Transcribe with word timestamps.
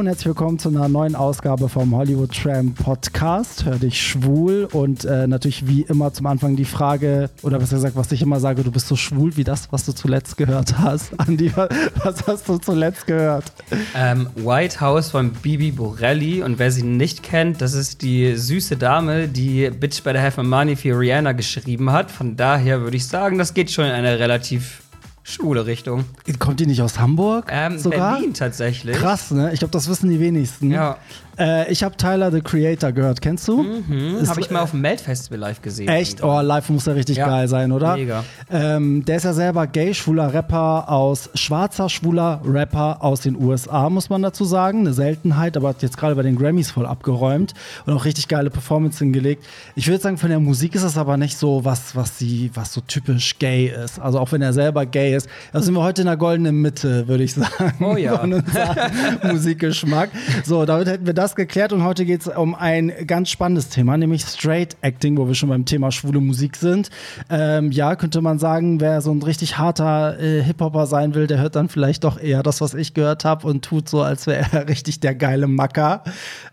Und 0.00 0.06
herzlich 0.06 0.28
willkommen 0.28 0.58
zu 0.58 0.70
einer 0.70 0.88
neuen 0.88 1.14
Ausgabe 1.14 1.68
vom 1.68 1.94
Hollywood 1.94 2.34
Tram 2.34 2.72
Podcast. 2.72 3.66
Hör 3.66 3.76
dich 3.76 4.00
schwul 4.00 4.66
und 4.72 5.04
äh, 5.04 5.26
natürlich 5.26 5.66
wie 5.66 5.82
immer 5.82 6.10
zum 6.10 6.24
Anfang 6.24 6.56
die 6.56 6.64
Frage, 6.64 7.28
oder 7.42 7.58
besser 7.58 7.76
gesagt, 7.76 7.96
was 7.96 8.10
ich 8.10 8.22
immer 8.22 8.40
sage, 8.40 8.64
du 8.64 8.70
bist 8.70 8.88
so 8.88 8.96
schwul 8.96 9.36
wie 9.36 9.44
das, 9.44 9.70
was 9.72 9.84
du 9.84 9.92
zuletzt 9.92 10.38
gehört 10.38 10.78
hast. 10.78 11.12
Andi, 11.20 11.52
was 11.54 12.26
hast 12.26 12.48
du 12.48 12.56
zuletzt 12.56 13.06
gehört? 13.06 13.52
Ähm, 13.94 14.30
White 14.36 14.80
House 14.80 15.10
von 15.10 15.32
Bibi 15.32 15.70
Borelli 15.70 16.42
und 16.42 16.58
wer 16.58 16.70
sie 16.70 16.82
nicht 16.82 17.22
kennt, 17.22 17.60
das 17.60 17.74
ist 17.74 18.00
die 18.00 18.36
süße 18.36 18.78
Dame, 18.78 19.28
die 19.28 19.68
Bitch 19.68 20.02
Better 20.02 20.22
Have 20.22 20.42
My 20.42 20.48
Money 20.48 20.76
für 20.76 20.98
Rihanna 20.98 21.32
geschrieben 21.32 21.92
hat. 21.92 22.10
Von 22.10 22.36
daher 22.36 22.80
würde 22.80 22.96
ich 22.96 23.06
sagen, 23.06 23.36
das 23.36 23.52
geht 23.52 23.70
schon 23.70 23.84
in 23.84 23.90
eine 23.90 24.18
relativ 24.18 24.80
schwule 25.22 25.66
Richtung. 25.66 26.04
Kommt 26.38 26.60
die 26.60 26.66
nicht 26.66 26.82
aus 26.82 26.98
Hamburg? 26.98 27.46
Ähm, 27.50 27.78
sogar? 27.78 28.14
Berlin 28.14 28.34
tatsächlich. 28.34 28.96
Krass, 28.96 29.30
ne? 29.30 29.52
Ich 29.52 29.58
glaube, 29.60 29.72
das 29.72 29.88
wissen 29.88 30.10
die 30.10 30.20
wenigsten. 30.20 30.70
Ja. 30.70 30.98
Äh, 31.40 31.72
ich 31.72 31.82
habe 31.82 31.96
Tyler 31.96 32.30
the 32.30 32.40
Creator 32.40 32.92
gehört. 32.92 33.22
Kennst 33.22 33.48
du? 33.48 33.62
Mhm. 33.62 34.28
Habe 34.28 34.40
ich 34.40 34.50
mal 34.50 34.60
auf 34.60 34.72
dem 34.72 34.82
Melt-Festival 34.82 35.38
live 35.38 35.62
gesehen. 35.62 35.88
Echt? 35.88 36.22
Oh, 36.22 36.40
live 36.40 36.68
muss 36.68 36.84
ja 36.84 36.92
richtig 36.92 37.16
ja. 37.16 37.26
geil 37.26 37.48
sein, 37.48 37.72
oder? 37.72 37.96
Mega. 37.96 38.24
Ähm, 38.50 39.04
der 39.06 39.16
ist 39.16 39.24
ja 39.24 39.32
selber 39.32 39.66
gay, 39.66 39.94
schwuler 39.94 40.34
Rapper 40.34 40.90
aus, 40.90 41.30
schwarzer, 41.34 41.88
schwuler 41.88 42.42
Rapper 42.44 43.02
aus 43.02 43.22
den 43.22 43.36
USA, 43.36 43.88
muss 43.88 44.10
man 44.10 44.20
dazu 44.20 44.44
sagen. 44.44 44.80
Eine 44.80 44.92
Seltenheit, 44.92 45.56
aber 45.56 45.70
hat 45.70 45.82
jetzt 45.82 45.96
gerade 45.96 46.14
bei 46.14 46.22
den 46.22 46.36
Grammys 46.36 46.70
voll 46.70 46.84
abgeräumt 46.84 47.54
und 47.86 47.94
auch 47.94 48.04
richtig 48.04 48.28
geile 48.28 48.50
Performance 48.50 48.98
hingelegt. 48.98 49.46
Ich 49.76 49.88
würde 49.88 50.02
sagen, 50.02 50.18
von 50.18 50.28
der 50.28 50.40
Musik 50.40 50.74
ist 50.74 50.84
das 50.84 50.98
aber 50.98 51.16
nicht 51.16 51.38
so 51.38 51.64
was, 51.64 51.96
was 51.96 52.18
sie, 52.18 52.50
was 52.52 52.74
so 52.74 52.82
typisch 52.82 53.38
gay 53.38 53.66
ist. 53.66 53.98
Also 53.98 54.18
auch 54.18 54.30
wenn 54.32 54.42
er 54.42 54.52
selber 54.52 54.84
gay 54.84 55.16
ist. 55.16 55.28
Da 55.54 55.62
sind 55.62 55.72
wir 55.74 55.82
heute 55.82 56.02
in 56.02 56.06
der 56.06 56.18
goldenen 56.18 56.60
Mitte, 56.60 57.08
würde 57.08 57.24
ich 57.24 57.32
sagen. 57.34 57.74
Oh 57.80 57.96
ja. 57.96 58.18
Von 58.18 58.42
Musikgeschmack. 59.24 60.10
So, 60.44 60.66
damit 60.66 60.86
hätten 60.88 61.06
wir 61.06 61.14
das 61.14 61.29
das 61.30 61.36
geklärt 61.36 61.72
und 61.72 61.84
heute 61.84 62.04
geht 62.04 62.22
es 62.22 62.26
um 62.26 62.56
ein 62.56 62.92
ganz 63.06 63.30
spannendes 63.30 63.68
Thema, 63.68 63.96
nämlich 63.96 64.22
Straight 64.22 64.76
Acting, 64.80 65.16
wo 65.16 65.28
wir 65.28 65.36
schon 65.36 65.48
beim 65.48 65.64
Thema 65.64 65.92
schwule 65.92 66.20
Musik 66.20 66.56
sind. 66.56 66.90
Ähm, 67.28 67.70
ja, 67.70 67.94
könnte 67.94 68.20
man 68.20 68.40
sagen, 68.40 68.80
wer 68.80 69.00
so 69.00 69.12
ein 69.12 69.22
richtig 69.22 69.56
harter 69.56 70.18
äh, 70.18 70.42
Hip-Hopper 70.42 70.86
sein 70.86 71.14
will, 71.14 71.28
der 71.28 71.38
hört 71.38 71.54
dann 71.54 71.68
vielleicht 71.68 72.02
doch 72.02 72.20
eher 72.20 72.42
das, 72.42 72.60
was 72.60 72.74
ich 72.74 72.94
gehört 72.94 73.24
habe 73.24 73.46
und 73.46 73.64
tut 73.64 73.88
so, 73.88 74.02
als 74.02 74.26
wäre 74.26 74.44
er 74.50 74.68
richtig 74.68 74.98
der 74.98 75.14
geile 75.14 75.46
Macker. 75.46 76.02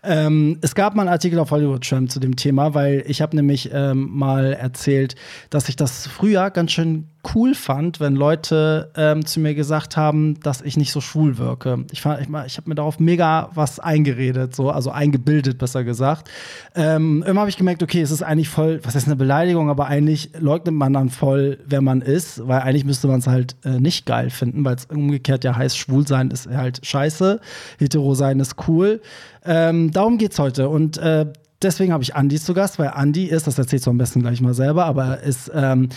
Ähm, 0.04 0.58
es 0.60 0.76
gab 0.76 0.94
mal 0.94 1.02
einen 1.02 1.10
Artikel 1.10 1.40
auf 1.40 1.50
Hollywood 1.50 1.82
Tramp 1.82 2.12
zu 2.12 2.20
dem 2.20 2.36
Thema, 2.36 2.74
weil 2.74 3.02
ich 3.08 3.20
habe 3.20 3.34
nämlich 3.34 3.70
ähm, 3.72 4.08
mal 4.12 4.52
erzählt, 4.52 5.16
dass 5.50 5.68
ich 5.68 5.74
das 5.74 6.06
früher 6.06 6.50
ganz 6.50 6.70
schön 6.70 7.08
cool 7.34 7.54
fand, 7.54 8.00
wenn 8.00 8.14
Leute 8.14 8.90
ähm, 8.96 9.26
zu 9.26 9.40
mir 9.40 9.54
gesagt 9.54 9.96
haben, 9.96 10.38
dass 10.40 10.60
ich 10.60 10.76
nicht 10.76 10.92
so 10.92 11.00
schwul 11.00 11.36
wirke. 11.38 11.84
Ich, 11.90 12.04
ich, 12.04 12.28
ich 12.46 12.56
habe 12.56 12.68
mir 12.68 12.74
darauf 12.74 13.00
mega 13.00 13.50
was 13.54 13.80
eingeredet, 13.80 14.54
so, 14.54 14.70
also 14.70 14.90
eingebildet, 14.90 15.58
besser 15.58 15.84
gesagt. 15.84 16.30
Ähm, 16.74 17.24
immer 17.26 17.40
habe 17.40 17.50
ich 17.50 17.56
gemerkt, 17.56 17.82
okay, 17.82 18.00
es 18.00 18.10
ist 18.10 18.22
eigentlich 18.22 18.48
voll, 18.48 18.80
was 18.84 18.94
ist 18.94 19.06
eine 19.06 19.16
Beleidigung, 19.16 19.68
aber 19.68 19.86
eigentlich 19.86 20.30
leugnet 20.38 20.74
man 20.74 20.92
dann 20.92 21.10
voll, 21.10 21.58
wer 21.66 21.80
man 21.80 22.02
ist, 22.02 22.46
weil 22.46 22.60
eigentlich 22.60 22.84
müsste 22.84 23.08
man 23.08 23.18
es 23.18 23.26
halt 23.26 23.56
äh, 23.64 23.80
nicht 23.80 24.06
geil 24.06 24.30
finden, 24.30 24.64
weil 24.64 24.76
es 24.76 24.86
umgekehrt 24.86 25.44
ja 25.44 25.56
heißt, 25.56 25.76
schwul 25.76 26.06
sein 26.06 26.30
ist 26.30 26.48
halt 26.48 26.84
scheiße, 26.86 27.40
hetero 27.78 28.14
sein 28.14 28.40
ist 28.40 28.56
cool. 28.68 29.00
Ähm, 29.44 29.90
darum 29.90 30.18
geht's 30.18 30.38
heute 30.38 30.68
und 30.68 30.98
äh, 30.98 31.26
deswegen 31.62 31.92
habe 31.92 32.02
ich 32.02 32.14
Andi 32.14 32.38
zu 32.38 32.54
Gast, 32.54 32.78
weil 32.78 32.88
Andi 32.88 33.24
ist, 33.24 33.46
das 33.46 33.58
erzählst 33.58 33.86
du 33.86 33.90
am 33.90 33.98
besten 33.98 34.20
gleich 34.20 34.40
mal 34.40 34.54
selber, 34.54 34.84
aber 34.84 35.20
ist 35.20 35.50
ähm, 35.54 35.88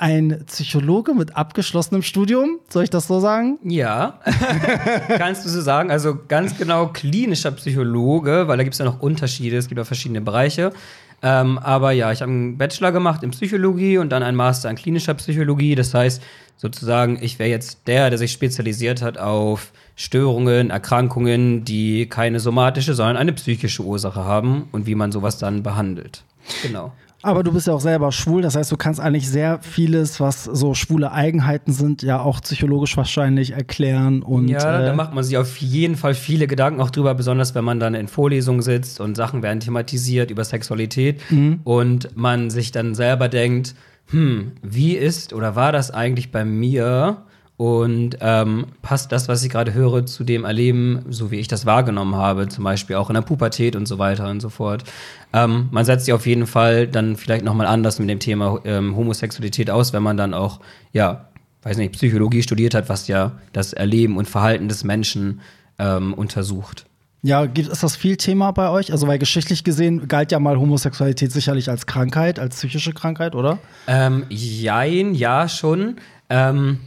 ein 0.00 0.44
Psychologe 0.46 1.12
mit 1.12 1.36
abgeschlossenem 1.36 2.02
Studium. 2.02 2.58
Soll 2.70 2.84
ich 2.84 2.90
das 2.90 3.06
so 3.06 3.20
sagen? 3.20 3.58
Ja, 3.64 4.18
kannst 5.18 5.44
du 5.44 5.50
so 5.50 5.60
sagen. 5.60 5.90
Also 5.90 6.18
ganz 6.26 6.56
genau 6.56 6.88
klinischer 6.88 7.50
Psychologe, 7.52 8.48
weil 8.48 8.56
da 8.56 8.62
gibt 8.64 8.74
es 8.74 8.78
ja 8.78 8.86
noch 8.86 9.00
Unterschiede. 9.00 9.58
Es 9.58 9.68
gibt 9.68 9.78
ja 9.78 9.84
verschiedene 9.84 10.22
Bereiche. 10.22 10.72
Ähm, 11.22 11.58
aber 11.58 11.92
ja, 11.92 12.12
ich 12.12 12.22
habe 12.22 12.32
einen 12.32 12.56
Bachelor 12.56 12.92
gemacht 12.92 13.22
in 13.22 13.30
Psychologie 13.32 13.98
und 13.98 14.08
dann 14.08 14.22
einen 14.22 14.38
Master 14.38 14.70
in 14.70 14.76
klinischer 14.76 15.12
Psychologie. 15.12 15.74
Das 15.74 15.92
heißt, 15.92 16.22
sozusagen, 16.56 17.18
ich 17.20 17.38
wäre 17.38 17.50
jetzt 17.50 17.86
der, 17.86 18.08
der 18.08 18.18
sich 18.18 18.32
spezialisiert 18.32 19.02
hat 19.02 19.18
auf 19.18 19.72
Störungen, 19.96 20.70
Erkrankungen, 20.70 21.64
die 21.64 22.06
keine 22.06 22.40
somatische, 22.40 22.94
sondern 22.94 23.18
eine 23.18 23.34
psychische 23.34 23.82
Ursache 23.82 24.24
haben 24.24 24.68
und 24.72 24.86
wie 24.86 24.94
man 24.94 25.12
sowas 25.12 25.36
dann 25.36 25.62
behandelt. 25.62 26.24
Genau. 26.62 26.92
Aber 27.22 27.42
du 27.42 27.52
bist 27.52 27.66
ja 27.66 27.74
auch 27.74 27.80
selber 27.80 28.12
schwul, 28.12 28.40
das 28.40 28.56
heißt, 28.56 28.72
du 28.72 28.76
kannst 28.76 28.98
eigentlich 28.98 29.28
sehr 29.28 29.58
vieles, 29.60 30.20
was 30.20 30.44
so 30.44 30.74
schwule 30.74 31.12
Eigenheiten 31.12 31.72
sind, 31.72 32.02
ja 32.02 32.20
auch 32.20 32.40
psychologisch 32.40 32.96
wahrscheinlich 32.96 33.52
erklären. 33.52 34.22
Und, 34.22 34.48
ja, 34.48 34.80
äh, 34.80 34.86
da 34.86 34.94
macht 34.94 35.12
man 35.12 35.22
sich 35.22 35.36
auf 35.36 35.58
jeden 35.58 35.96
Fall 35.96 36.14
viele 36.14 36.46
Gedanken 36.46 36.80
auch 36.80 36.90
drüber, 36.90 37.14
besonders 37.14 37.54
wenn 37.54 37.64
man 37.64 37.78
dann 37.78 37.94
in 37.94 38.08
Vorlesungen 38.08 38.62
sitzt 38.62 39.00
und 39.00 39.16
Sachen 39.16 39.42
werden 39.42 39.60
thematisiert 39.60 40.30
über 40.30 40.44
Sexualität 40.44 41.20
mhm. 41.30 41.60
und 41.64 42.16
man 42.16 42.48
sich 42.48 42.72
dann 42.72 42.94
selber 42.94 43.28
denkt, 43.28 43.74
hm, 44.10 44.52
wie 44.62 44.94
ist 44.94 45.32
oder 45.32 45.54
war 45.56 45.72
das 45.72 45.90
eigentlich 45.90 46.32
bei 46.32 46.44
mir? 46.44 47.24
Und 47.60 48.16
ähm, 48.22 48.68
passt 48.80 49.12
das, 49.12 49.28
was 49.28 49.44
ich 49.44 49.50
gerade 49.50 49.74
höre, 49.74 50.06
zu 50.06 50.24
dem 50.24 50.46
Erleben, 50.46 51.04
so 51.10 51.30
wie 51.30 51.36
ich 51.36 51.46
das 51.46 51.66
wahrgenommen 51.66 52.14
habe, 52.14 52.48
zum 52.48 52.64
Beispiel 52.64 52.96
auch 52.96 53.10
in 53.10 53.14
der 53.14 53.20
Pubertät 53.20 53.76
und 53.76 53.84
so 53.84 53.98
weiter 53.98 54.30
und 54.30 54.40
so 54.40 54.48
fort. 54.48 54.84
Ähm, 55.34 55.68
man 55.70 55.84
setzt 55.84 56.06
sich 56.06 56.14
auf 56.14 56.24
jeden 56.24 56.46
Fall 56.46 56.86
dann 56.86 57.16
vielleicht 57.16 57.44
nochmal 57.44 57.66
anders 57.66 57.98
mit 57.98 58.08
dem 58.08 58.18
Thema 58.18 58.60
ähm, 58.64 58.96
Homosexualität 58.96 59.68
aus, 59.68 59.92
wenn 59.92 60.02
man 60.02 60.16
dann 60.16 60.32
auch, 60.32 60.60
ja, 60.94 61.26
weiß 61.60 61.76
nicht, 61.76 61.92
Psychologie 61.92 62.42
studiert 62.42 62.72
hat, 62.72 62.88
was 62.88 63.08
ja 63.08 63.32
das 63.52 63.74
Erleben 63.74 64.16
und 64.16 64.26
Verhalten 64.26 64.68
des 64.68 64.82
Menschen 64.82 65.42
ähm, 65.78 66.14
untersucht. 66.14 66.86
Ja, 67.20 67.44
ist 67.44 67.82
das 67.82 67.94
viel 67.94 68.16
Thema 68.16 68.52
bei 68.52 68.70
euch? 68.70 68.90
Also, 68.90 69.06
weil 69.06 69.18
geschichtlich 69.18 69.64
gesehen 69.64 70.08
galt 70.08 70.32
ja 70.32 70.40
mal 70.40 70.58
Homosexualität 70.58 71.30
sicherlich 71.30 71.68
als 71.68 71.84
Krankheit, 71.84 72.38
als 72.38 72.56
psychische 72.56 72.94
Krankheit, 72.94 73.34
oder? 73.34 73.58
Ähm, 73.86 74.24
jein, 74.30 75.14
ja, 75.14 75.46
schon. 75.46 75.96
Ähm, 76.30 76.78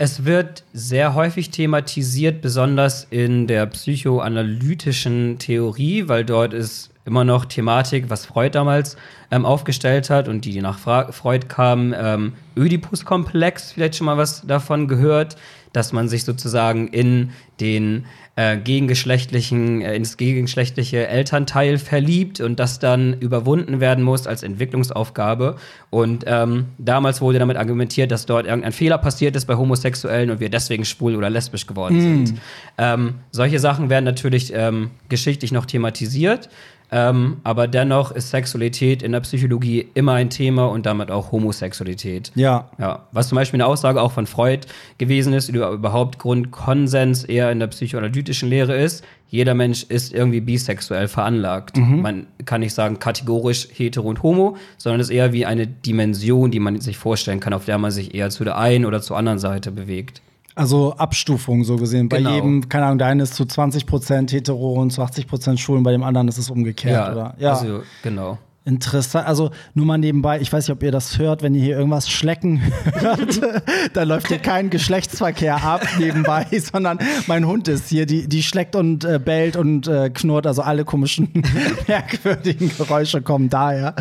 es 0.00 0.24
wird 0.24 0.64
sehr 0.72 1.14
häufig 1.14 1.50
thematisiert, 1.50 2.40
besonders 2.40 3.06
in 3.10 3.46
der 3.46 3.66
psychoanalytischen 3.66 5.38
Theorie, 5.38 6.08
weil 6.08 6.24
dort 6.24 6.54
ist 6.54 6.90
immer 7.04 7.24
noch 7.24 7.44
Thematik, 7.44 8.08
was 8.08 8.24
Freud 8.24 8.52
damals 8.52 8.96
ähm, 9.30 9.44
aufgestellt 9.44 10.08
hat 10.08 10.26
und 10.26 10.46
die, 10.46 10.52
die 10.52 10.62
nach 10.62 10.78
Fra 10.78 11.12
Freud 11.12 11.48
kam, 11.48 11.94
ähm, 11.94 12.32
Oedipus-Komplex, 12.56 13.72
vielleicht 13.72 13.96
schon 13.96 14.06
mal 14.06 14.16
was 14.16 14.40
davon 14.46 14.88
gehört, 14.88 15.36
dass 15.72 15.92
man 15.92 16.08
sich 16.08 16.24
sozusagen 16.24 16.88
in 16.88 17.30
den 17.60 18.06
äh, 18.36 18.56
gegengeschlechtlichen, 18.56 19.82
äh, 19.82 19.94
ins 19.94 20.16
gegengeschlechtliche 20.16 21.06
Elternteil 21.06 21.78
verliebt 21.78 22.40
und 22.40 22.58
das 22.58 22.78
dann 22.78 23.14
überwunden 23.20 23.80
werden 23.80 24.02
muss 24.02 24.26
als 24.26 24.42
Entwicklungsaufgabe. 24.42 25.56
Und 25.90 26.24
ähm, 26.26 26.66
damals 26.78 27.20
wurde 27.20 27.38
damit 27.38 27.56
argumentiert, 27.56 28.10
dass 28.10 28.26
dort 28.26 28.46
irgendein 28.46 28.72
Fehler 28.72 28.98
passiert 28.98 29.36
ist 29.36 29.46
bei 29.46 29.56
Homosexuellen 29.56 30.30
und 30.30 30.40
wir 30.40 30.48
deswegen 30.48 30.84
schwul 30.84 31.16
oder 31.16 31.28
lesbisch 31.28 31.66
geworden 31.66 31.98
mm. 31.98 32.26
sind. 32.26 32.40
Ähm, 32.78 33.14
solche 33.30 33.58
Sachen 33.58 33.90
werden 33.90 34.04
natürlich 34.04 34.52
ähm, 34.54 34.90
geschichtlich 35.08 35.52
noch 35.52 35.66
thematisiert. 35.66 36.48
Ähm, 36.92 37.38
aber 37.44 37.68
dennoch 37.68 38.10
ist 38.10 38.30
Sexualität 38.30 39.02
in 39.02 39.12
der 39.12 39.20
Psychologie 39.20 39.88
immer 39.94 40.14
ein 40.14 40.30
Thema 40.30 40.66
und 40.66 40.86
damit 40.86 41.10
auch 41.10 41.32
Homosexualität. 41.32 42.32
Ja. 42.34 42.68
ja. 42.78 43.06
Was 43.12 43.28
zum 43.28 43.36
Beispiel 43.36 43.58
eine 43.60 43.66
Aussage 43.66 44.02
auch 44.02 44.12
von 44.12 44.26
Freud 44.26 44.66
gewesen 44.98 45.32
ist, 45.32 45.48
über 45.48 45.70
überhaupt 45.70 46.18
Grundkonsens 46.18 47.24
eher 47.24 47.50
in 47.52 47.60
der 47.60 47.68
psychoanalytischen 47.68 48.48
Lehre 48.48 48.76
ist, 48.76 49.04
jeder 49.28 49.54
Mensch 49.54 49.84
ist 49.84 50.12
irgendwie 50.12 50.40
bisexuell 50.40 51.06
veranlagt. 51.06 51.76
Mhm. 51.76 52.02
Man 52.02 52.26
kann 52.44 52.60
nicht 52.60 52.74
sagen 52.74 52.98
kategorisch 52.98 53.68
hetero 53.72 54.08
und 54.08 54.24
homo, 54.24 54.56
sondern 54.76 55.00
es 55.00 55.08
ist 55.08 55.14
eher 55.14 55.32
wie 55.32 55.46
eine 55.46 55.68
Dimension, 55.68 56.50
die 56.50 56.58
man 56.58 56.80
sich 56.80 56.98
vorstellen 56.98 57.38
kann, 57.38 57.52
auf 57.52 57.64
der 57.64 57.78
man 57.78 57.92
sich 57.92 58.14
eher 58.14 58.30
zu 58.30 58.42
der 58.42 58.58
einen 58.58 58.84
oder 58.84 59.00
zur 59.00 59.16
anderen 59.16 59.38
Seite 59.38 59.70
bewegt. 59.70 60.20
Also 60.60 60.92
Abstufung 60.92 61.64
so 61.64 61.76
gesehen. 61.76 62.10
Bei 62.10 62.18
genau. 62.18 62.34
jedem, 62.34 62.68
keine 62.68 62.84
Ahnung, 62.84 62.98
der 62.98 63.06
eine 63.06 63.22
ist 63.22 63.34
zu 63.34 63.46
20 63.46 63.86
Prozent 63.86 64.30
hetero 64.30 64.74
und 64.74 64.90
zu 64.90 65.00
80 65.00 65.26
Prozent 65.26 65.58
schwul 65.58 65.78
und 65.78 65.84
bei 65.84 65.92
dem 65.92 66.02
anderen 66.02 66.28
ist 66.28 66.36
es 66.36 66.50
umgekehrt, 66.50 66.92
ja, 66.92 67.12
oder? 67.12 67.34
Ja, 67.38 67.52
also 67.52 67.80
genau. 68.02 68.36
Interessant, 68.66 69.26
also 69.26 69.52
nur 69.72 69.86
mal 69.86 69.96
nebenbei, 69.96 70.38
ich 70.38 70.52
weiß 70.52 70.68
nicht, 70.68 70.76
ob 70.76 70.82
ihr 70.82 70.92
das 70.92 71.18
hört, 71.18 71.42
wenn 71.42 71.54
ihr 71.54 71.62
hier 71.62 71.78
irgendwas 71.78 72.10
schlecken 72.10 72.60
hört, 72.92 73.40
da 73.94 74.02
läuft 74.02 74.28
hier 74.28 74.38
kein 74.38 74.68
Geschlechtsverkehr 74.68 75.64
ab 75.64 75.80
nebenbei, 75.98 76.46
sondern 76.70 76.98
mein 77.26 77.46
Hund 77.46 77.68
ist 77.68 77.88
hier, 77.88 78.04
die, 78.04 78.28
die 78.28 78.42
schleckt 78.42 78.76
und 78.76 79.06
äh, 79.06 79.18
bellt 79.18 79.56
und 79.56 79.88
äh, 79.88 80.10
knurrt, 80.10 80.46
also 80.46 80.60
alle 80.60 80.84
komischen, 80.84 81.30
merkwürdigen 81.88 82.70
Geräusche 82.76 83.22
kommen 83.22 83.48
daher. 83.48 83.94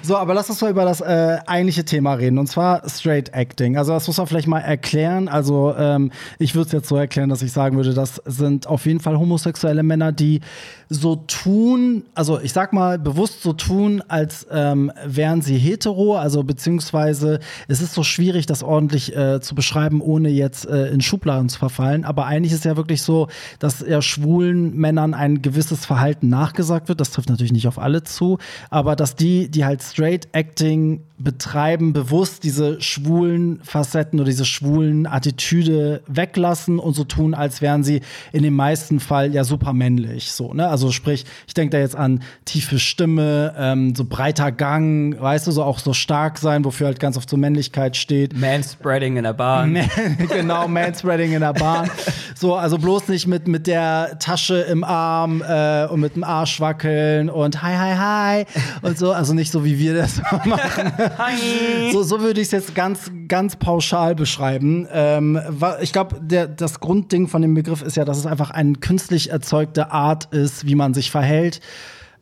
So, 0.00 0.16
aber 0.16 0.32
lass 0.32 0.48
uns 0.48 0.62
mal 0.62 0.70
über 0.70 0.86
das 0.86 1.02
äh, 1.02 1.36
eigentliche 1.46 1.84
Thema 1.84 2.14
reden, 2.14 2.38
und 2.38 2.46
zwar 2.46 2.88
Straight 2.88 3.34
Acting. 3.34 3.76
Also 3.76 3.92
das 3.92 4.06
muss 4.06 4.16
man 4.16 4.26
vielleicht 4.26 4.48
mal 4.48 4.60
erklären, 4.60 5.28
also 5.28 5.74
ähm, 5.76 6.10
ich 6.38 6.54
würde 6.54 6.68
es 6.68 6.72
jetzt 6.72 6.88
so 6.88 6.96
erklären, 6.96 7.28
dass 7.28 7.42
ich 7.42 7.52
sagen 7.52 7.76
würde, 7.76 7.92
das 7.92 8.22
sind 8.24 8.66
auf 8.66 8.86
jeden 8.86 9.00
Fall 9.00 9.18
homosexuelle 9.18 9.82
Männer, 9.82 10.10
die 10.12 10.40
so 10.88 11.16
tun, 11.16 12.04
also 12.14 12.40
ich 12.40 12.54
sag 12.54 12.72
mal 12.72 12.98
bewusst 12.98 13.42
so 13.42 13.52
tun, 13.52 14.02
als 14.08 14.46
ähm, 14.50 14.92
wären 15.04 15.42
sie 15.42 15.56
hetero, 15.56 16.16
also 16.16 16.42
beziehungsweise 16.42 17.40
es 17.68 17.80
ist 17.80 17.94
so 17.94 18.02
schwierig, 18.02 18.46
das 18.46 18.62
ordentlich 18.62 19.16
äh, 19.16 19.40
zu 19.40 19.54
beschreiben, 19.54 20.00
ohne 20.00 20.28
jetzt 20.28 20.66
äh, 20.66 20.88
in 20.88 21.00
Schubladen 21.00 21.48
zu 21.48 21.58
verfallen. 21.58 22.04
Aber 22.04 22.26
eigentlich 22.26 22.52
ist 22.52 22.64
ja 22.64 22.76
wirklich 22.76 23.02
so, 23.02 23.28
dass 23.58 23.84
ja 23.86 24.02
schwulen 24.02 24.76
Männern 24.76 25.14
ein 25.14 25.42
gewisses 25.42 25.84
Verhalten 25.84 26.28
nachgesagt 26.28 26.88
wird. 26.88 27.00
Das 27.00 27.10
trifft 27.10 27.28
natürlich 27.28 27.52
nicht 27.52 27.68
auf 27.68 27.78
alle 27.78 28.02
zu, 28.02 28.38
aber 28.70 28.96
dass 28.96 29.16
die, 29.16 29.50
die 29.50 29.64
halt 29.64 29.82
Straight 29.82 30.28
Acting 30.32 31.02
betreiben, 31.18 31.92
bewusst 31.92 32.44
diese 32.44 32.80
schwulen 32.82 33.60
Facetten 33.62 34.20
oder 34.20 34.28
diese 34.28 34.44
schwulen 34.44 35.06
Attitüde 35.06 36.02
weglassen 36.06 36.78
und 36.78 36.94
so 36.94 37.04
tun, 37.04 37.32
als 37.34 37.62
wären 37.62 37.84
sie 37.84 38.02
in 38.32 38.42
den 38.42 38.54
meisten 38.54 39.00
Fall 39.00 39.34
ja 39.34 39.44
super 39.44 39.72
männlich. 39.72 40.32
So, 40.32 40.52
ne? 40.52 40.68
Also 40.68 40.92
sprich, 40.92 41.24
ich 41.46 41.54
denke 41.54 41.76
da 41.76 41.78
jetzt 41.78 41.96
an 41.96 42.22
tiefe 42.44 42.78
Stimme, 42.78 43.54
ähm, 43.56 43.94
so 43.96 44.04
breiter 44.04 44.52
Gang, 44.52 45.18
weißt 45.18 45.46
du, 45.46 45.50
so 45.50 45.62
auch 45.62 45.78
so 45.78 45.92
stark 45.92 46.38
sein, 46.38 46.64
wofür 46.64 46.86
halt 46.86 47.00
ganz 47.00 47.16
oft 47.16 47.28
so 47.28 47.36
Männlichkeit 47.36 47.96
steht. 47.96 48.38
Manspreading 48.38 49.16
in 49.16 49.24
der 49.24 49.32
Bahn. 49.32 49.78
genau, 50.28 50.68
Manspreading 50.68 51.32
in 51.32 51.40
der 51.40 51.52
Bahn. 51.52 51.90
So, 52.34 52.54
also 52.54 52.78
bloß 52.78 53.08
nicht 53.08 53.26
mit, 53.26 53.48
mit 53.48 53.66
der 53.66 54.18
Tasche 54.18 54.58
im 54.60 54.84
Arm 54.84 55.42
äh, 55.42 55.86
und 55.86 56.00
mit 56.00 56.16
dem 56.16 56.24
Arsch 56.24 56.60
wackeln 56.60 57.30
und 57.30 57.62
hi, 57.62 57.74
hi, 57.74 57.96
hi 57.96 58.44
und 58.82 58.98
so. 58.98 59.12
Also 59.12 59.34
nicht 59.34 59.50
so, 59.50 59.64
wie 59.64 59.78
wir 59.78 59.94
das 59.94 60.20
machen. 60.44 60.92
Hi. 61.18 61.92
So, 61.92 62.02
so 62.02 62.20
würde 62.20 62.40
ich 62.40 62.48
es 62.48 62.52
jetzt 62.52 62.74
ganz, 62.74 63.10
ganz 63.28 63.56
pauschal 63.56 64.14
beschreiben. 64.14 64.86
Ähm, 64.92 65.40
ich 65.80 65.92
glaube, 65.92 66.20
das 66.20 66.80
Grundding 66.80 67.28
von 67.28 67.42
dem 67.42 67.54
Begriff 67.54 67.82
ist 67.82 67.96
ja, 67.96 68.04
dass 68.04 68.18
es 68.18 68.26
einfach 68.26 68.50
eine 68.50 68.74
künstlich 68.74 69.30
erzeugte 69.30 69.90
Art 69.90 70.26
ist, 70.26 70.66
wie 70.66 70.74
man 70.74 70.94
sich 70.94 71.10
verhält. 71.10 71.60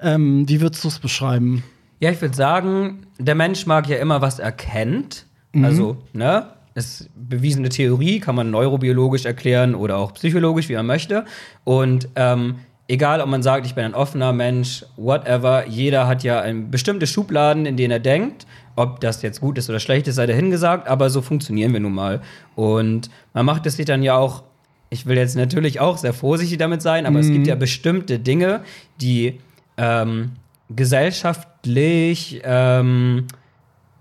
Ähm, 0.01 0.49
wie 0.49 0.61
würdest 0.61 0.85
du 0.85 0.89
es 0.89 0.99
beschreiben? 0.99 1.63
Ja, 2.01 2.11
ich 2.11 2.21
würde 2.21 2.35
sagen, 2.35 3.07
der 3.19 3.35
Mensch 3.35 3.67
mag 3.67 3.89
ja 3.89 3.97
immer, 3.97 4.21
was 4.21 4.39
er 4.39 4.53
kennt. 4.53 5.27
Mhm. 5.53 5.65
Also, 5.65 5.97
ne? 6.13 6.47
ist 6.75 7.09
bewiesene 7.15 7.69
Theorie, 7.69 8.21
kann 8.21 8.35
man 8.35 8.51
neurobiologisch 8.51 9.25
erklären 9.25 9.75
oder 9.75 9.97
auch 9.97 10.13
psychologisch, 10.15 10.69
wie 10.69 10.75
man 10.75 10.87
möchte. 10.87 11.25
Und 11.63 12.09
ähm, 12.17 12.57
egal, 12.89 13.21
ob 13.21 13.29
man 13.29 13.43
sagt, 13.43 13.67
ich 13.67 13.75
bin 13.75 13.85
ein 13.85 13.95
offener 13.95 14.33
Mensch, 14.33 14.85
whatever, 14.97 15.67
jeder 15.69 16.07
hat 16.07 16.25
ja 16.25 16.41
ein 16.41 16.71
bestimmte 16.71 17.07
Schubladen, 17.07 17.67
in 17.67 17.77
denen 17.77 17.93
er 17.93 18.01
denkt. 18.01 18.47
Ob 18.77 19.01
das 19.01 19.23
jetzt 19.23 19.41
gut 19.41 19.57
ist 19.57 19.71
oder 19.71 19.79
schlecht 19.79 20.09
ist, 20.09 20.17
sei 20.17 20.27
dahingesagt, 20.27 20.89
aber 20.89 21.09
so 21.11 21.23
funktionieren 21.23 21.73
wir 21.73 21.79
nun 21.79 21.95
mal. 21.95 22.21
Und 22.57 23.09
man 23.33 23.47
macht 23.47 23.67
es 23.67 23.77
sich 23.77 23.87
dann 23.87 24.03
ja 24.03 24.17
auch, 24.17 24.43
ich 24.91 25.07
will 25.07 25.17
jetzt 25.17 25.37
natürlich 25.37 25.79
auch 25.79 25.97
sehr 25.97 26.13
vorsichtig 26.13 26.59
damit 26.59 26.83
sein, 26.83 27.07
aber 27.07 27.21
es 27.21 27.29
gibt 27.29 27.47
ja 27.47 27.55
bestimmte 27.55 28.19
Dinge, 28.19 28.63
die 29.01 29.39
ähm, 29.77 30.33
gesellschaftlich 30.71 32.41
ähm, 32.45 33.27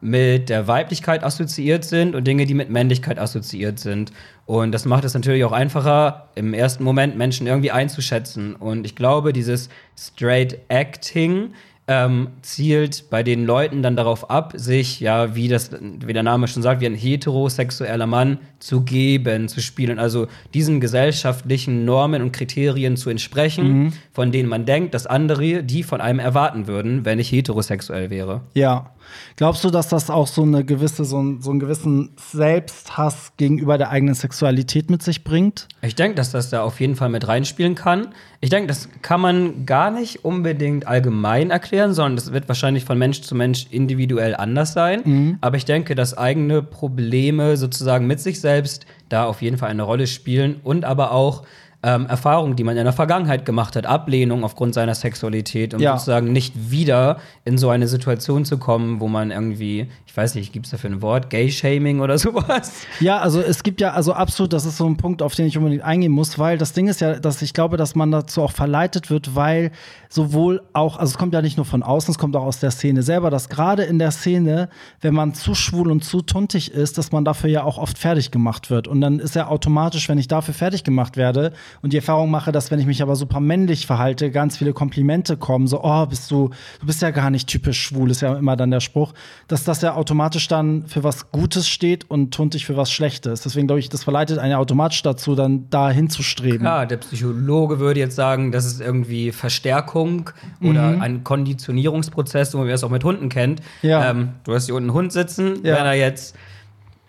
mit 0.04 0.50
der 0.50 0.68
Weiblichkeit 0.68 1.24
assoziiert 1.24 1.86
sind 1.86 2.14
und 2.14 2.26
Dinge, 2.28 2.46
die 2.46 2.54
mit 2.54 2.70
Männlichkeit 2.70 3.18
assoziiert 3.18 3.80
sind. 3.80 4.12
Und 4.46 4.74
das 4.74 4.84
macht 4.84 5.06
es 5.06 5.14
natürlich 5.14 5.46
auch 5.46 5.54
einfacher, 5.54 6.28
im 6.36 6.54
ersten 6.54 6.84
Moment 6.84 7.18
Menschen 7.18 7.48
irgendwie 7.48 7.72
einzuschätzen. 7.72 8.56
Und 8.56 8.86
ich 8.86 8.96
glaube, 8.98 9.32
dieses 9.32 9.70
Straight 9.98 10.60
Acting 10.68 11.54
ähm, 11.88 12.30
zielt 12.42 13.10
bei 13.10 13.24
den 13.24 13.46
Leuten 13.46 13.84
dann 13.84 13.96
darauf 13.98 14.30
ab, 14.30 14.54
sich, 14.56 15.02
ja, 15.02 15.36
wie 15.36 15.50
das, 15.50 15.72
wie 15.82 16.14
der 16.14 16.24
Name 16.24 16.48
schon 16.48 16.64
sagt, 16.64 16.80
wie 16.82 16.86
ein 16.86 16.96
heterosexueller 16.96 18.08
Mann 18.08 18.38
zu 18.60 18.82
geben, 18.82 19.50
zu 19.50 19.60
spielen. 19.62 20.00
Also 20.00 20.28
diesen 20.54 20.80
gesellschaftlichen 20.80 21.84
Normen 21.86 22.22
und 22.22 22.32
Kriterien 22.32 22.96
zu 22.96 23.10
entsprechen, 23.10 23.68
Mhm. 23.84 23.94
von 24.14 24.32
denen 24.32 24.48
man 24.48 24.66
denkt, 24.66 24.94
dass 24.94 25.06
andere 25.08 25.64
die 25.64 25.84
von 25.84 26.00
einem 26.00 26.20
erwarten 26.20 26.68
würden, 26.68 27.04
wenn 27.06 27.20
ich 27.20 27.32
heterosexuell 27.32 28.10
wäre. 28.10 28.42
Ja. 28.54 28.92
Glaubst 29.36 29.64
du, 29.66 29.70
dass 29.70 29.90
das 29.90 30.10
auch 30.10 30.28
so 30.28 30.44
eine 30.44 30.64
gewisse, 30.64 31.04
so, 31.04 31.22
ein, 31.22 31.42
so 31.42 31.52
einen 31.52 31.60
gewissen 31.60 32.12
Selbsthass 32.32 33.34
gegenüber 33.36 33.78
der 33.78 33.90
eigenen 33.90 34.16
Sexualität 34.16 34.90
mit 34.90 35.04
sich 35.04 35.24
bringt? 35.24 35.68
Ich 35.82 35.96
denke, 35.96 36.16
dass 36.16 36.32
das 36.32 36.50
da 36.50 36.64
auf 36.64 36.80
jeden 36.80 36.96
Fall 36.96 37.10
mit 37.10 37.28
reinspielen 37.28 37.76
kann. 37.76 38.10
Ich 38.40 38.50
denke, 38.50 38.68
das 38.68 38.90
kann 39.02 39.20
man 39.22 39.66
gar 39.66 39.92
nicht 39.92 40.24
unbedingt 40.24 40.88
allgemein 40.88 41.50
erklären, 41.52 41.73
sondern 41.94 42.16
das 42.16 42.32
wird 42.32 42.48
wahrscheinlich 42.48 42.86
von 42.86 42.98
Mensch 42.98 43.22
zu 43.22 43.36
Mensch 43.36 43.68
individuell 43.72 44.36
anders 44.36 44.74
sein. 44.74 45.02
Aber 45.42 45.58
ich 45.58 45.66
denke, 45.66 45.96
dass 45.96 46.18
eigene 46.18 46.62
Probleme 46.62 47.58
sozusagen 47.58 48.08
mit 48.08 48.20
sich 48.20 48.40
selbst 48.40 48.86
da 49.10 49.26
auf 49.26 49.42
jeden 49.42 49.58
Fall 49.58 49.70
eine 49.70 49.84
Rolle 49.84 50.08
spielen 50.08 50.60
und 50.64 50.86
aber 50.86 51.12
auch 51.12 51.44
ähm, 51.84 52.06
Erfahrungen, 52.06 52.56
die 52.56 52.64
man 52.64 52.78
in 52.78 52.84
der 52.86 52.94
Vergangenheit 52.94 53.46
gemacht 53.46 53.76
hat, 53.76 53.86
Ablehnung 53.86 54.44
aufgrund 54.46 54.74
seiner 54.74 54.96
Sexualität, 54.96 55.74
um 55.74 55.82
Ja. 55.82 55.98
sozusagen 55.98 56.32
nicht 56.32 56.72
wieder 56.72 57.18
in 57.44 57.58
so 57.58 57.70
eine 57.70 57.88
Situation 57.88 58.46
zu 58.46 58.58
kommen, 58.58 59.02
wo 59.02 59.08
man 59.10 59.32
irgendwie, 59.32 59.88
ich 60.08 60.16
weiß 60.16 60.36
nicht, 60.36 60.54
gibt 60.54 60.66
es 60.66 60.72
dafür 60.72 60.92
ein 60.92 61.02
Wort, 61.02 61.30
Gay-Shaming 61.30 62.00
oder 62.00 62.18
sowas? 62.20 62.86
Ja, 63.02 63.20
also 63.20 63.42
es 63.42 63.64
gibt 63.64 63.82
ja, 63.82 63.92
also 63.92 64.14
absolut, 64.14 64.54
das 64.54 64.66
ist 64.66 64.78
so 64.78 64.86
ein 64.88 64.96
Punkt, 64.98 65.22
auf 65.22 65.36
den 65.36 65.46
ich 65.46 65.58
unbedingt 65.58 65.84
eingehen 65.84 66.12
muss, 66.14 66.40
weil 66.40 66.58
das 66.58 66.72
Ding 66.74 66.88
ist 66.88 67.02
ja, 67.02 67.20
dass 67.20 67.42
ich 67.42 67.54
glaube, 67.54 67.76
dass 67.78 67.96
man 67.96 68.12
dazu 68.12 68.42
auch 68.44 68.52
verleitet 68.52 69.10
wird, 69.10 69.36
weil 69.36 69.72
sowohl 70.10 70.62
auch, 70.74 70.98
also 70.98 71.12
es 71.12 71.18
kommt 71.18 71.34
ja 71.34 71.42
nicht 71.42 71.58
nur 71.58 71.66
von 71.66 71.84
außen, 71.84 72.12
es 72.12 72.18
kommt 72.18 72.36
auch 72.36 72.44
aus 72.44 72.60
der 72.60 72.72
Szene 72.72 73.04
selber, 73.04 73.30
dass 73.30 73.50
gerade 73.50 73.84
in 73.84 74.00
der 74.00 74.12
Szene, 74.12 74.70
wenn 75.02 75.14
man 75.14 75.34
zu 75.34 75.56
schwul 75.56 75.92
und 75.92 76.04
zu 76.04 76.22
tuntig 76.22 76.72
ist, 76.72 76.98
dass 76.98 77.12
man 77.12 77.26
dafür 77.26 77.50
ja 77.50 77.64
auch 77.64 77.78
oft 77.78 77.98
fertig 77.98 78.32
gemacht 78.32 78.70
wird. 78.70 78.88
Und 78.88 79.02
dann 79.02 79.20
ist 79.20 79.36
ja 79.36 79.48
automatisch, 79.48 80.08
wenn 80.10 80.18
ich 80.18 80.28
dafür 80.28 80.54
fertig 80.54 80.84
gemacht 80.84 81.18
werde 81.18 81.52
und 81.82 81.94
die 81.94 81.98
Erfahrung 81.98 82.30
mache, 82.32 82.52
dass 82.52 82.72
wenn 82.72 82.80
ich 82.80 82.86
mich 82.86 83.02
aber 83.02 83.16
super 83.16 83.40
männlich 83.40 83.86
verhalte, 83.88 84.32
ganz 84.32 84.58
viele 84.58 84.74
Komplimente 84.74 85.38
kommen, 85.38 85.68
so, 85.68 85.82
oh, 85.84 86.06
bist 86.06 86.30
du, 86.32 86.50
du 86.80 86.86
bist 86.86 87.02
ja 87.02 87.12
gar 87.12 87.30
nicht 87.30 87.48
typisch 87.48 87.82
schwul, 87.82 88.12
ist 88.12 88.22
ja 88.22 88.36
immer 88.38 88.56
dann 88.56 88.72
der 88.72 88.80
Spruch, 88.80 89.14
dass 89.48 89.64
das 89.64 89.82
ja 89.82 89.96
automatisch 89.96 90.48
dann 90.48 90.86
für 90.88 91.04
was 91.04 91.32
Gutes 91.32 91.68
steht 91.68 92.10
und 92.10 92.34
tuntig 92.34 92.66
für 92.66 92.78
was 92.78 92.92
Schlechtes. 92.92 93.42
Deswegen 93.42 93.68
glaube 93.68 93.80
ich, 93.80 93.90
das 93.90 94.04
verleitet 94.04 94.38
einen 94.40 94.52
ja 94.52 94.58
automatisch 94.58 95.02
dazu, 95.04 95.36
dann 95.36 95.70
da 95.70 95.90
hinzustreben. 95.90 96.60
Klar, 96.60 96.86
der 96.86 96.98
Psychologe 96.98 97.80
würde 97.80 98.00
jetzt 98.00 98.16
sagen, 98.16 98.52
das 98.52 98.66
ist 98.66 98.82
irgendwie 98.82 99.32
Verstärkung 99.32 100.30
oder 100.62 100.92
Mhm. 100.92 101.02
ein 101.02 101.24
Konditionierungsprozess, 101.24 102.52
so 102.52 102.60
wie 102.60 102.64
man 102.66 102.72
es 102.72 102.84
auch 102.84 102.90
mit 102.90 103.04
Hunden 103.04 103.30
kennt. 103.30 103.62
Ja. 103.82 104.10
Ähm, 104.12 104.30
du 104.44 104.54
hast 104.54 104.66
hier 104.66 104.76
unten 104.76 104.90
einen 104.90 104.96
Hund 104.98 105.12
sitzen, 105.14 105.64
Ja. 105.64 105.76
wenn 105.78 105.86
er 105.86 105.94
jetzt 105.94 106.36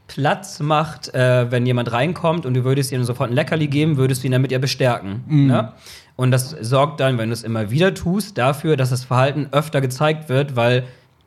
Platz 0.07 0.61
macht, 0.61 1.15
äh, 1.15 1.51
wenn 1.51 1.67
jemand 1.67 1.93
reinkommt 1.93 2.47
und 2.47 2.55
du 2.55 2.65
würdest 2.65 2.93
ihm 2.93 3.05
sofort 3.05 3.31
ein 3.31 3.35
Leckerli 3.35 3.69
geben, 3.69 3.97
würdest 3.97 4.23
du 4.23 4.27
ihn 4.27 4.33
damit 4.33 4.53
ja 4.53 4.59
bestärken. 4.59 5.25
Mhm. 5.27 5.47
Ne? 5.47 5.73
Und 6.17 6.31
das 6.31 6.51
sorgt 6.51 7.01
dann, 7.01 7.19
wenn 7.19 7.31
du 7.31 7.33
es 7.33 7.43
immer 7.43 7.71
wieder 7.71 7.95
tust, 7.95 8.39
dafür, 8.39 8.77
dass 8.77 8.91
das 8.91 9.05
Verhalten 9.05 9.49
öfter 9.51 9.81
gezeigt 9.81 10.29
wird, 10.29 10.57
weil 10.57 10.85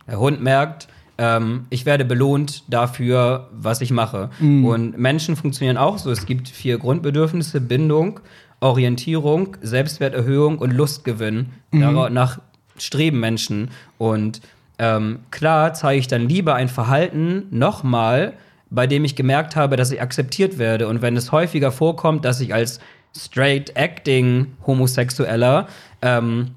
der 0.07 0.19
Hund 0.19 0.41
merkt, 0.41 0.87
ähm, 1.17 1.65
ich 1.69 1.85
werde 1.85 2.05
belohnt 2.05 2.63
dafür, 2.71 3.49
was 3.51 3.81
ich 3.81 3.91
mache. 3.91 4.29
Und 4.65 4.97
Menschen 4.97 5.35
funktionieren 5.35 5.77
auch 5.77 5.97
so. 5.97 6.11
Es 6.11 6.25
gibt 6.25 6.47
vier 6.47 6.77
Grundbedürfnisse: 6.77 7.59
Bindung, 7.59 8.19
Orientierung, 8.59 9.57
Selbstwerterhöhung 9.61 10.59
und 10.59 10.71
Lustgewinn. 10.71 11.47
Danach 11.71 12.39
streben 12.77 13.19
Menschen. 13.19 13.71
Und 13.97 14.41
ähm, 14.79 15.19
klar 15.31 15.73
zeige 15.73 15.99
ich 15.99 16.07
dann 16.07 16.29
lieber 16.29 16.55
ein 16.55 16.69
Verhalten 16.69 17.47
nochmal, 17.49 18.33
bei 18.69 18.87
dem 18.87 19.05
ich 19.05 19.15
gemerkt 19.15 19.55
habe, 19.55 19.75
dass 19.75 19.91
ich 19.91 20.01
akzeptiert 20.01 20.57
werde. 20.57 20.87
Und 20.87 21.01
wenn 21.01 21.15
es 21.15 21.31
häufiger 21.31 21.71
vorkommt, 21.71 22.25
dass 22.25 22.39
ich 22.41 22.53
als 22.53 22.79
straight 23.15 23.75
acting 23.75 24.53
Homosexueller 24.65 25.67
ähm, 26.01 26.51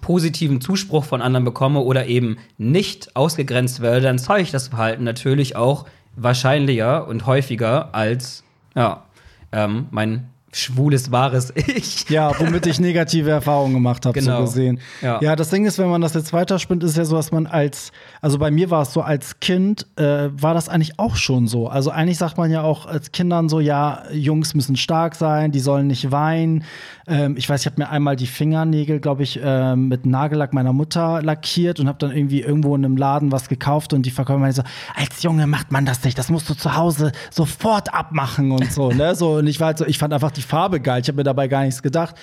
positiven 0.00 0.60
Zuspruch 0.60 1.04
von 1.04 1.22
anderen 1.22 1.44
bekomme 1.44 1.80
oder 1.80 2.06
eben 2.06 2.36
nicht 2.58 3.14
ausgegrenzt 3.16 3.80
werde, 3.80 4.02
dann 4.02 4.18
zeige 4.18 4.42
ich 4.42 4.50
das 4.50 4.68
Verhalten 4.68 5.04
natürlich 5.04 5.56
auch 5.56 5.86
wahrscheinlicher 6.16 7.06
und 7.06 7.26
häufiger 7.26 7.94
als 7.94 8.42
ja, 8.74 9.04
ähm, 9.52 9.86
mein 9.90 10.28
schwules, 10.58 11.10
wahres 11.12 11.52
Ich. 11.56 12.08
Ja, 12.08 12.32
womit 12.38 12.66
ich 12.66 12.80
negative 12.80 13.30
Erfahrungen 13.30 13.74
gemacht 13.74 14.06
habe, 14.06 14.18
Genau. 14.18 14.38
so 14.38 14.44
gesehen. 14.44 14.80
Ja. 15.02 15.20
Ja. 15.22 15.36
das 15.36 15.50
Ding 15.50 15.66
ist, 15.66 15.78
wenn 15.78 15.88
man 15.88 16.00
das 16.00 16.14
jetzt 16.14 16.32
weiterspinnt, 16.32 16.82
ist 16.84 16.96
ja 16.96 17.04
so, 17.04 17.16
dass 17.16 17.32
man 17.32 17.46
als, 17.46 17.92
also 18.20 18.38
bei 18.38 18.50
mir 18.50 18.70
war 18.70 18.82
es 18.82 18.92
so, 18.92 19.02
als 19.02 19.40
Kind 19.40 19.86
äh, 19.96 20.28
war 20.32 20.54
das 20.54 20.68
eigentlich 20.68 20.98
auch 20.98 21.16
schon 21.16 21.46
so. 21.48 21.68
Also 21.68 21.90
eigentlich 21.90 22.18
sagt 22.18 22.38
man 22.38 22.50
ja 22.50 22.62
auch 22.62 22.86
als 22.86 23.12
Kindern 23.12 23.48
so, 23.48 23.60
ja, 23.60 24.02
Jungs 24.12 24.54
müssen 24.54 24.76
stark 24.76 25.14
sein, 25.14 25.52
die 25.52 25.60
sollen 25.60 25.86
nicht 25.86 26.10
weinen. 26.10 26.64
Ähm, 27.08 27.36
ich 27.36 27.48
weiß, 27.48 27.60
ich 27.60 27.66
habe 27.66 27.80
mir 27.80 27.88
einmal 27.90 28.16
die 28.16 28.26
Fingernägel, 28.26 29.00
glaube 29.00 29.22
ich, 29.22 29.40
ähm, 29.42 29.88
mit 29.88 30.06
Nagellack 30.06 30.52
meiner 30.52 30.72
Mutter 30.72 31.22
lackiert 31.22 31.80
und 31.80 31.88
habe 31.88 31.98
dann 31.98 32.10
irgendwie 32.16 32.40
irgendwo 32.40 32.74
in 32.74 32.84
einem 32.84 32.96
Laden 32.96 33.32
was 33.32 33.48
gekauft 33.48 33.92
und 33.92 34.04
die 34.06 34.10
Verkäuferin 34.10 34.40
meinte 34.42 34.56
so, 34.56 34.62
als 35.00 35.22
Junge 35.22 35.46
macht 35.46 35.70
man 35.72 35.84
das 35.86 36.02
nicht, 36.04 36.18
das 36.18 36.30
musst 36.30 36.48
du 36.48 36.54
zu 36.54 36.76
Hause 36.76 37.12
sofort 37.30 37.92
abmachen 37.94 38.50
und 38.50 38.72
so, 38.72 38.90
ne? 38.90 39.14
So, 39.14 39.36
und 39.36 39.46
ich 39.46 39.60
war 39.60 39.68
halt 39.68 39.78
so, 39.78 39.86
ich 39.86 39.98
fand 39.98 40.12
einfach 40.12 40.30
die 40.30 40.42
Farbe 40.46 40.80
geil, 40.80 41.02
ich 41.02 41.08
habe 41.08 41.16
mir 41.16 41.24
dabei 41.24 41.48
gar 41.48 41.64
nichts 41.64 41.82
gedacht. 41.82 42.14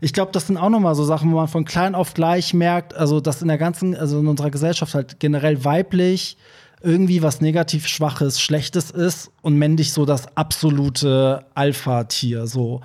Ich 0.00 0.12
glaube, 0.12 0.32
das 0.32 0.46
sind 0.46 0.56
auch 0.56 0.70
nochmal 0.70 0.94
so 0.94 1.04
Sachen, 1.04 1.30
wo 1.32 1.36
man 1.36 1.48
von 1.48 1.64
klein 1.64 1.94
auf 1.94 2.14
gleich 2.14 2.54
merkt, 2.54 2.94
also 2.94 3.20
dass 3.20 3.42
in 3.42 3.48
der 3.48 3.58
ganzen, 3.58 3.96
also 3.96 4.20
in 4.20 4.28
unserer 4.28 4.50
Gesellschaft 4.50 4.94
halt 4.94 5.20
generell 5.20 5.64
weiblich 5.64 6.36
irgendwie 6.82 7.22
was 7.22 7.40
negativ 7.40 7.86
Schwaches, 7.86 8.40
Schlechtes 8.40 8.90
ist 8.90 9.30
und 9.42 9.56
männlich 9.56 9.92
so 9.92 10.06
das 10.06 10.36
absolute 10.36 11.44
Alpha-Tier, 11.54 12.46
so. 12.46 12.80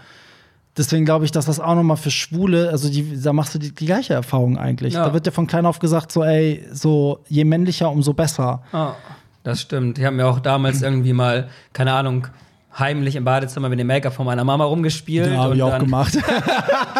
Deswegen 0.78 1.06
glaube 1.06 1.24
ich, 1.24 1.32
dass 1.32 1.46
das 1.46 1.62
auch 1.62 1.75
nochmal 1.75 1.96
für 1.96 2.12
Schwule, 2.12 2.70
also 2.70 2.90
die, 2.90 3.22
da 3.22 3.32
machst 3.32 3.56
du 3.56 3.60
die, 3.60 3.74
die 3.74 3.86
gleiche 3.86 4.14
Erfahrung 4.14 4.58
eigentlich. 4.58 4.96
Ja. 4.96 5.06
Da 5.06 5.14
wird 5.14 5.25
ja 5.25 5.32
von 5.32 5.48
klein 5.48 5.66
auf 5.66 5.80
gesagt, 5.80 6.12
so, 6.12 6.22
ey, 6.22 6.66
so, 6.74 7.20
je 7.30 7.46
männlicher, 7.46 7.90
umso 7.90 8.14
besser. 8.14 8.62
Ah, 8.74 8.96
das 9.44 9.62
stimmt. 9.62 9.98
Ich 9.98 10.04
habe 10.04 10.18
mir 10.18 10.28
auch 10.28 10.40
damals 10.40 10.82
irgendwie 10.82 11.14
mal, 11.14 11.48
keine 11.72 11.94
Ahnung, 11.94 12.28
heimlich 12.77 13.15
im 13.15 13.24
Badezimmer 13.24 13.70
mit 13.70 13.79
dem 13.79 13.88
Make-up 13.88 14.13
von 14.13 14.25
meiner 14.25 14.44
Mama 14.44 14.65
rumgespielt. 14.65 15.27
Ja, 15.32 15.38
habe 15.38 15.51
und 15.51 15.55
ich 15.58 15.63
auch 15.63 15.70
dann- 15.72 15.86
gemacht. 15.86 16.15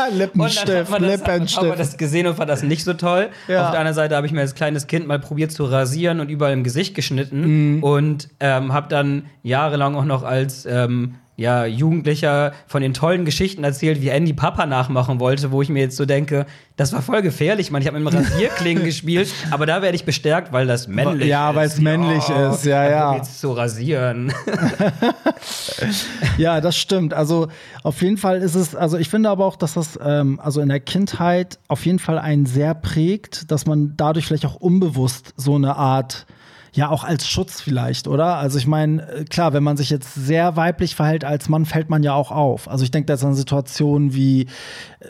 Und 0.06 0.12
dann 0.12 0.18
Lippenstift, 0.18 0.68
hat 0.70 0.90
man, 0.90 1.02
das, 1.02 1.12
Lippenstift. 1.20 1.98
gesehen 1.98 2.28
und 2.28 2.36
fand 2.36 2.50
das 2.50 2.64
nicht 2.64 2.84
so 2.84 2.94
toll. 2.94 3.30
Ja. 3.48 3.66
Auf 3.66 3.72
der 3.72 3.80
anderen 3.80 3.96
Seite 3.96 4.16
habe 4.16 4.28
ich 4.28 4.34
mir 4.34 4.42
als 4.42 4.54
kleines 4.56 4.88
Kind 4.88 5.08
mal 5.08 5.20
probiert 5.20 5.52
zu 5.52 5.66
rasieren 5.66 6.20
und 6.20 6.30
überall 6.30 6.54
im 6.54 6.64
Gesicht 6.64 6.92
Mhm. 6.92 6.96
geschnitten 6.96 7.84
und 7.84 8.30
ähm, 8.40 8.74
habe 8.74 8.88
dann 8.90 9.26
jahrelang 9.44 9.96
auch 9.96 10.06
noch 10.06 10.24
als 10.24 10.66
ähm, 10.66 11.16
ja, 11.38 11.66
Jugendlicher 11.66 12.54
von 12.68 12.82
den 12.82 12.94
tollen 12.94 13.26
Geschichten 13.26 13.64
erzählt, 13.64 14.02
wie 14.02 14.08
Andy 14.08 14.32
Papa 14.34 14.66
nachmachen 14.66 15.20
wollte, 15.20 15.52
wo 15.52 15.62
ich 15.62 15.70
mir 15.70 15.82
jetzt 15.82 15.98
so 15.98 16.06
denke, 16.06 16.46
das 16.78 16.94
war 16.94 17.02
voll 17.02 17.22
gefährlich, 17.22 17.72
man. 17.72 17.82
Ich 17.82 17.88
habe 17.88 18.00
mit 18.00 18.14
dem 18.14 18.18
Rasierklingen 18.18 18.84
gespielt, 18.86 19.30
aber 19.52 19.66
da 19.66 19.82
werde 19.82 19.96
ich 19.96 20.06
bestärkt, 20.06 20.54
weil 20.54 20.66
das 20.68 20.88
männlich 20.88 21.28
Ja, 21.28 21.50
ist. 21.50 21.56
weil 21.56 21.68
es 21.68 21.80
männlich 21.80 22.30
ist, 22.30 22.66
ja, 22.66 22.90
ja. 22.90 23.06
probiert's 23.08 23.40
zu 23.40 23.52
rasieren. 23.52 24.34
Ja, 26.38 26.62
das 26.62 26.78
stimmt. 26.78 27.14
Also 27.14 27.48
auf 27.84 28.02
jeden 28.02 28.18
Fall 28.18 28.42
ist 28.42 28.56
es, 28.56 28.76
also 28.76 28.98
ich 28.98 29.10
finde 29.10 29.30
aber 29.30 29.46
auch, 29.46 29.56
dass 29.56 29.74
das 29.74 30.00
ähm, 30.04 30.40
also 30.42 30.62
in 30.62 30.70
der 30.70 30.80
Kindheit 30.80 31.60
auf 31.68 31.86
jeden 31.86 32.00
Fall 32.00 32.20
einen 32.20 32.46
sehr 32.46 32.74
prägt, 32.74 33.52
dass 33.52 33.66
man 33.66 33.94
dadurch 33.98 34.26
vielleicht 34.26 34.46
auch 34.46 34.56
unbewusst 34.56 35.34
so 35.38 35.56
eine 35.56 35.76
Art 35.76 36.26
ja, 36.76 36.90
auch 36.90 37.06
als 37.06 37.28
Schutz 37.28 37.62
vielleicht, 37.62 38.08
oder? 38.08 38.36
Also 38.36 38.58
ich 38.58 38.68
meine, 38.68 39.02
äh, 39.10 39.24
klar, 39.24 39.54
wenn 39.54 39.64
man 39.64 39.78
sich 39.78 39.90
jetzt 39.90 40.14
sehr 40.14 40.58
weiblich 40.58 40.94
verhält 40.94 41.24
als 41.24 41.48
Mann, 41.48 41.66
fällt 41.66 41.90
man 41.90 42.04
ja 42.04 42.14
auch 42.14 42.32
auf. 42.32 42.70
Also 42.70 42.84
ich 42.84 42.92
denke 42.92 43.08
da 43.08 43.14
jetzt 43.14 43.24
an 43.24 43.34
Situationen 43.34 44.14
wie, 44.14 44.42
äh, 44.44 44.48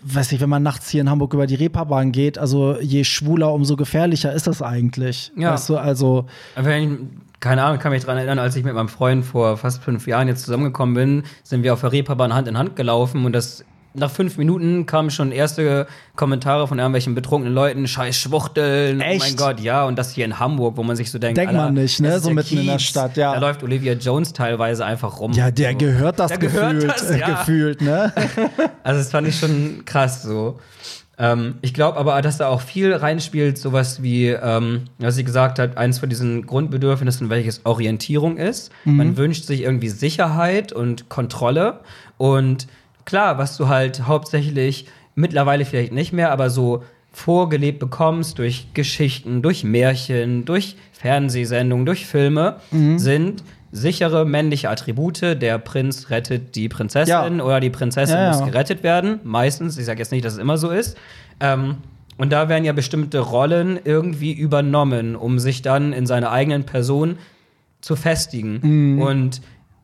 weiß 0.03 0.31
ich, 0.31 0.41
wenn 0.41 0.49
man 0.49 0.61
nachts 0.61 0.89
hier 0.89 1.01
in 1.01 1.09
Hamburg 1.09 1.33
über 1.33 1.47
die 1.47 1.55
Reeperbahn 1.55 2.11
geht, 2.11 2.37
also 2.37 2.79
je 2.79 3.03
schwuler, 3.03 3.51
umso 3.51 3.75
gefährlicher 3.75 4.31
ist 4.31 4.45
das 4.45 4.61
eigentlich. 4.61 5.31
Ja. 5.35 5.53
Weißt 5.53 5.69
du, 5.69 5.77
also 5.77 6.27
Wenn 6.55 7.21
keine 7.39 7.63
Ahnung, 7.63 7.79
kann 7.79 7.91
mich 7.91 8.01
daran 8.01 8.17
erinnern, 8.17 8.39
als 8.39 8.55
ich 8.55 8.63
mit 8.63 8.73
meinem 8.73 8.89
Freund 8.89 9.25
vor 9.25 9.57
fast 9.57 9.83
fünf 9.83 10.07
Jahren 10.07 10.27
jetzt 10.27 10.45
zusammengekommen 10.45 10.95
bin, 10.95 11.23
sind 11.43 11.63
wir 11.63 11.73
auf 11.73 11.81
der 11.81 11.91
Reeperbahn 11.91 12.33
Hand 12.33 12.47
in 12.47 12.57
Hand 12.57 12.75
gelaufen 12.75 13.25
und 13.25 13.33
das 13.33 13.63
nach 13.95 14.11
fünf 14.11 14.37
Minuten 14.37 14.85
kamen 14.85 15.09
schon 15.09 15.31
erste 15.31 15.87
Kommentare 16.15 16.67
von 16.67 16.79
irgendwelchen 16.79 17.15
betrunkenen 17.15 17.53
Leuten, 17.53 17.87
scheiß 17.87 18.15
Schwuchteln, 18.15 19.01
Echt? 19.01 19.21
oh 19.21 19.25
mein 19.25 19.35
Gott, 19.35 19.59
ja, 19.59 19.85
und 19.85 19.97
das 19.97 20.11
hier 20.11 20.25
in 20.25 20.39
Hamburg, 20.39 20.77
wo 20.77 20.83
man 20.83 20.95
sich 20.95 21.11
so 21.11 21.19
denkt, 21.19 21.37
Denkt 21.37 21.53
man 21.53 21.73
nicht, 21.73 21.99
ne? 21.99 22.19
So 22.19 22.29
mitten 22.31 22.57
in 22.57 22.65
der 22.65 22.77
Kiez. 22.77 22.87
Stadt, 22.87 23.17
ja. 23.17 23.33
Da 23.33 23.39
läuft 23.39 23.63
Olivia 23.63 23.93
Jones 23.93 24.33
teilweise 24.33 24.85
einfach 24.85 25.19
rum. 25.19 25.31
ja, 25.33 25.51
der 25.51 25.71
so. 25.71 25.77
gehört 25.77 26.19
das 26.19 26.29
Der 26.29 26.37
gehört 26.37 26.73
gefühlt, 26.73 26.91
das, 26.93 27.09
äh, 27.09 27.19
ja. 27.19 27.29
gefühlt, 27.29 27.81
ne? 27.81 28.13
Also 28.83 28.99
das 28.99 29.09
fand 29.09 29.27
ich 29.27 29.39
schon 29.39 29.83
krass 29.85 30.21
so. 30.21 30.59
Ähm, 31.17 31.55
ich 31.61 31.73
glaube 31.73 31.97
aber, 31.97 32.21
dass 32.21 32.37
da 32.37 32.49
auch 32.49 32.61
viel 32.61 32.93
reinspielt, 32.93 33.57
sowas 33.57 34.03
wie, 34.03 34.27
ähm, 34.27 34.81
was 34.99 35.15
sie 35.15 35.23
gesagt 35.23 35.59
hat, 35.59 35.77
eins 35.77 35.99
von 35.99 36.09
diesen 36.09 36.45
Grundbedürfnissen, 36.45 37.29
welches 37.29 37.65
Orientierung 37.65 38.37
ist. 38.37 38.71
Man 38.83 39.17
wünscht 39.17 39.45
sich 39.45 39.61
irgendwie 39.61 39.89
Sicherheit 39.89 40.73
und 40.73 41.09
Kontrolle. 41.09 41.79
Und 42.17 42.67
klar, 43.05 43.37
was 43.37 43.57
du 43.57 43.67
halt 43.67 44.07
hauptsächlich 44.07 44.87
mittlerweile 45.15 45.65
vielleicht 45.65 45.93
nicht 45.93 46.11
mehr, 46.13 46.31
aber 46.31 46.49
so 46.49 46.83
vorgelebt 47.11 47.79
bekommst 47.79 48.39
durch 48.39 48.67
Geschichten, 48.73 49.41
durch 49.41 49.63
Märchen, 49.63 50.43
durch 50.43 50.75
Fernsehsendungen, 50.91 51.85
durch 51.85 52.05
Filme, 52.05 52.57
sind 52.97 53.43
sichere 53.71 54.25
männliche 54.25 54.69
Attribute. 54.69 55.21
Der 55.21 55.57
Prinz 55.59 56.09
rettet 56.09 56.55
die 56.55 56.67
Prinzessin 56.67 57.37
Ja. 57.37 57.43
oder 57.43 57.59
die 57.61 57.69
Prinzessin 57.69 58.15
Ja, 58.17 58.31
ja. 58.31 58.37
muss 58.37 58.45
gerettet 58.45 58.83
werden. 58.83 59.19
Meistens, 59.23 59.77
ich 59.77 59.85
sage 59.85 59.99
jetzt 59.99 60.11
nicht, 60.11 60.25
dass 60.25 60.33
es 60.33 60.39
immer 60.39 60.57
so 60.57 60.69
ist. 60.71 60.97
Ähm, 61.39 61.75
und 62.17 62.31
da 62.31 62.47
werden 62.49 62.63
ja 62.65 62.71
bestimmte 62.73 63.19
Rollen 63.19 63.79
irgendwie 63.83 64.31
übernommen, 64.33 65.15
um 65.15 65.39
sich 65.39 65.61
dann 65.61 65.91
in 65.93 66.05
seiner 66.05 66.31
eigenen 66.31 66.63
Person 66.65 67.17
zu 67.81 67.95
festigen. 67.95 68.99
Und 69.01 69.41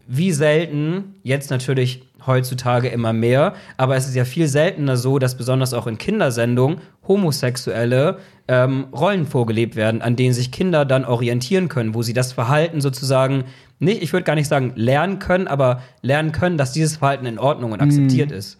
wie 0.08 0.32
selten, 0.32 1.16
jetzt 1.24 1.50
natürlich 1.52 2.04
heutzutage 2.26 2.90
immer 2.90 3.14
mehr, 3.14 3.54
aber 3.78 3.96
es 3.96 4.08
ist 4.08 4.16
ja 4.16 4.26
viel 4.26 4.48
seltener 4.48 4.98
so, 4.98 5.20
dass 5.20 5.36
besonders 5.36 5.74
auch 5.74 5.88
in 5.88 5.98
Kindersendungen 5.98 6.82
homosexuelle 7.08 8.20
ähm, 8.48 8.88
Rollen 8.94 9.26
vorgelebt 9.26 9.76
werden, 9.76 10.02
an 10.02 10.16
denen 10.16 10.34
sich 10.34 10.52
Kinder 10.52 10.86
dann 10.86 11.06
orientieren 11.06 11.68
können, 11.68 11.96
wo 11.96 12.02
sie 12.02 12.14
das 12.14 12.34
Verhalten 12.34 12.82
sozusagen 12.82 13.46
nicht, 13.80 14.04
ich 14.04 14.14
würde 14.14 14.24
gar 14.24 14.36
nicht 14.36 14.48
sagen 14.48 14.74
lernen 14.76 15.20
können, 15.20 15.48
aber 15.48 15.82
lernen 16.02 16.32
können, 16.32 16.58
dass 16.58 16.72
dieses 16.72 16.98
Verhalten 16.98 17.26
in 17.26 17.40
Ordnung 17.40 17.72
und 17.72 17.82
akzeptiert 17.82 18.32
ist. 18.32 18.60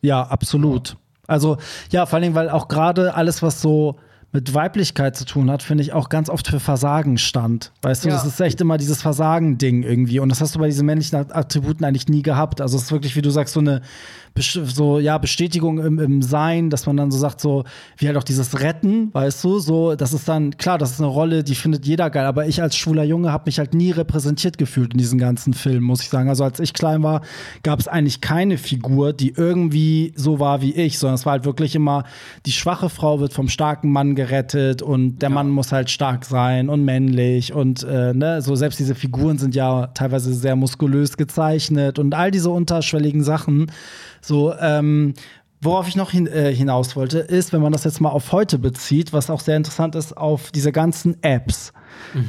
Ja, 0.00 0.22
absolut. 0.22 0.96
Also, 1.26 1.56
ja, 1.90 2.06
vor 2.06 2.18
allem, 2.18 2.34
weil 2.34 2.48
auch 2.48 2.68
gerade 2.68 3.14
alles, 3.14 3.42
was 3.42 3.60
so 3.60 3.96
mit 4.36 4.52
Weiblichkeit 4.52 5.16
zu 5.16 5.24
tun 5.24 5.50
hat, 5.50 5.62
finde 5.62 5.82
ich 5.82 5.94
auch 5.94 6.10
ganz 6.10 6.28
oft 6.28 6.46
für 6.46 6.60
Versagen 6.60 7.16
stand. 7.16 7.72
Weißt 7.80 8.04
du, 8.04 8.08
Ja. 8.10 8.16
das 8.16 8.26
ist 8.26 8.38
echt 8.38 8.60
immer 8.60 8.76
dieses 8.76 9.00
Versagen-Ding 9.00 9.82
irgendwie. 9.82 10.20
Und 10.20 10.28
das 10.28 10.42
hast 10.42 10.54
du 10.54 10.58
bei 10.58 10.66
diesen 10.66 10.84
männlichen 10.84 11.16
Attributen 11.16 11.86
eigentlich 11.86 12.08
nie 12.08 12.20
gehabt. 12.20 12.60
Also, 12.60 12.76
es 12.76 12.82
ist 12.84 12.92
wirklich, 12.92 13.16
wie 13.16 13.22
du 13.22 13.30
sagst, 13.30 13.54
so 13.54 13.60
eine 13.60 13.80
so, 14.38 14.98
ja, 14.98 15.16
Bestätigung 15.16 15.78
im, 15.78 15.98
im 15.98 16.20
Sein, 16.20 16.68
dass 16.68 16.84
man 16.84 16.98
dann 16.98 17.10
so 17.10 17.16
sagt, 17.16 17.40
so, 17.40 17.64
wie 17.96 18.06
halt 18.06 18.18
auch 18.18 18.22
dieses 18.22 18.60
Retten, 18.60 19.08
weißt 19.14 19.42
du, 19.42 19.58
so, 19.58 19.94
das 19.94 20.12
ist 20.12 20.28
dann, 20.28 20.58
klar, 20.58 20.76
das 20.76 20.90
ist 20.90 21.00
eine 21.00 21.08
Rolle, 21.08 21.42
die 21.42 21.54
findet 21.54 21.86
jeder 21.86 22.10
geil, 22.10 22.26
aber 22.26 22.46
ich 22.46 22.60
als 22.60 22.76
schwuler 22.76 23.04
Junge 23.04 23.32
habe 23.32 23.44
mich 23.46 23.58
halt 23.58 23.72
nie 23.72 23.92
repräsentiert 23.92 24.58
gefühlt 24.58 24.92
in 24.92 24.98
diesen 24.98 25.18
ganzen 25.18 25.54
Filmen, 25.54 25.84
muss 25.84 26.02
ich 26.02 26.10
sagen. 26.10 26.28
Also 26.28 26.44
als 26.44 26.60
ich 26.60 26.74
klein 26.74 27.02
war, 27.02 27.22
gab 27.62 27.80
es 27.80 27.88
eigentlich 27.88 28.20
keine 28.20 28.58
Figur, 28.58 29.14
die 29.14 29.32
irgendwie 29.34 30.12
so 30.16 30.38
war 30.38 30.60
wie 30.60 30.74
ich, 30.74 30.98
sondern 30.98 31.14
es 31.14 31.24
war 31.24 31.32
halt 31.32 31.46
wirklich 31.46 31.74
immer, 31.74 32.04
die 32.44 32.52
schwache 32.52 32.90
Frau 32.90 33.20
wird 33.20 33.32
vom 33.32 33.48
starken 33.48 33.90
Mann 33.90 34.14
gerettet 34.14 34.25
und 34.82 35.18
der 35.18 35.30
Mann 35.30 35.48
muss 35.50 35.72
halt 35.72 35.90
stark 35.90 36.24
sein 36.24 36.68
und 36.68 36.84
männlich 36.84 37.52
und 37.52 37.82
äh, 37.84 38.12
ne, 38.14 38.42
so 38.42 38.54
selbst 38.54 38.78
diese 38.78 38.94
Figuren 38.94 39.38
sind 39.38 39.54
ja 39.54 39.88
teilweise 39.88 40.34
sehr 40.34 40.56
muskulös 40.56 41.16
gezeichnet 41.16 41.98
und 41.98 42.14
all 42.14 42.30
diese 42.30 42.50
unterschwelligen 42.50 43.22
Sachen. 43.22 43.70
So, 44.20 44.54
ähm, 44.60 45.14
Worauf 45.62 45.88
ich 45.88 45.96
noch 45.96 46.10
hin, 46.10 46.26
äh, 46.26 46.54
hinaus 46.54 46.96
wollte, 46.96 47.18
ist, 47.18 47.52
wenn 47.52 47.62
man 47.62 47.72
das 47.72 47.84
jetzt 47.84 48.00
mal 48.00 48.10
auf 48.10 48.30
heute 48.30 48.58
bezieht, 48.58 49.12
was 49.12 49.30
auch 49.30 49.40
sehr 49.40 49.56
interessant 49.56 49.94
ist, 49.94 50.14
auf 50.16 50.52
diese 50.52 50.70
ganzen 50.70 51.22
Apps. 51.22 51.72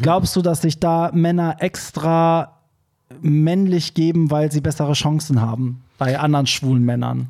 Glaubst 0.02 0.36
du, 0.36 0.42
dass 0.42 0.62
sich 0.62 0.80
da 0.80 1.12
Männer 1.14 1.58
extra 1.60 2.62
männlich 3.22 3.94
geben, 3.94 4.32
weil 4.32 4.52
sie 4.52 4.62
bessere 4.62 4.94
Chancen 4.94 5.42
haben 5.42 5.84
bei 5.98 6.18
anderen 6.18 6.48
schwulen 6.48 6.84
Männern? 6.84 7.30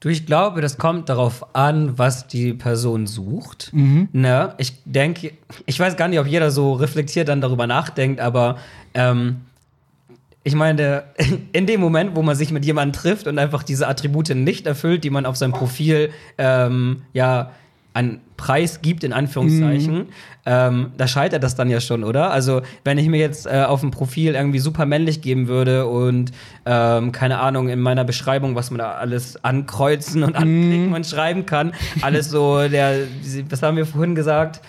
Du, 0.00 0.08
ich 0.08 0.24
glaube, 0.24 0.62
das 0.62 0.78
kommt 0.78 1.10
darauf 1.10 1.54
an, 1.54 1.98
was 1.98 2.26
die 2.26 2.54
Person 2.54 3.06
sucht. 3.06 3.68
Mhm. 3.74 4.08
Ne? 4.12 4.54
Ich 4.56 4.72
denke, 4.86 5.32
ich 5.66 5.78
weiß 5.78 5.96
gar 5.98 6.08
nicht, 6.08 6.18
ob 6.18 6.26
jeder 6.26 6.50
so 6.50 6.72
reflektiert 6.72 7.28
dann 7.28 7.42
darüber 7.42 7.66
nachdenkt, 7.66 8.18
aber 8.18 8.56
ähm, 8.94 9.42
ich 10.42 10.54
meine, 10.54 11.04
in 11.52 11.66
dem 11.66 11.80
Moment, 11.80 12.16
wo 12.16 12.22
man 12.22 12.34
sich 12.34 12.50
mit 12.50 12.64
jemandem 12.64 12.98
trifft 12.98 13.26
und 13.26 13.38
einfach 13.38 13.62
diese 13.62 13.88
Attribute 13.88 14.34
nicht 14.34 14.66
erfüllt, 14.66 15.04
die 15.04 15.10
man 15.10 15.26
auf 15.26 15.36
seinem 15.36 15.52
Profil 15.52 16.10
ähm, 16.38 17.02
ja 17.12 17.50
an 17.92 18.20
Preis 18.36 18.82
gibt, 18.82 19.04
in 19.04 19.12
Anführungszeichen, 19.12 20.06
ähm, 20.46 20.92
da 20.96 21.08
scheitert 21.08 21.42
das 21.42 21.54
dann 21.54 21.68
ja 21.68 21.80
schon, 21.80 22.04
oder? 22.04 22.30
Also, 22.30 22.62
wenn 22.84 22.98
ich 22.98 23.08
mir 23.08 23.18
jetzt 23.18 23.46
äh, 23.46 23.64
auf 23.66 23.80
dem 23.80 23.90
Profil 23.90 24.34
irgendwie 24.34 24.58
super 24.58 24.86
männlich 24.86 25.22
geben 25.22 25.48
würde 25.48 25.86
und 25.86 26.32
ähm, 26.66 27.12
keine 27.12 27.38
Ahnung, 27.40 27.68
in 27.68 27.80
meiner 27.80 28.04
Beschreibung, 28.04 28.54
was 28.54 28.70
man 28.70 28.78
da 28.78 28.92
alles 28.92 29.44
ankreuzen 29.44 30.22
und 30.22 30.36
anklicken 30.36 30.92
und 30.94 31.06
schreiben 31.06 31.46
kann, 31.46 31.72
alles 32.00 32.30
so, 32.30 32.68
der, 32.68 33.00
was 33.48 33.62
haben 33.62 33.76
wir 33.76 33.86
vorhin 33.86 34.14
gesagt? 34.14 34.60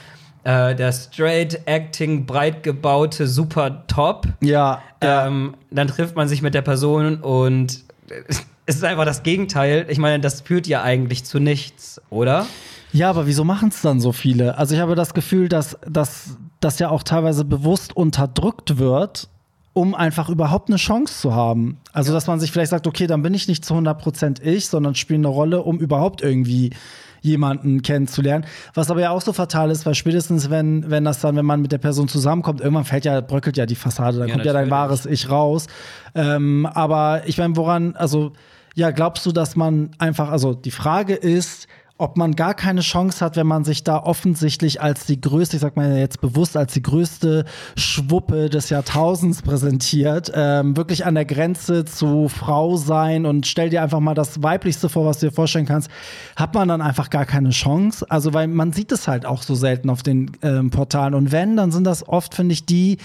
äh, 0.43 0.75
der 0.75 0.91
straight 0.91 1.61
acting, 1.65 2.25
breit 2.25 2.63
gebaute 2.63 3.27
Super 3.27 3.83
Top. 3.87 4.27
Ja. 4.41 4.81
Ähm, 5.01 5.55
dann 5.69 5.87
trifft 5.87 6.15
man 6.15 6.27
sich 6.27 6.41
mit 6.41 6.53
der 6.53 6.61
Person 6.61 7.17
und 7.17 7.83
es 8.65 8.75
ist 8.75 8.83
einfach 8.83 9.05
das 9.05 9.23
Gegenteil. 9.23 9.85
Ich 9.89 9.97
meine, 9.97 10.19
das 10.19 10.41
führt 10.41 10.67
ja 10.67 10.81
eigentlich 10.83 11.23
zu 11.23 11.39
nichts, 11.39 12.01
oder? 12.09 12.45
Ja, 12.93 13.09
aber 13.09 13.27
wieso 13.27 13.43
machen 13.43 13.69
es 13.69 13.81
dann 13.81 13.99
so 13.99 14.11
viele? 14.11 14.57
Also 14.57 14.75
ich 14.75 14.81
habe 14.81 14.95
das 14.95 15.13
Gefühl, 15.13 15.49
dass 15.49 15.77
das 15.87 16.79
ja 16.79 16.89
auch 16.89 17.03
teilweise 17.03 17.45
bewusst 17.45 17.95
unterdrückt 17.95 18.77
wird, 18.77 19.29
um 19.73 19.95
einfach 19.95 20.29
überhaupt 20.29 20.69
eine 20.69 20.77
Chance 20.77 21.21
zu 21.21 21.33
haben. 21.33 21.77
Also 21.93 22.11
dass 22.11 22.27
man 22.27 22.39
sich 22.39 22.51
vielleicht 22.51 22.71
sagt, 22.71 22.87
okay, 22.87 23.07
dann 23.07 23.21
bin 23.21 23.33
ich 23.33 23.47
nicht 23.47 23.63
zu 23.63 23.73
100% 23.73 24.41
ich, 24.41 24.67
sondern 24.67 24.95
spiele 24.95 25.19
eine 25.19 25.27
Rolle, 25.29 25.63
um 25.63 25.79
überhaupt 25.79 26.21
irgendwie 26.21 26.71
jemanden 27.21 27.81
kennenzulernen. 27.83 28.45
Was 28.73 28.89
aber 28.89 28.99
ja 28.99 29.11
auch 29.11 29.21
so 29.21 29.31
fatal 29.31 29.69
ist, 29.69 29.85
weil 29.85 29.95
spätestens, 29.95 30.49
wenn, 30.49 30.89
wenn 30.89 31.05
das 31.05 31.19
dann, 31.21 31.35
wenn 31.35 31.45
man 31.45 31.61
mit 31.61 31.71
der 31.71 31.77
Person 31.77 32.07
zusammenkommt, 32.07 32.61
irgendwann 32.61 32.83
fällt 32.83 33.05
ja, 33.05 33.21
bröckelt 33.21 33.57
ja 33.57 33.65
die 33.65 33.75
Fassade, 33.75 34.17
dann 34.17 34.27
Ja, 34.27 34.33
kommt 34.33 34.45
ja 34.45 34.53
dein 34.53 34.71
wahres 34.71 35.05
Ich 35.05 35.29
raus. 35.29 35.67
Ähm, 36.15 36.65
aber 36.65 37.21
ich 37.27 37.37
meine, 37.37 37.55
woran, 37.55 37.95
also, 37.95 38.33
ja, 38.73 38.89
glaubst 38.91 39.25
du, 39.25 39.31
dass 39.31 39.55
man 39.55 39.91
einfach, 39.99 40.29
also 40.29 40.53
die 40.53 40.71
Frage 40.71 41.13
ist, 41.13 41.67
ob 42.01 42.17
man 42.17 42.35
gar 42.35 42.55
keine 42.55 42.81
Chance 42.81 43.23
hat, 43.23 43.35
wenn 43.35 43.45
man 43.45 43.63
sich 43.63 43.83
da 43.83 43.97
offensichtlich 43.97 44.81
als 44.81 45.05
die 45.05 45.21
größte, 45.21 45.57
ich 45.57 45.61
sag 45.61 45.75
mal 45.75 45.99
jetzt 45.99 46.19
bewusst, 46.19 46.57
als 46.57 46.73
die 46.73 46.81
größte 46.81 47.45
Schwuppe 47.75 48.49
des 48.49 48.71
Jahrtausends 48.71 49.43
präsentiert, 49.43 50.31
ähm, 50.33 50.75
wirklich 50.75 51.05
an 51.05 51.13
der 51.13 51.25
Grenze 51.25 51.85
zu 51.85 52.27
Frau 52.27 52.75
sein 52.75 53.27
und 53.27 53.45
stell 53.45 53.69
dir 53.69 53.83
einfach 53.83 53.99
mal 53.99 54.15
das 54.15 54.41
Weiblichste 54.41 54.89
vor, 54.89 55.05
was 55.05 55.19
du 55.19 55.27
dir 55.27 55.31
vorstellen 55.31 55.67
kannst, 55.67 55.91
hat 56.35 56.55
man 56.55 56.67
dann 56.67 56.81
einfach 56.81 57.11
gar 57.11 57.27
keine 57.27 57.51
Chance. 57.51 58.03
Also, 58.09 58.33
weil 58.33 58.47
man 58.47 58.73
sieht 58.73 58.91
es 58.91 59.07
halt 59.07 59.27
auch 59.27 59.43
so 59.43 59.53
selten 59.53 59.91
auf 59.91 60.01
den 60.01 60.31
ähm, 60.41 60.71
Portalen. 60.71 61.13
Und 61.13 61.31
wenn, 61.31 61.55
dann 61.55 61.71
sind 61.71 61.83
das 61.83 62.07
oft, 62.07 62.33
finde 62.33 62.53
ich, 62.53 62.65
die, 62.65 62.97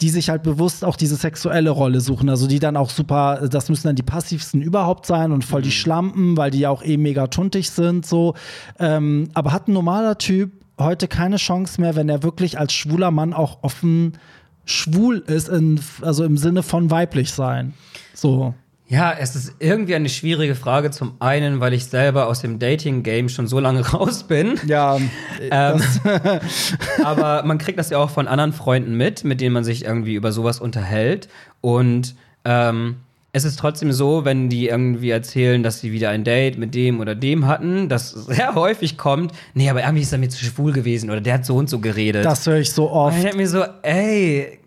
die 0.00 0.08
sich 0.10 0.28
halt 0.28 0.42
bewusst 0.42 0.84
auch 0.84 0.96
diese 0.96 1.16
sexuelle 1.16 1.70
Rolle 1.70 2.00
suchen. 2.00 2.28
Also 2.28 2.46
die 2.46 2.58
dann 2.58 2.76
auch 2.76 2.90
super, 2.90 3.48
das 3.48 3.68
müssen 3.68 3.86
dann 3.86 3.96
die 3.96 4.02
passivsten 4.02 4.62
überhaupt 4.62 5.06
sein 5.06 5.32
und 5.32 5.44
voll 5.44 5.62
die 5.62 5.70
Schlampen, 5.70 6.36
weil 6.36 6.50
die 6.50 6.60
ja 6.60 6.70
auch 6.70 6.82
eh 6.82 6.96
mega 6.96 7.28
tuntig 7.28 7.70
sind, 7.70 8.04
so. 8.06 8.34
Ähm, 8.78 9.28
aber 9.34 9.52
hat 9.52 9.68
ein 9.68 9.72
normaler 9.72 10.18
Typ 10.18 10.52
heute 10.78 11.08
keine 11.08 11.36
Chance 11.36 11.80
mehr, 11.80 11.94
wenn 11.94 12.08
er 12.08 12.22
wirklich 12.22 12.58
als 12.58 12.72
schwuler 12.72 13.10
Mann 13.10 13.32
auch 13.32 13.62
offen 13.62 14.18
schwul 14.64 15.18
ist, 15.18 15.48
in, 15.48 15.80
also 16.00 16.24
im 16.24 16.36
Sinne 16.36 16.62
von 16.62 16.90
weiblich 16.90 17.32
sein. 17.32 17.74
So. 18.14 18.54
Ja, 18.86 19.12
es 19.18 19.34
ist 19.34 19.54
irgendwie 19.60 19.94
eine 19.94 20.08
schwierige 20.10 20.54
Frage. 20.54 20.90
Zum 20.90 21.14
einen, 21.18 21.60
weil 21.60 21.72
ich 21.72 21.86
selber 21.86 22.26
aus 22.26 22.40
dem 22.42 22.58
Dating-Game 22.58 23.28
schon 23.30 23.46
so 23.46 23.58
lange 23.58 23.80
raus 23.92 24.24
bin. 24.24 24.60
Ja, 24.66 24.98
Ähm, 25.50 25.82
aber 27.04 27.42
man 27.44 27.58
kriegt 27.58 27.78
das 27.78 27.90
ja 27.90 27.98
auch 27.98 28.10
von 28.10 28.28
anderen 28.28 28.52
Freunden 28.52 28.94
mit, 28.96 29.24
mit 29.24 29.40
denen 29.40 29.54
man 29.54 29.64
sich 29.64 29.84
irgendwie 29.84 30.14
über 30.14 30.32
sowas 30.32 30.60
unterhält. 30.60 31.28
Und 31.60 32.14
ähm, 32.44 32.96
es 33.32 33.44
ist 33.44 33.58
trotzdem 33.58 33.90
so, 33.90 34.24
wenn 34.24 34.48
die 34.48 34.68
irgendwie 34.68 35.10
erzählen, 35.10 35.62
dass 35.62 35.80
sie 35.80 35.90
wieder 35.90 36.10
ein 36.10 36.22
Date 36.22 36.56
mit 36.58 36.74
dem 36.74 37.00
oder 37.00 37.14
dem 37.14 37.46
hatten, 37.46 37.88
das 37.88 38.10
sehr 38.12 38.54
häufig 38.54 38.96
kommt, 38.96 39.32
nee, 39.54 39.68
aber 39.68 39.80
irgendwie 39.82 40.02
ist 40.02 40.12
er 40.12 40.18
mir 40.18 40.28
zu 40.28 40.44
schwul 40.44 40.72
gewesen 40.72 41.10
oder 41.10 41.20
der 41.20 41.34
hat 41.34 41.46
so 41.46 41.56
und 41.56 41.68
so 41.68 41.80
geredet. 41.80 42.24
das 42.24 42.46
höre 42.46 42.58
ich 42.58 42.70
so 42.70 42.84
Und 42.86 42.96
oft. 42.98 43.16
ich 43.16 43.22
denke 43.22 43.38
mir 43.38 43.48
so, 43.48 43.64
ey, 43.82 44.60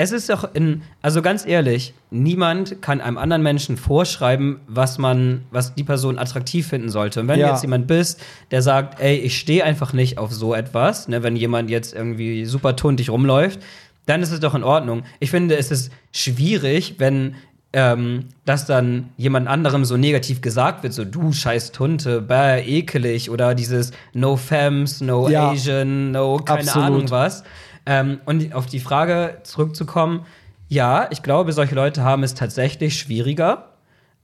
es 0.00 0.12
ist 0.12 0.30
doch 0.30 0.54
in, 0.54 0.82
also 1.02 1.22
ganz 1.22 1.44
ehrlich, 1.44 1.92
niemand 2.10 2.80
kann 2.80 3.00
einem 3.00 3.18
anderen 3.18 3.42
Menschen 3.42 3.76
vorschreiben, 3.76 4.60
was 4.68 4.96
man, 4.96 5.42
was 5.50 5.74
die 5.74 5.82
Person 5.82 6.18
attraktiv 6.18 6.68
finden 6.68 6.88
sollte. 6.88 7.20
Und 7.20 7.28
wenn 7.28 7.40
Ja. 7.40 7.48
du 7.48 7.52
jetzt 7.54 7.62
jemand 7.62 7.88
bist, 7.88 8.20
der 8.52 8.62
sagt, 8.62 9.00
ey, 9.00 9.16
ich 9.16 9.36
stehe 9.38 9.64
einfach 9.64 9.92
nicht 9.92 10.16
auf 10.16 10.32
so 10.32 10.54
etwas, 10.54 11.08
ne, 11.08 11.22
wenn 11.24 11.34
jemand 11.34 11.68
jetzt 11.68 11.94
irgendwie 11.94 12.44
super 12.44 12.76
tuntig 12.76 13.10
rumläuft, 13.10 13.58
dann 14.06 14.22
ist 14.22 14.30
es 14.30 14.38
doch 14.40 14.54
in 14.54 14.62
Ordnung. 14.62 15.02
Ich 15.18 15.30
finde, 15.32 15.56
es 15.56 15.70
ist 15.72 15.90
schwierig, 16.12 16.94
wenn 16.98 17.34
ähm, 17.74 18.24
dass 18.46 18.64
dann 18.64 19.10
jemand 19.18 19.46
anderem 19.46 19.84
so 19.84 19.98
negativ 19.98 20.40
gesagt 20.40 20.82
wird, 20.84 20.94
so 20.94 21.04
du 21.04 21.34
scheiß 21.34 21.70
Tunte, 21.72 22.22
bäh, 22.22 22.60
ekelig 22.62 23.28
oder 23.28 23.54
dieses 23.54 23.90
No 24.14 24.36
Femmes, 24.36 25.02
No 25.02 25.28
Ja. 25.28 25.50
Asian, 25.50 26.12
No 26.12 26.38
keine 26.38 26.60
Absolut. 26.60 26.86
Ahnung 26.86 27.10
was. 27.10 27.44
Ähm, 27.88 28.20
und 28.26 28.54
auf 28.54 28.66
die 28.66 28.80
Frage 28.80 29.38
zurückzukommen, 29.44 30.26
ja, 30.68 31.08
ich 31.10 31.22
glaube, 31.22 31.52
solche 31.54 31.74
Leute 31.74 32.04
haben 32.04 32.22
es 32.22 32.34
tatsächlich 32.34 32.98
schwieriger, 32.98 33.70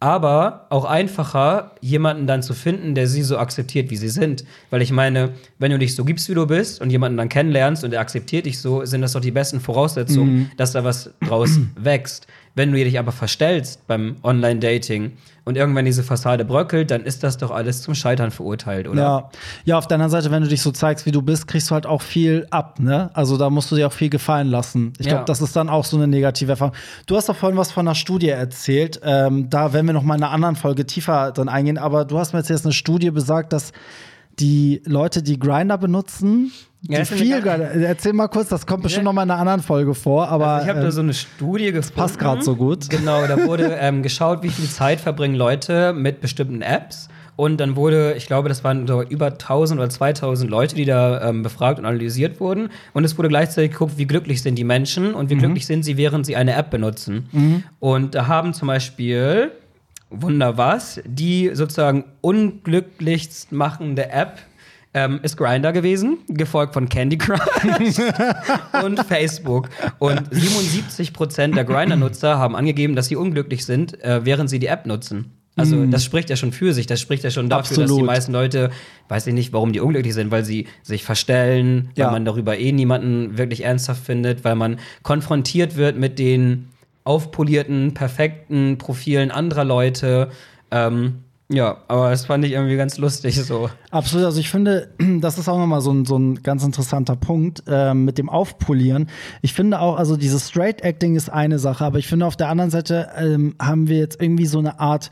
aber 0.00 0.66
auch 0.68 0.84
einfacher, 0.84 1.70
jemanden 1.80 2.26
dann 2.26 2.42
zu 2.42 2.52
finden, 2.52 2.94
der 2.94 3.06
sie 3.06 3.22
so 3.22 3.38
akzeptiert, 3.38 3.88
wie 3.88 3.96
sie 3.96 4.10
sind. 4.10 4.44
Weil 4.68 4.82
ich 4.82 4.92
meine, 4.92 5.30
wenn 5.58 5.70
du 5.70 5.78
dich 5.78 5.96
so 5.96 6.04
gibst, 6.04 6.28
wie 6.28 6.34
du 6.34 6.46
bist 6.46 6.82
und 6.82 6.90
jemanden 6.90 7.16
dann 7.16 7.30
kennenlernst 7.30 7.84
und 7.84 7.94
er 7.94 8.00
akzeptiert 8.00 8.44
dich 8.44 8.58
so, 8.58 8.84
sind 8.84 9.00
das 9.00 9.12
doch 9.12 9.22
die 9.22 9.30
besten 9.30 9.60
Voraussetzungen, 9.60 10.50
dass 10.58 10.72
da 10.72 10.84
was 10.84 11.10
draus 11.26 11.58
wächst. 11.76 12.26
Wenn 12.56 12.70
du 12.70 12.78
dich 12.82 12.98
aber 13.00 13.10
verstellst 13.10 13.84
beim 13.88 14.16
Online-Dating 14.22 15.12
und 15.44 15.56
irgendwann 15.56 15.84
diese 15.84 16.04
Fassade 16.04 16.44
bröckelt, 16.44 16.90
dann 16.90 17.02
ist 17.02 17.24
das 17.24 17.36
doch 17.36 17.50
alles 17.50 17.82
zum 17.82 17.94
Scheitern 17.96 18.30
verurteilt, 18.30 18.86
oder? 18.86 19.02
Ja. 19.02 19.30
ja, 19.64 19.78
auf 19.78 19.88
der 19.88 19.96
anderen 19.96 20.10
Seite, 20.12 20.30
wenn 20.30 20.42
du 20.42 20.48
dich 20.48 20.62
so 20.62 20.70
zeigst, 20.70 21.04
wie 21.04 21.10
du 21.10 21.20
bist, 21.20 21.48
kriegst 21.48 21.68
du 21.70 21.74
halt 21.74 21.84
auch 21.84 22.00
viel 22.00 22.46
ab, 22.50 22.78
ne? 22.78 23.10
Also 23.12 23.36
da 23.36 23.50
musst 23.50 23.72
du 23.72 23.76
dir 23.76 23.88
auch 23.88 23.92
viel 23.92 24.08
gefallen 24.08 24.48
lassen. 24.48 24.92
Ich 24.98 25.06
glaube, 25.06 25.20
Ja. 25.22 25.24
das 25.24 25.40
ist 25.40 25.56
dann 25.56 25.68
auch 25.68 25.84
so 25.84 25.96
eine 25.96 26.06
negative 26.06 26.52
Erfahrung. 26.52 26.74
Du 27.06 27.16
hast 27.16 27.28
doch 27.28 27.36
vorhin 27.36 27.58
was 27.58 27.72
von 27.72 27.86
einer 27.88 27.96
Studie 27.96 28.28
erzählt. 28.28 29.00
Ähm, 29.02 29.50
da 29.50 29.72
werden 29.72 29.86
wir 29.86 29.92
noch 29.92 30.04
mal 30.04 30.14
in 30.16 30.22
einer 30.22 30.32
anderen 30.32 30.54
Folge 30.56 30.86
tiefer 30.86 31.32
drin 31.32 31.48
eingehen. 31.48 31.76
Aber 31.76 32.04
du 32.04 32.18
hast 32.18 32.32
mir 32.34 32.38
jetzt 32.38 32.50
jetzt 32.50 32.64
eine 32.64 32.72
Studie 32.72 33.10
besagt, 33.10 33.52
dass 33.52 33.72
die 34.38 34.82
Leute, 34.84 35.22
die 35.22 35.38
Grinder 35.38 35.78
benutzen, 35.78 36.52
Ja, 36.82 37.00
die 37.00 37.04
viel 37.06 37.40
gar- 37.40 37.58
Grindr, 37.58 37.86
erzähl 37.86 38.12
mal 38.12 38.28
kurz, 38.28 38.48
das 38.48 38.66
kommt 38.66 38.82
bestimmt 38.82 39.04
Ja. 39.04 39.10
noch 39.10 39.12
mal 39.14 39.22
in 39.22 39.30
einer 39.30 39.40
anderen 39.40 39.62
Folge 39.62 39.94
vor, 39.94 40.28
aber 40.28 40.46
Also 40.46 40.64
ich 40.64 40.68
habe 40.70 40.80
da 40.80 40.86
ähm, 40.86 40.92
so 40.92 41.00
eine 41.00 41.14
Studie 41.14 41.72
gefunden. 41.72 41.96
passt 41.96 42.18
grad 42.18 42.42
so 42.44 42.56
gut. 42.56 42.90
Genau, 42.90 43.26
da 43.26 43.44
wurde 43.46 43.76
ähm, 43.80 44.02
geschaut, 44.02 44.42
wie 44.42 44.48
viel 44.50 44.68
Zeit 44.68 45.00
verbringen 45.00 45.34
Leute 45.36 45.92
mit 45.92 46.20
bestimmten 46.20 46.62
Apps. 46.62 47.08
Und 47.36 47.58
dann 47.58 47.74
wurde, 47.74 48.14
ich 48.16 48.26
glaube, 48.26 48.48
das 48.48 48.62
waren 48.62 48.86
so 48.86 49.02
über 49.02 49.26
1000 49.26 49.80
oder 49.80 49.90
2000 49.90 50.48
Leute, 50.48 50.76
die 50.76 50.84
da 50.84 51.28
ähm, 51.30 51.42
befragt 51.42 51.80
und 51.80 51.84
analysiert 51.84 52.38
wurden. 52.38 52.68
Und 52.92 53.02
es 53.02 53.18
wurde 53.18 53.28
gleichzeitig 53.28 53.72
geguckt, 53.72 53.94
wie 53.96 54.06
glücklich 54.06 54.40
sind 54.40 54.54
die 54.56 54.62
Menschen 54.62 55.14
und 55.14 55.30
wie 55.30 55.34
glücklich 55.34 55.66
sind 55.66 55.84
sie, 55.84 55.96
während 55.96 56.26
sie 56.26 56.36
eine 56.36 56.54
App 56.54 56.70
benutzen. 56.70 57.64
Und 57.80 58.14
da 58.14 58.28
haben 58.28 58.54
zum 58.54 58.68
Beispiel, 58.68 59.50
Wunder 60.22 60.56
was, 60.56 61.00
die 61.04 61.50
sozusagen 61.54 62.04
unglücklichst 62.20 63.52
machende 63.52 64.10
App 64.10 64.38
ähm, 64.94 65.18
ist 65.22 65.36
Grinder 65.36 65.72
gewesen, 65.72 66.18
gefolgt 66.28 66.72
von 66.74 66.88
Candy 66.88 67.18
Crush 67.18 67.40
und 68.84 69.00
Facebook. 69.04 69.68
Und 69.98 70.30
77% 70.32 71.54
der 71.54 71.64
Grinder-Nutzer 71.64 72.38
haben 72.38 72.54
angegeben, 72.54 72.94
dass 72.94 73.08
sie 73.08 73.16
unglücklich 73.16 73.64
sind, 73.64 74.02
äh, 74.04 74.24
während 74.24 74.48
sie 74.50 74.60
die 74.60 74.68
App 74.68 74.86
nutzen. 74.86 75.32
Also 75.56 75.86
das 75.86 76.02
spricht 76.02 76.30
ja 76.30 76.36
schon 76.36 76.50
für 76.50 76.72
sich, 76.74 76.88
das 76.88 77.00
spricht 77.00 77.22
ja 77.22 77.30
schon 77.30 77.48
dafür, 77.48 77.76
dass 77.76 77.76
die 77.76 77.82
Absolut. 77.82 78.06
meisten 78.06 78.32
Leute, 78.32 78.70
weiß 79.08 79.28
ich 79.28 79.34
nicht, 79.34 79.52
warum 79.52 79.72
die 79.72 79.78
unglücklich 79.78 80.12
sind, 80.12 80.32
weil 80.32 80.44
sie 80.44 80.66
sich 80.82 81.04
verstellen, 81.04 81.90
Ja. 81.94 82.06
weil 82.06 82.12
man 82.14 82.24
darüber 82.24 82.58
eh 82.58 82.72
niemanden 82.72 83.38
wirklich 83.38 83.64
ernsthaft 83.64 84.04
findet, 84.04 84.42
weil 84.42 84.56
man 84.56 84.80
konfrontiert 85.04 85.76
wird 85.76 85.96
mit 85.96 86.18
den 86.18 86.70
aufpolierten, 87.04 87.94
perfekten 87.94 88.78
Profilen 88.78 89.30
anderer 89.30 89.64
Leute. 89.64 90.30
Ähm, 90.70 91.24
ja, 91.50 91.82
aber 91.88 92.08
das 92.10 92.24
fand 92.24 92.44
ich 92.44 92.52
irgendwie 92.52 92.76
ganz 92.76 92.96
lustig 92.96 93.40
so. 93.42 93.68
Absolut, 93.90 94.24
also 94.24 94.40
ich 94.40 94.50
finde, 94.50 94.88
das 95.20 95.38
ist 95.38 95.48
auch 95.48 95.58
nochmal 95.58 95.82
so 95.82 95.92
ein, 95.92 96.06
so 96.06 96.18
ein 96.18 96.42
ganz 96.42 96.64
interessanter 96.64 97.16
Punkt 97.16 97.62
ähm, 97.68 98.06
mit 98.06 98.16
dem 98.16 98.30
Aufpolieren. 98.30 99.08
Ich 99.42 99.52
finde 99.52 99.80
auch, 99.80 99.96
also 99.98 100.16
dieses 100.16 100.48
Straight 100.48 100.82
Acting 100.82 101.16
ist 101.16 101.28
eine 101.28 101.58
Sache, 101.58 101.84
aber 101.84 101.98
ich 101.98 102.06
finde 102.06 102.26
auf 102.26 102.36
der 102.36 102.48
anderen 102.48 102.70
Seite 102.70 103.10
ähm, 103.16 103.54
haben 103.60 103.88
wir 103.88 103.98
jetzt 103.98 104.20
irgendwie 104.20 104.46
so 104.46 104.58
eine 104.58 104.80
Art 104.80 105.10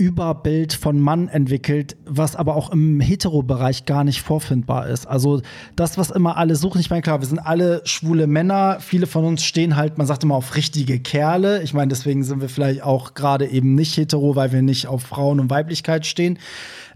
Überbild 0.00 0.72
von 0.72 0.98
Mann 0.98 1.28
entwickelt, 1.28 1.94
was 2.06 2.34
aber 2.34 2.56
auch 2.56 2.70
im 2.70 3.00
Hetero-Bereich 3.00 3.84
gar 3.84 4.02
nicht 4.02 4.22
vorfindbar 4.22 4.88
ist. 4.88 5.06
Also 5.06 5.42
das, 5.76 5.98
was 5.98 6.10
immer 6.10 6.38
alle 6.38 6.56
suchen, 6.56 6.80
ich 6.80 6.88
meine, 6.88 7.02
klar, 7.02 7.20
wir 7.20 7.26
sind 7.26 7.38
alle 7.38 7.82
schwule 7.84 8.26
Männer, 8.26 8.78
viele 8.80 9.06
von 9.06 9.26
uns 9.26 9.44
stehen 9.44 9.76
halt, 9.76 9.98
man 9.98 10.06
sagt 10.06 10.24
immer 10.24 10.36
auf 10.36 10.56
richtige 10.56 11.00
Kerle. 11.00 11.62
Ich 11.62 11.74
meine, 11.74 11.88
deswegen 11.88 12.24
sind 12.24 12.40
wir 12.40 12.48
vielleicht 12.48 12.82
auch 12.82 13.12
gerade 13.12 13.46
eben 13.46 13.74
nicht 13.74 13.94
hetero, 13.94 14.36
weil 14.36 14.52
wir 14.52 14.62
nicht 14.62 14.86
auf 14.86 15.02
Frauen 15.02 15.38
und 15.38 15.50
Weiblichkeit 15.50 16.06
stehen. 16.06 16.38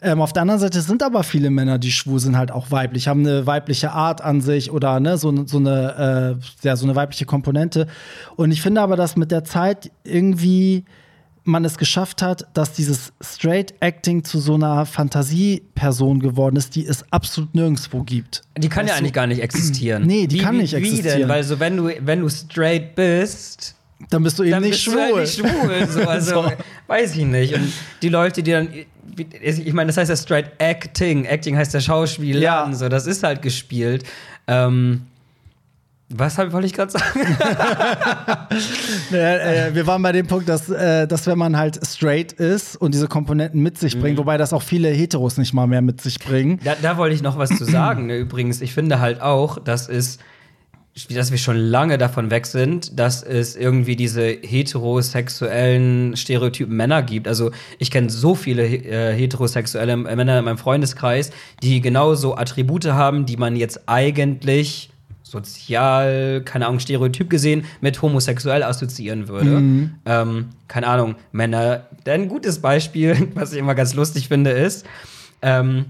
Ähm, 0.00 0.22
auf 0.22 0.32
der 0.32 0.40
anderen 0.40 0.60
Seite 0.60 0.80
sind 0.80 1.02
aber 1.02 1.24
viele 1.24 1.50
Männer, 1.50 1.78
die 1.78 1.92
schwul 1.92 2.20
sind, 2.20 2.38
halt 2.38 2.52
auch 2.52 2.70
weiblich, 2.70 3.06
haben 3.06 3.20
eine 3.20 3.46
weibliche 3.46 3.92
Art 3.92 4.22
an 4.22 4.40
sich 4.40 4.70
oder 4.70 4.98
ne, 4.98 5.18
so, 5.18 5.46
so, 5.46 5.58
eine, 5.58 6.38
äh, 6.40 6.66
ja, 6.66 6.76
so 6.76 6.86
eine 6.86 6.96
weibliche 6.96 7.26
Komponente. 7.26 7.86
Und 8.36 8.50
ich 8.50 8.62
finde 8.62 8.80
aber, 8.80 8.96
dass 8.96 9.14
mit 9.14 9.30
der 9.30 9.44
Zeit 9.44 9.90
irgendwie 10.04 10.86
man 11.44 11.64
es 11.64 11.76
geschafft 11.78 12.22
hat, 12.22 12.46
dass 12.54 12.72
dieses 12.72 13.12
Straight 13.20 13.74
Acting 13.80 14.24
zu 14.24 14.38
so 14.40 14.54
einer 14.54 14.86
Fantasieperson 14.86 16.20
geworden 16.20 16.56
ist, 16.56 16.74
die 16.74 16.86
es 16.86 17.04
absolut 17.12 17.54
nirgendwo 17.54 18.02
gibt. 18.02 18.42
Die 18.56 18.68
kann 18.68 18.86
ja 18.86 18.92
Weißt 18.92 19.00
du? 19.00 19.04
eigentlich 19.04 19.12
gar 19.12 19.26
nicht 19.26 19.40
existieren. 19.42 20.06
Nee, 20.06 20.26
die 20.26 20.36
wie, 20.36 20.42
kann 20.42 20.56
wie, 20.56 20.62
nicht 20.62 20.72
Wie 20.72 20.76
existieren. 20.78 21.20
denn? 21.20 21.28
Weil 21.28 21.44
so, 21.44 21.60
wenn 21.60 21.76
du, 21.76 21.90
wenn 22.00 22.20
du 22.20 22.28
straight 22.28 22.94
bist, 22.94 23.74
Dann 24.10 24.22
bist 24.22 24.38
du 24.38 24.42
eben 24.42 24.52
dann 24.52 24.62
nicht 24.62 24.72
bist 24.72 24.82
schwul. 24.84 24.94
du 24.94 25.16
halt 25.16 25.20
nicht 25.20 25.34
schwul. 25.38 25.86
So, 25.88 26.00
also, 26.08 26.42
So. 26.44 26.52
weiß 26.86 27.14
ich 27.16 27.24
nicht. 27.24 27.54
Und 27.54 27.72
die 28.02 28.08
Leute, 28.08 28.42
die 28.42 28.50
dann, 28.52 28.68
ich 29.40 29.72
meine, 29.72 29.88
das 29.88 29.96
heißt 29.98 30.10
ja 30.10 30.16
straight 30.16 30.52
acting. 30.58 31.24
Acting 31.26 31.56
heißt 31.56 31.74
ja 31.74 31.80
Schauspiel. 31.80 32.40
Ja. 32.40 32.70
So, 32.72 32.88
das 32.88 33.06
ist 33.06 33.22
halt 33.22 33.42
gespielt. 33.42 34.04
Ähm, 34.46 35.02
was 36.10 36.38
hab- 36.38 36.52
wollte 36.52 36.66
ich 36.66 36.72
gerade 36.72 36.92
sagen? 36.92 37.04
Äh, 39.12 39.68
äh, 39.68 39.74
wir 39.74 39.86
waren 39.86 40.02
bei 40.02 40.12
dem 40.12 40.26
Punkt, 40.26 40.48
dass, 40.48 40.68
äh, 40.70 41.06
dass 41.06 41.26
wenn 41.26 41.38
man 41.38 41.56
halt 41.56 41.80
straight 41.86 42.32
ist 42.32 42.76
und 42.76 42.94
diese 42.94 43.06
Komponenten 43.08 43.60
mit 43.62 43.78
sich 43.78 43.96
Mhm. 43.96 44.00
bringt, 44.00 44.18
wobei 44.18 44.36
das 44.38 44.52
auch 44.52 44.62
viele 44.62 44.88
Heteros 44.88 45.36
nicht 45.38 45.52
mal 45.52 45.66
mehr 45.66 45.82
mit 45.82 46.00
sich 46.00 46.18
bringen. 46.18 46.58
Da, 46.64 46.74
da 46.80 46.96
wollte 46.96 47.14
ich 47.14 47.22
noch 47.22 47.36
was 47.38 47.50
zu 47.50 47.64
sagen. 47.64 48.06
Ne? 48.06 48.16
Übrigens, 48.18 48.60
ich 48.60 48.72
finde 48.74 49.00
halt 49.00 49.20
auch, 49.22 49.58
dass 49.58 49.88
es 49.88 50.18
dass 51.12 51.32
wir 51.32 51.38
schon 51.38 51.56
lange 51.56 51.98
davon 51.98 52.30
weg 52.30 52.46
sind, 52.46 52.98
dass 53.00 53.22
es 53.24 53.56
irgendwie 53.56 53.96
diese 53.96 54.22
heterosexuellen 55.08 56.16
Stereotypen 56.16 56.76
Männer 56.76 57.02
gibt. 57.02 57.26
Also 57.26 57.50
ich 57.80 57.90
kenne 57.90 58.10
so 58.10 58.34
viele 58.36 58.64
äh, 58.64 59.12
heterosexuelle 59.16 59.96
Männer 59.96 60.38
in 60.38 60.44
meinem 60.44 60.58
Freundeskreis, 60.58 61.30
die 61.62 61.80
genauso 61.80 62.36
Attribute 62.36 62.86
haben, 62.86 63.26
die 63.26 63.36
man 63.36 63.56
jetzt 63.56 63.88
eigentlich 63.88 64.90
sozial, 65.34 66.42
keine 66.44 66.66
Ahnung, 66.66 66.80
Stereotyp 66.80 67.28
gesehen, 67.28 67.64
mit 67.80 68.00
homosexuell 68.00 68.62
assoziieren 68.62 69.28
würde. 69.28 69.56
Ähm, 70.06 70.48
keine 70.68 70.86
Ahnung, 70.86 71.16
Männer. 71.32 71.88
Denn 72.06 72.22
ein 72.22 72.28
gutes 72.28 72.60
Beispiel, 72.60 73.28
was 73.34 73.52
ich 73.52 73.58
immer 73.58 73.74
ganz 73.74 73.94
lustig 73.94 74.28
finde, 74.28 74.50
ist, 74.50 74.86
ähm, 75.42 75.86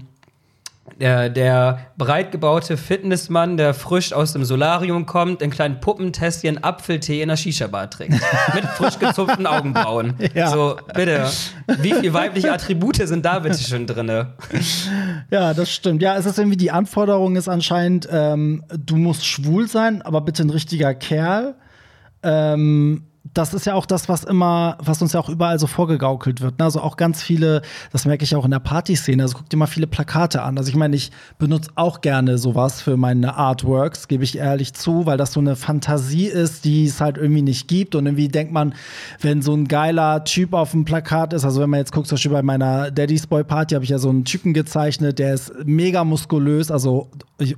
der, 0.99 1.29
der 1.29 1.79
breit 1.97 2.31
gebaute 2.31 2.77
Fitnessmann, 2.77 3.57
der 3.57 3.73
frisch 3.73 4.13
aus 4.13 4.33
dem 4.33 4.45
Solarium 4.45 5.05
kommt, 5.05 5.41
in 5.41 5.49
kleinen 5.49 5.79
Puppentässchen 5.79 6.63
Apfeltee 6.63 7.21
in 7.21 7.29
der 7.29 7.35
Shisha-Bar 7.35 7.89
trinkt. 7.89 8.21
mit 8.53 8.63
frisch 8.65 8.99
gezupften 8.99 9.47
Augenbrauen. 9.47 10.13
Ja. 10.33 10.49
So, 10.49 10.75
bitte. 10.93 11.29
Wie 11.79 11.93
viele 11.93 12.13
weibliche 12.13 12.51
Attribute 12.51 12.97
sind 12.97 13.23
da 13.25 13.39
bitte 13.39 13.57
schon 13.59 13.87
drinne? 13.87 14.33
Ja, 15.29 15.53
das 15.53 15.71
stimmt. 15.71 16.01
Ja, 16.01 16.17
es 16.17 16.25
ist 16.25 16.37
irgendwie 16.37 16.57
die 16.57 16.71
Anforderung 16.71 17.35
ist 17.35 17.47
anscheinend, 17.47 18.07
ähm, 18.11 18.63
du 18.77 18.97
musst 18.97 19.25
schwul 19.25 19.67
sein, 19.67 20.01
aber 20.01 20.21
bitte 20.21 20.43
ein 20.43 20.49
richtiger 20.49 20.93
Kerl. 20.93 21.55
Ähm, 22.23 23.03
das 23.35 23.53
ist 23.53 23.65
ja 23.65 23.75
auch 23.75 23.85
das, 23.85 24.07
was 24.07 24.23
immer, 24.23 24.77
was 24.79 25.01
uns 25.01 25.11
ja 25.11 25.19
auch 25.19 25.27
überall 25.27 25.59
so 25.59 25.67
vorgegaukelt 25.67 26.39
wird. 26.39 26.57
Ne? 26.57 26.65
Also 26.65 26.79
auch 26.79 26.95
ganz 26.95 27.21
viele, 27.21 27.61
das 27.91 28.05
merke 28.05 28.23
ich 28.23 28.33
auch 28.33 28.45
in 28.45 28.51
der 28.51 28.59
Partyszene. 28.59 29.21
Also 29.21 29.37
guck 29.37 29.49
dir 29.49 29.57
mal 29.57 29.67
viele 29.67 29.87
Plakate 29.87 30.41
an. 30.41 30.57
Also 30.57 30.69
ich 30.69 30.75
meine, 30.75 30.95
ich 30.95 31.11
benutze 31.37 31.69
auch 31.75 31.99
gerne 31.99 32.37
sowas 32.37 32.81
für 32.81 32.95
meine 32.95 33.35
Artworks, 33.35 34.07
gebe 34.07 34.23
ich 34.23 34.37
ehrlich 34.37 34.73
zu, 34.73 35.05
weil 35.05 35.17
das 35.17 35.33
so 35.33 35.41
eine 35.41 35.57
Fantasie 35.57 36.27
ist, 36.27 36.63
die 36.63 36.85
es 36.85 37.01
halt 37.01 37.17
irgendwie 37.17 37.41
nicht 37.41 37.67
gibt. 37.67 37.95
Und 37.95 38.05
irgendwie 38.05 38.29
denkt 38.29 38.53
man, 38.53 38.73
wenn 39.19 39.41
so 39.41 39.53
ein 39.53 39.67
geiler 39.67 40.23
Typ 40.23 40.53
auf 40.53 40.71
dem 40.71 40.85
Plakat 40.85 41.33
ist, 41.33 41.43
also 41.43 41.59
wenn 41.59 41.69
man 41.69 41.81
jetzt 41.81 41.91
guckt, 41.91 42.07
zum 42.07 42.15
Beispiel 42.15 42.31
bei 42.31 42.41
meiner 42.41 42.89
Daddy's 42.89 43.27
Boy 43.27 43.43
Party 43.43 43.75
habe 43.75 43.83
ich 43.83 43.91
ja 43.91 43.99
so 43.99 44.09
einen 44.09 44.23
Typen 44.23 44.53
gezeichnet, 44.53 45.19
der 45.19 45.33
ist 45.33 45.51
mega 45.65 46.05
muskulös, 46.05 46.71
also 46.71 47.09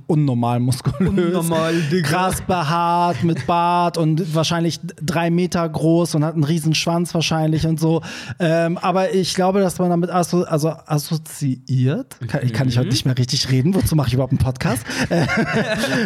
unnormal 0.08 0.58
muskulös. 0.58 1.36
Unnormal, 1.36 1.74
Digga. 1.92 2.08
Krass 2.08 2.42
behaart, 2.42 3.22
mit 3.22 3.46
Bart 3.46 3.96
und 3.96 4.34
wahrscheinlich 4.34 4.80
drei 5.00 5.30
Meter 5.30 5.67
groß 5.68 6.14
und 6.16 6.24
hat 6.24 6.34
einen 6.34 6.44
riesen 6.44 6.74
Schwanz 6.74 7.14
wahrscheinlich 7.14 7.66
und 7.66 7.78
so. 7.80 8.02
Ähm, 8.40 8.78
aber 8.78 9.14
ich 9.14 9.34
glaube, 9.34 9.60
dass 9.60 9.78
man 9.78 9.90
damit 9.90 10.10
asso 10.10 10.42
also 10.42 10.72
assoziiert, 10.86 12.16
kann, 12.28 12.40
ich 12.44 12.52
kann 12.52 12.68
ich 12.68 12.78
heute 12.78 12.88
nicht 12.88 13.04
mehr 13.06 13.16
richtig 13.16 13.50
reden, 13.50 13.74
wozu 13.74 13.96
mache 13.96 14.08
ich 14.08 14.14
überhaupt 14.14 14.32
einen 14.32 14.38
Podcast? 14.38 14.84
Äh, 15.10 15.26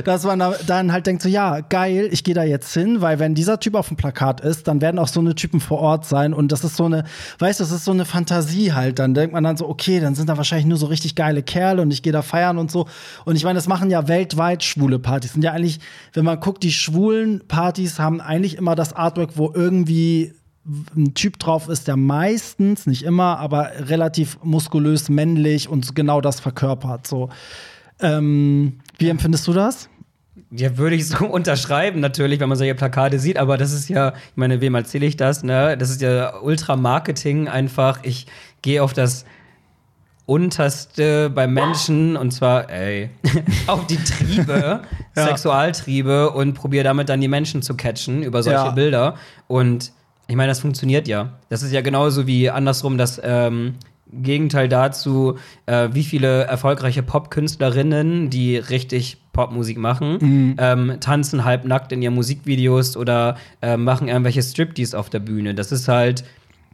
dass 0.05 0.25
man 0.25 0.39
da- 0.39 0.55
dann 0.67 0.93
halt 0.93 1.07
denkt 1.07 1.23
so, 1.23 1.29
ja, 1.29 1.61
geil, 1.61 2.09
ich 2.13 2.23
gehe 2.25 2.35
da 2.35 2.45
jetzt 2.45 2.73
hin, 2.73 3.01
weil 3.01 3.19
wenn 3.19 3.35
dieser 3.35 3.59
Typ 3.59 3.75
auf 3.75 3.89
dem 3.89 3.97
Plakat 3.97 4.41
ist, 4.41 4.69
dann 4.69 4.81
werden 4.81 4.99
auch 4.99 5.09
so 5.09 5.19
eine 5.21 5.35
Typen 5.35 5.61
vor 5.61 5.79
Ort 5.81 6.05
sein 6.07 6.33
und 6.35 6.53
das 6.53 6.63
ist 6.63 6.77
so 6.77 6.85
eine, 6.85 7.05
weißt 7.39 7.59
du, 7.61 7.65
das 7.65 7.73
ist 7.73 7.85
so 7.85 7.91
eine 7.91 8.05
Fantasie 8.05 8.73
halt. 8.73 8.99
Dann 8.99 9.15
denkt 9.15 9.33
man 9.33 9.43
dann 9.45 9.57
so, 9.57 9.69
okay, 9.69 9.99
dann 10.01 10.15
sind 10.15 10.29
da 10.29 10.37
wahrscheinlich 10.37 10.67
nur 10.67 10.79
so 10.79 10.87
richtig 10.87 11.15
geile 11.15 11.43
Kerle 11.43 11.83
und 11.83 11.91
ich 11.91 12.03
gehe 12.03 12.13
da 12.13 12.23
feiern 12.23 12.59
und 12.59 12.71
so. 12.71 12.87
Und 13.25 13.37
ich 13.37 13.45
meine, 13.45 13.57
das 13.57 13.67
machen 13.67 13.91
ja 13.91 14.07
weltweit 14.09 14.63
schwule 14.63 14.99
Partys. 14.99 15.33
Sind 15.33 15.43
ja 15.43 15.53
eigentlich, 15.53 15.81
wenn 16.13 16.25
man 16.25 16.39
guckt, 16.39 16.63
die 16.63 16.73
schwulen 16.73 17.43
Partys 17.49 17.99
haben 17.99 18.21
eigentlich 18.21 18.57
immer 18.57 18.75
das 18.77 18.93
Artwork, 18.93 19.31
wo 19.37 19.52
irgendwie 19.55 20.33
ein 20.97 21.15
Typ 21.15 21.39
drauf 21.39 21.69
ist, 21.69 21.89
der 21.89 21.97
meistens, 21.97 22.87
nicht 22.87 23.03
immer, 23.03 23.39
aber 23.39 23.71
relativ 23.89 24.39
muskulös, 24.43 25.09
männlich 25.09 25.69
und 25.69 25.95
genau 25.95 26.21
das 26.21 26.41
verkörpert. 26.41 27.07
So. 27.07 27.31
Ähm, 28.01 28.79
wie 28.99 29.09
empfindest 29.09 29.47
du 29.49 29.53
das? 29.53 29.89
Ja, 30.51 30.77
würde 30.77 30.97
ich 30.97 31.09
so 31.09 31.27
unterschreiben, 31.31 32.01
natürlich, 32.01 32.41
wenn 32.41 32.49
man 32.49 32.59
solche 32.59 32.75
Plakate 32.75 33.19
sieht, 33.19 33.39
aber 33.39 33.57
das 33.57 33.73
ist 33.73 33.89
ja, 33.89 34.11
ich 34.11 34.37
meine, 34.37 34.61
wem 34.61 34.75
erzähle 34.75 35.07
ich 35.07 35.17
das, 35.17 35.43
ne? 35.43 35.77
Das 35.77 35.91
ist 35.91 36.01
ja 36.01 36.39
Ultra-Marketing 36.41 37.49
einfach. 37.49 38.01
Ich 38.03 38.27
gehe 38.63 38.83
auf 38.83 38.93
das 38.93 39.25
Unterste 40.27 41.31
beim 41.31 41.53
Menschen 41.53 42.17
und 42.17 42.31
zwar, 42.33 42.71
ey, 42.71 43.11
auf 43.67 43.87
die 43.87 43.97
Triebe, 43.97 44.81
Ja. 45.17 45.27
Sexualtriebe 45.27 46.31
und 46.31 46.55
probiere 46.55 46.85
damit 46.85 47.09
dann 47.09 47.21
die 47.21 47.29
Menschen 47.29 47.63
zu 47.63 47.75
catchen 47.75 48.23
über 48.23 48.43
solche 48.43 48.59
Ja. 48.67 48.71
Bilder. 48.71 49.15
Und 49.49 49.93
ich 50.29 50.37
meine, 50.37 50.49
das 50.49 50.61
funktioniert 50.61 51.09
ja. 51.09 51.31
Das 51.51 51.63
ist 51.63 51.73
ja 51.73 51.81
genauso 51.81 52.27
wie 52.27 52.49
andersrum 52.49 52.97
das 52.97 53.21
ähm, 53.23 53.75
Gegenteil 54.15 54.69
dazu, 54.69 55.39
äh, 55.67 55.89
wie 55.93 56.05
viele 56.05 56.45
erfolgreiche 56.45 57.03
Popkünstlerinnen, 57.03 58.31
die 58.31 58.57
richtig 58.57 59.19
Popmusik 59.33 59.79
machen, 59.79 60.55
ähm, 60.59 60.99
tanzen 61.01 61.45
halbnackt 61.45 61.91
in 61.93 62.03
ihren 62.03 62.15
Musikvideos 62.15 62.97
oder 62.97 63.37
äh, 63.63 63.79
machen 63.79 64.09
irgendwelche 64.09 64.43
Striptease 64.43 64.99
auf 64.99 65.09
der 65.09 65.21
Bühne. 65.21 65.55
Das 65.55 65.73
ist 65.73 65.89
halt 65.89 66.25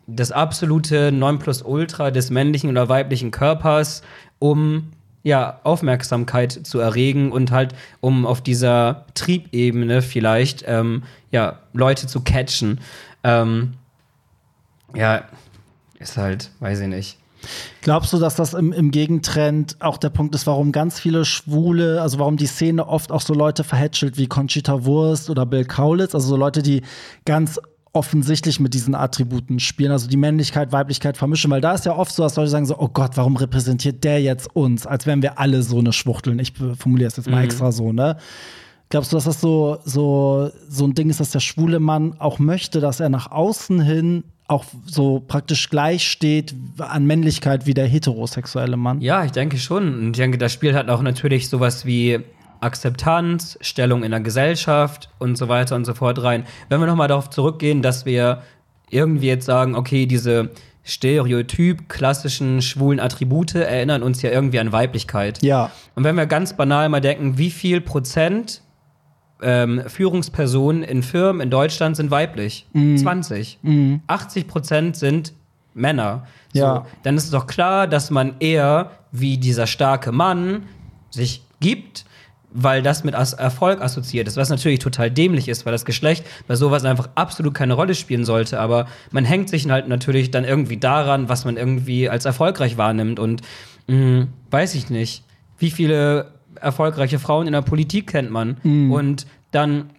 das 0.09 0.33
absolute 0.33 1.12
Nonplusultra 1.12 2.11
des 2.11 2.31
männlichen 2.31 2.71
oder 2.71 2.88
weiblichen 2.88 3.31
Körpers, 3.31 4.03
um 4.38 4.90
ja, 5.23 5.61
Aufmerksamkeit 5.62 6.53
zu 6.53 6.79
erregen 6.79 7.31
und 7.33 7.51
halt, 7.51 7.75
um 8.01 8.25
auf 8.25 8.40
dieser 8.40 9.05
Triebebene 9.14 10.01
vielleicht 10.01 10.64
ähm, 10.66 11.03
ja, 11.31 11.59
Leute 11.75 12.07
zu 12.07 12.23
catchen. 12.23 12.81
Ähm, 13.23 13.75
ja, 14.94 15.25
ist 15.99 16.16
halt, 16.16 16.51
weiß 16.61 16.81
ich 16.81 16.88
nicht. 16.88 17.18
Glaubst 17.83 18.12
du, 18.12 18.18
dass 18.18 18.37
das 18.37 18.55
im, 18.55 18.73
im 18.73 18.90
Gegentrend 18.90 19.77
auch 19.81 19.99
der 19.99 20.11
Punkt 20.11 20.35
ist, 20.35 20.47
warum 20.47 20.73
ganz 20.73 20.99
viele 20.99 21.25
Schwule, 21.25 22.01
also 22.01 22.18
warum 22.18 22.37
die 22.37 22.47
Szene 22.47 22.87
oft 22.87 23.12
auch 23.12 23.21
so 23.21 23.35
Leute 23.35 23.64
verhätschelt 23.64 24.16
wie 24.16 24.27
Conchita 24.27 24.85
Wurst 24.85 25.31
oder 25.31 25.47
Bill 25.47 25.64
Kaulitz, 25.64 26.14
also 26.14 26.29
so 26.29 26.37
Leute, 26.37 26.62
die 26.62 26.83
ganz 27.25 27.61
offensichtlich 27.92 28.61
mit 28.61 28.74
diesen 28.74 28.94
Attributen 28.94 29.61
spielen, 29.61 29.92
also 29.92 30.09
die 30.09 30.16
Männlichkeit, 30.16 30.72
Weiblichkeit 30.72 31.16
vermischen, 31.16 31.51
weil 31.51 31.61
da 31.61 31.72
ist 31.72 31.87
ja 31.87 31.96
oft 31.96 32.12
so, 32.12 32.22
dass 32.22 32.37
Leute 32.37 32.51
sagen 32.51 32.66
so, 32.66 32.79
oh 32.79 32.88
Gott, 32.88 33.16
warum 33.16 33.37
repräsentiert 33.37 34.05
der 34.05 34.20
jetzt 34.20 34.55
uns, 34.55 34.87
als 34.87 35.07
wären 35.07 35.22
wir 35.22 35.38
alle 35.38 35.62
so 35.62 35.79
eine 35.79 35.92
Schwuchteln. 35.92 36.38
Ich 36.38 36.53
formuliere 36.79 37.09
es 37.09 37.16
jetzt 37.16 37.31
mal 37.31 37.44
extra 37.44 37.72
so, 37.72 37.92
ne? 37.92 38.16
Glaubst 38.90 39.12
du, 39.12 39.16
dass 39.16 39.24
das 39.24 39.40
so, 39.40 39.79
so, 39.85 40.51
so 40.68 40.87
ein 40.87 40.94
Ding 40.94 41.11
ist, 41.11 41.20
dass 41.20 41.31
der 41.31 41.40
schwule 41.40 41.79
Mann 41.79 42.14
auch 42.18 42.38
möchte, 42.38 42.81
dass 42.81 43.01
er 43.01 43.11
nach 43.11 43.31
außen 43.31 43.83
hin 43.83 44.24
auch 44.46 44.64
so 44.87 45.20
praktisch 45.20 45.68
gleich 45.68 46.09
steht 46.09 46.55
an 46.79 47.07
Männlichkeit 47.07 47.66
wie 47.66 47.74
der 47.74 47.87
heterosexuelle 47.87 48.79
Mann? 48.79 49.03
Ja, 49.03 49.24
ich 49.24 49.33
denke 49.33 49.59
schon. 49.59 49.98
Und 49.98 50.11
ich 50.12 50.16
denke, 50.16 50.38
das 50.38 50.55
spielt 50.55 50.74
halt 50.74 50.88
auch 50.88 51.03
natürlich 51.03 51.51
sowas 51.51 51.85
wie 51.85 52.20
Akzeptanz, 52.61 53.59
Stellung 53.61 54.03
in 54.03 54.11
der 54.11 54.21
Gesellschaft 54.21 55.11
und 55.18 55.37
so 55.37 55.49
weiter 55.49 55.77
und 55.77 55.85
so 55.85 55.94
fort 55.94 56.23
rein. 56.23 56.44
Wenn 56.68 56.81
wir 56.81 56.87
nochmal 56.87 57.09
darauf 57.09 57.31
zurückgehen, 57.31 57.83
dass 57.83 58.05
wir 58.05 58.42
irgendwie 58.90 59.29
jetzt 59.29 59.47
sagen, 59.47 59.75
okay, 59.75 60.07
diese 60.07 60.51
Stereotyp 60.85 61.88
klassischen 61.88 62.62
schwulen 62.62 62.99
Attribute 62.99 63.55
erinnern 63.55 64.03
uns 64.03 64.23
ja 64.23 64.31
irgendwie 64.31 64.59
an 64.59 64.73
Weiblichkeit. 64.73 65.42
Ja. 65.42 65.71
Und 65.94 66.05
wenn 66.05 66.16
wir 66.16 66.27
ganz 66.27 66.57
banal 66.57 66.88
mal 66.88 67.01
denken, 67.01 67.37
wie 67.37 67.51
viel 67.51 67.83
Prozent 67.83 68.62
ähm, 69.42 69.83
Führungspersonen 69.87 70.83
in 70.83 71.03
Firmen 71.03 71.42
in 71.42 71.51
Deutschland 71.51 71.97
sind 71.97 72.11
weiblich? 72.11 72.66
20. 72.73 73.59
80 74.07 74.49
Prozent 74.49 74.97
sind 74.97 75.35
Männer. 75.75 76.27
So, 76.55 76.61
Ja. 76.61 76.87
Dann 77.03 77.16
ist 77.16 77.25
es 77.25 77.31
doch 77.31 77.47
klar, 77.47 77.87
dass 77.87 78.11
man 78.11 78.37
eher 78.40 78.92
wie 79.12 79.37
dieser 79.37 79.66
starke 79.66 80.11
Mann 80.11 80.64
sich 81.11 81.42
gibt, 81.61 82.05
weil 82.50 82.82
das 82.82 83.04
mit 83.04 83.14
As 83.14 83.34
Erfolg 83.34 83.80
assoziiert 83.80 84.26
ist, 84.26 84.37
was 84.37 84.48
natürlich 84.48 84.78
total 84.78 85.11
dämlich 85.11 85.48
ist, 85.48 85.66
weil 85.66 85.72
das 85.72 85.84
Geschlecht 85.84 86.24
bei 86.46 86.56
sowas 86.56 86.84
einfach 86.84 87.11
absolut 87.14 87.54
keine 87.54 87.74
Rolle 87.74 87.94
spielen 87.94 88.24
sollte. 88.24 88.58
Aber 88.58 88.87
man 89.11 89.24
hängt 89.24 89.48
sich 89.48 89.68
halt 89.68 89.88
natürlich 89.88 90.30
dann 90.30 90.44
irgendwie 90.44 90.78
daran, 90.78 91.28
was 91.28 91.44
man 91.44 91.56
irgendwie 91.56 92.08
als 92.08 92.24
erfolgreich 92.24 92.78
wahrnimmt. 92.78 93.18
Und 93.18 93.42
mh, 93.87 94.28
weiß 94.50 94.74
ich 94.74 94.88
nicht, 94.90 95.24
wie 95.58 95.70
viele 95.70 96.32
erfolgreiche 96.61 97.18
Frauen 97.18 97.46
in 97.46 97.52
der 97.52 97.62
Politik 97.62 98.08
kennt 98.08 98.30
man. 98.30 98.56
Und 98.92 99.26
dann 99.50 99.90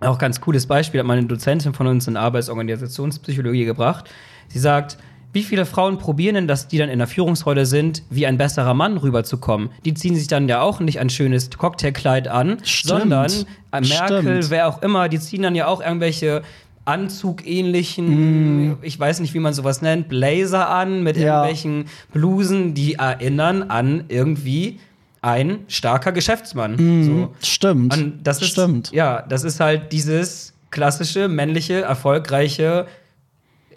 auch 0.00 0.18
ganz 0.18 0.40
cooles 0.40 0.66
Beispiel 0.66 1.00
hat 1.00 1.06
meine 1.06 1.24
Dozentin 1.24 1.72
von 1.72 1.86
uns 1.86 2.06
in 2.06 2.16
Arbeits- 2.16 2.48
und 2.48 2.52
Organisationspsychologie 2.52 3.64
gebracht. 3.64 4.10
Sie 4.48 4.58
sagt, 4.58 4.98
wie 5.36 5.44
viele 5.44 5.66
Frauen 5.66 5.98
probieren 5.98 6.34
denn, 6.34 6.48
dass 6.48 6.66
die 6.66 6.78
dann 6.78 6.88
in 6.88 6.98
der 6.98 7.06
Führungsrolle 7.06 7.66
sind, 7.66 8.02
wie 8.10 8.26
ein 8.26 8.38
besserer 8.38 8.74
Mann 8.74 8.96
rüberzukommen? 8.96 9.68
Die 9.84 9.94
ziehen 9.94 10.16
sich 10.16 10.26
dann 10.26 10.48
ja 10.48 10.60
auch 10.62 10.80
nicht 10.80 10.98
ein 10.98 11.10
schönes 11.10 11.50
Cocktailkleid 11.50 12.26
an, 12.26 12.56
Stimmt. 12.64 13.00
sondern 13.00 13.30
äh, 13.72 13.80
Merkel, 13.82 14.20
Stimmt. 14.42 14.50
wer 14.50 14.66
auch 14.66 14.82
immer, 14.82 15.08
die 15.08 15.20
ziehen 15.20 15.42
dann 15.42 15.54
ja 15.54 15.68
auch 15.68 15.80
irgendwelche 15.80 16.42
Anzugähnlichen, 16.86 18.78
ich 18.82 18.98
weiß 18.98 19.20
nicht, 19.20 19.34
wie 19.34 19.38
man 19.40 19.52
sowas 19.52 19.82
nennt, 19.82 20.08
Blazer 20.08 20.68
an 20.68 21.02
mit 21.02 21.16
Ja. 21.16 21.42
irgendwelchen 21.44 21.84
Blusen, 22.12 22.74
die 22.74 22.94
erinnern 22.94 23.64
an 23.64 24.04
irgendwie 24.08 24.78
ein 25.22 25.58
starker 25.68 26.12
Geschäftsmann. 26.12 26.76
So. 27.04 27.34
Stimmt. 27.46 27.96
Und 27.96 28.22
das 28.22 28.40
ist, 28.42 28.50
Stimmt. 28.50 28.92
Ja, 28.92 29.22
das 29.28 29.42
ist 29.44 29.58
halt 29.60 29.92
dieses 29.92 30.52
klassische, 30.70 31.26
männliche, 31.28 31.80
erfolgreiche, 31.82 32.86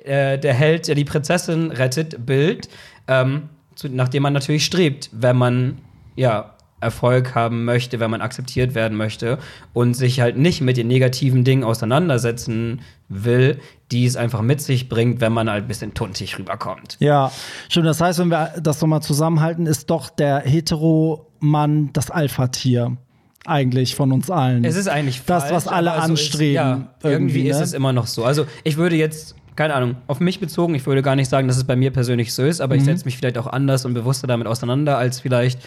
äh, 0.10 0.38
der 0.38 0.54
Held, 0.54 0.88
der 0.88 0.96
die 0.96 1.06
Prinzessin 1.06 1.72
rettet, 1.72 2.26
Bild, 2.26 2.68
ähm, 3.08 3.50
zu, 3.76 3.88
nach 3.90 4.10
dem 4.10 4.24
man 4.24 4.34
natürlich 4.34 4.66
strebt, 4.66 5.10
wenn 5.14 5.38
man, 5.38 5.78
ja, 6.16 6.56
Erfolg 6.82 7.36
haben 7.36 7.66
möchte, 7.66 8.00
wenn 8.00 8.10
man 8.10 8.22
akzeptiert 8.22 8.74
werden 8.74 8.98
möchte 8.98 9.38
und 9.74 9.96
sich 9.96 10.22
halt 10.22 10.38
nicht 10.38 10.62
mit 10.62 10.78
den 10.78 10.88
negativen 10.88 11.44
Dingen 11.44 11.66
auseinandersetzen 11.66 12.82
will, 13.10 13.60
die 13.92 14.06
es 14.06 14.16
einfach 14.16 14.42
mit 14.42 14.62
sich 14.62 14.88
bringt, 14.88 15.20
wenn 15.20 15.34
man 15.34 15.50
halt 15.50 15.66
ein 15.66 15.68
bisschen 15.68 15.94
tuntig 15.94 16.40
rüberkommt. 16.40 16.96
Ja, 17.00 17.32
stimmt. 17.68 17.86
Das 17.88 18.00
heißt, 18.00 18.20
wenn 18.20 18.30
wir 18.30 18.54
das 18.62 18.80
nochmal 18.80 19.02
zusammenhalten, 19.02 19.66
ist 19.66 19.90
doch 19.90 20.10
der 20.10 20.40
Hetero-Mann 20.40 21.90
das 21.94 22.12
Alpha-Tier. 22.12 22.98
Eigentlich 23.46 23.96
von 23.96 24.12
uns 24.12 24.30
allen. 24.30 24.64
Es 24.64 24.76
ist 24.76 24.88
eigentlich 24.88 25.24
Das, 25.26 25.44
falsch, 25.44 25.56
was 25.56 25.68
alle 25.68 25.92
so 25.92 25.98
anstreben, 25.98 26.52
Ist, 26.52 26.56
ja, 26.56 26.90
irgendwie 27.04 27.40
irgendwie, 27.40 27.50
ist 27.50 27.58
ne? 27.58 27.64
es 27.64 27.74
immer 27.74 27.94
noch 27.94 28.06
so. 28.06 28.24
Also 28.26 28.46
ich 28.64 28.78
würde 28.78 28.96
jetzt, 28.96 29.36
keine 29.60 29.74
Ahnung, 29.74 29.98
auf 30.08 30.22
mich 30.22 30.40
bezogen, 30.40 30.74
ich 30.74 30.86
würde 30.86 31.02
gar 31.02 31.18
nicht 31.18 31.30
sagen, 31.30 31.50
dass 31.50 31.58
es 31.58 31.66
bei 31.66 31.76
mir 31.76 31.92
persönlich 31.92 32.34
so 32.34 32.44
ist, 32.46 32.62
aber 32.62 32.76
Mhm. 32.76 32.80
ich 32.80 32.86
setze 32.86 33.04
mich 33.04 33.18
vielleicht 33.18 33.38
auch 33.38 33.48
anders 33.48 33.84
und 33.86 33.94
bewusster 33.94 34.26
damit 34.26 34.48
auseinander 34.48 34.98
als 34.98 35.20
vielleicht 35.20 35.60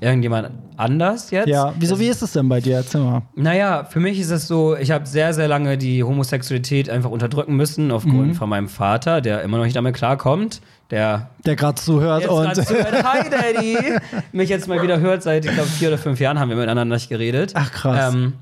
irgendjemand 0.00 0.48
anders 0.78 1.30
jetzt. 1.30 1.48
ja, 1.48 1.74
wieso, 1.78 1.98
wie 2.00 2.08
ist 2.08 2.22
es 2.22 2.32
denn 2.32 2.48
bei 2.48 2.60
dir? 2.60 2.76
Erzähl 2.76 3.02
mal. 3.02 3.22
Naja, 3.36 3.84
für 3.84 4.00
mich 4.00 4.18
ist 4.18 4.30
es 4.30 4.48
so, 4.48 4.74
ich 4.76 4.90
habe 4.90 5.04
sehr, 5.06 5.34
sehr 5.34 5.46
lange 5.46 5.76
die 5.76 6.02
Homosexualität 6.02 6.88
einfach 6.88 7.10
unterdrücken 7.10 7.54
müssen, 7.54 7.90
aufgrund 7.92 8.28
Mhm. 8.28 8.34
von 8.34 8.48
meinem 8.48 8.68
Vater, 8.68 9.20
der 9.20 9.42
immer 9.42 9.58
noch 9.58 9.64
nicht 9.64 9.76
damit 9.76 9.94
klarkommt. 9.94 10.62
Der 10.90 11.28
Der 11.46 11.54
gerade 11.56 11.74
zuhört 11.80 12.26
und. 12.26 12.54
zuhört, 12.56 13.04
hi 13.04 13.28
Daddy, 13.30 13.78
mich 14.32 14.48
jetzt 14.48 14.68
mal 14.68 14.80
wieder 14.82 15.00
hört. 15.00 15.22
Seit, 15.22 15.44
ich 15.44 15.52
glaube, 15.52 15.68
vier 15.68 15.88
oder 15.88 15.98
fünf 15.98 16.18
Jahren 16.18 16.38
haben 16.40 16.48
wir 16.48 16.56
miteinander 16.56 16.94
nicht 16.96 17.08
geredet. 17.10 17.52
Ach, 17.54 17.70
krass. 17.70 18.14
Ähm, 18.14 18.32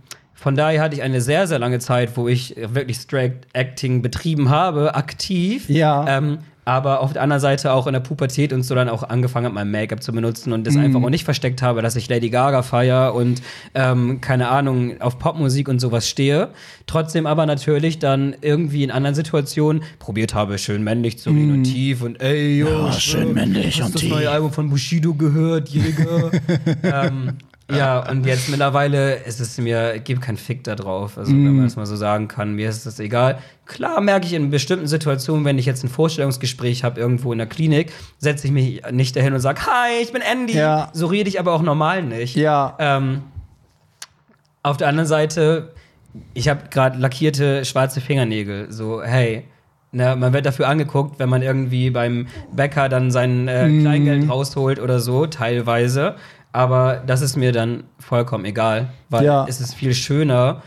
von 0.43 0.57
daher 0.57 0.81
hatte 0.83 0.97
ich 0.97 1.03
eine 1.03 1.21
sehr, 1.21 1.47
sehr 1.47 1.59
lange 1.61 1.79
Zeit, 1.79 2.17
wo 2.17 2.27
ich 2.29 2.57
wirklich 2.57 2.97
Straight 2.99 3.35
Acting 3.53 4.03
betrieben 4.03 4.51
habe, 4.51 4.95
aktiv. 4.97 5.69
Ja. 5.69 6.05
Ähm, 6.09 6.39
aber 6.65 7.01
auf 7.01 7.13
der 7.13 7.23
anderen 7.23 7.41
Seite 7.41 7.73
auch 7.73 7.89
in 7.89 7.93
der 7.93 7.99
Pubertät 7.99 8.53
und 8.53 8.63
so 8.63 8.77
dann 8.77 8.89
auch 8.89 9.03
angefangen 9.03 9.47
habe, 9.47 9.55
mein 9.57 9.69
Make-up 9.73 10.01
zu 10.01 10.13
benutzen 10.13 10.53
und 10.53 10.65
das 10.65 10.75
Mhm. 10.77 10.83
einfach 10.85 11.03
auch 11.03 11.11
nicht 11.11 11.25
versteckt 11.25 11.61
habe, 11.61 11.83
dass 11.83 11.97
ich 11.97 12.09
Lady 12.09 12.31
Gaga 12.31 12.63
feier 12.63 13.15
und 13.17 13.43
ähm, 13.75 14.21
keine 14.21 14.49
Ahnung, 14.49 15.01
auf 15.01 15.19
Popmusik 15.19 15.69
und 15.69 15.81
sowas 15.81 16.09
stehe. 16.09 16.51
Trotzdem 16.87 17.27
aber 17.27 17.47
natürlich 17.47 17.99
dann 17.99 18.37
irgendwie 18.43 18.85
in 18.85 18.93
anderen 18.93 19.17
Situationen 19.17 19.83
probiert 19.99 20.35
habe, 20.35 20.57
schön 20.57 20.85
männlich 20.85 21.19
zu 21.19 21.31
reden 21.31 21.51
und 21.53 21.65
tief 21.65 22.01
und 22.03 22.21
ey, 22.23 22.59
yo, 22.61 22.67
Mhm. 22.69 22.87
Ja, 22.87 22.93
schön 22.93 23.35
männlich 23.35 23.81
hast 23.81 23.87
und 23.87 23.89
du 23.89 23.93
das 23.95 24.03
tief. 24.03 24.11
neue 24.13 24.31
Album 24.31 24.53
von 24.53 24.71
Bushido 24.71 25.15
gehört, 25.15 25.69
Jäger? 25.69 26.31
ähm, 26.85 27.33
ja, 27.77 28.11
und 28.11 28.27
jetzt 28.27 28.49
mittlerweile 28.49 29.15
ist 29.17 29.41
es 29.41 29.59
mir, 29.59 29.95
ich 29.95 30.05
gebe 30.05 30.21
keinen 30.21 30.37
Fick 30.37 30.65
da 30.65 30.75
drauf. 30.75 31.19
Also, 31.19 31.33
wenn 31.33 31.57
man 31.57 31.65
das 31.65 31.77
mal 31.77 31.87
so 31.87 31.97
sagen 31.97 32.29
kann, 32.29 32.55
mir 32.55 32.69
ist 32.69 32.87
das 32.87 32.99
egal. 33.01 33.39
Klar 33.67 34.01
merke 34.01 34.27
ich 34.27 34.35
in 34.35 34.51
bestimmten 34.51 34.87
Situationen, 34.87 35.45
wenn 35.45 35.59
ich 35.59 35.67
jetzt 35.67 35.83
ein 35.85 35.89
Vorstellungsgespräch 35.89 36.85
habe 36.85 37.01
irgendwo 37.01 37.33
in 37.33 37.39
der 37.39 37.47
Klinik, 37.47 37.93
setze 38.19 38.47
ich 38.47 38.53
mich 38.53 38.83
nicht 38.91 39.17
dahin 39.17 39.33
und 39.35 39.41
sage, 39.41 39.63
hi, 39.67 40.03
ich 40.03 40.13
bin 40.13 40.23
Andy. 40.23 40.55
Ja. 40.57 40.91
So 40.93 41.07
rede 41.07 41.29
ich 41.29 41.39
aber 41.41 41.53
auch 41.53 41.63
normal 41.63 42.03
nicht. 42.03 42.37
Ja. 42.37 42.77
Ähm, 42.79 43.23
auf 44.63 44.77
der 44.77 44.89
anderen 44.89 45.09
Seite, 45.09 45.73
ich 46.35 46.49
habe 46.49 46.63
gerade 46.71 46.99
lackierte 46.99 47.65
schwarze 47.65 48.01
Fingernägel. 48.01 48.71
So, 48.71 49.03
hey, 49.03 49.45
ne, 49.93 50.15
man 50.17 50.33
wird 50.33 50.47
dafür 50.47 50.69
angeguckt, 50.69 51.19
wenn 51.19 51.29
man 51.29 51.43
irgendwie 51.43 51.91
beim 51.91 52.27
Bäcker 52.53 52.89
dann 52.89 53.11
sein 53.11 53.49
äh, 53.49 53.69
Mhm. 53.69 53.81
Kleingeld 53.81 54.31
rausholt 54.31 54.79
oder 54.81 55.01
so, 55.01 55.27
teilweise. 55.27 56.17
Aber 56.53 57.03
das 57.07 57.23
ist 57.23 57.37
mir 57.37 57.53
dann 57.53 57.85
vollkommen 57.99 58.45
egal, 58.45 58.89
weil 59.09 59.25
Ja. 59.25 59.47
es 59.49 59.61
ist 59.61 59.75
viel 59.75 59.95
schöner, 59.95 60.63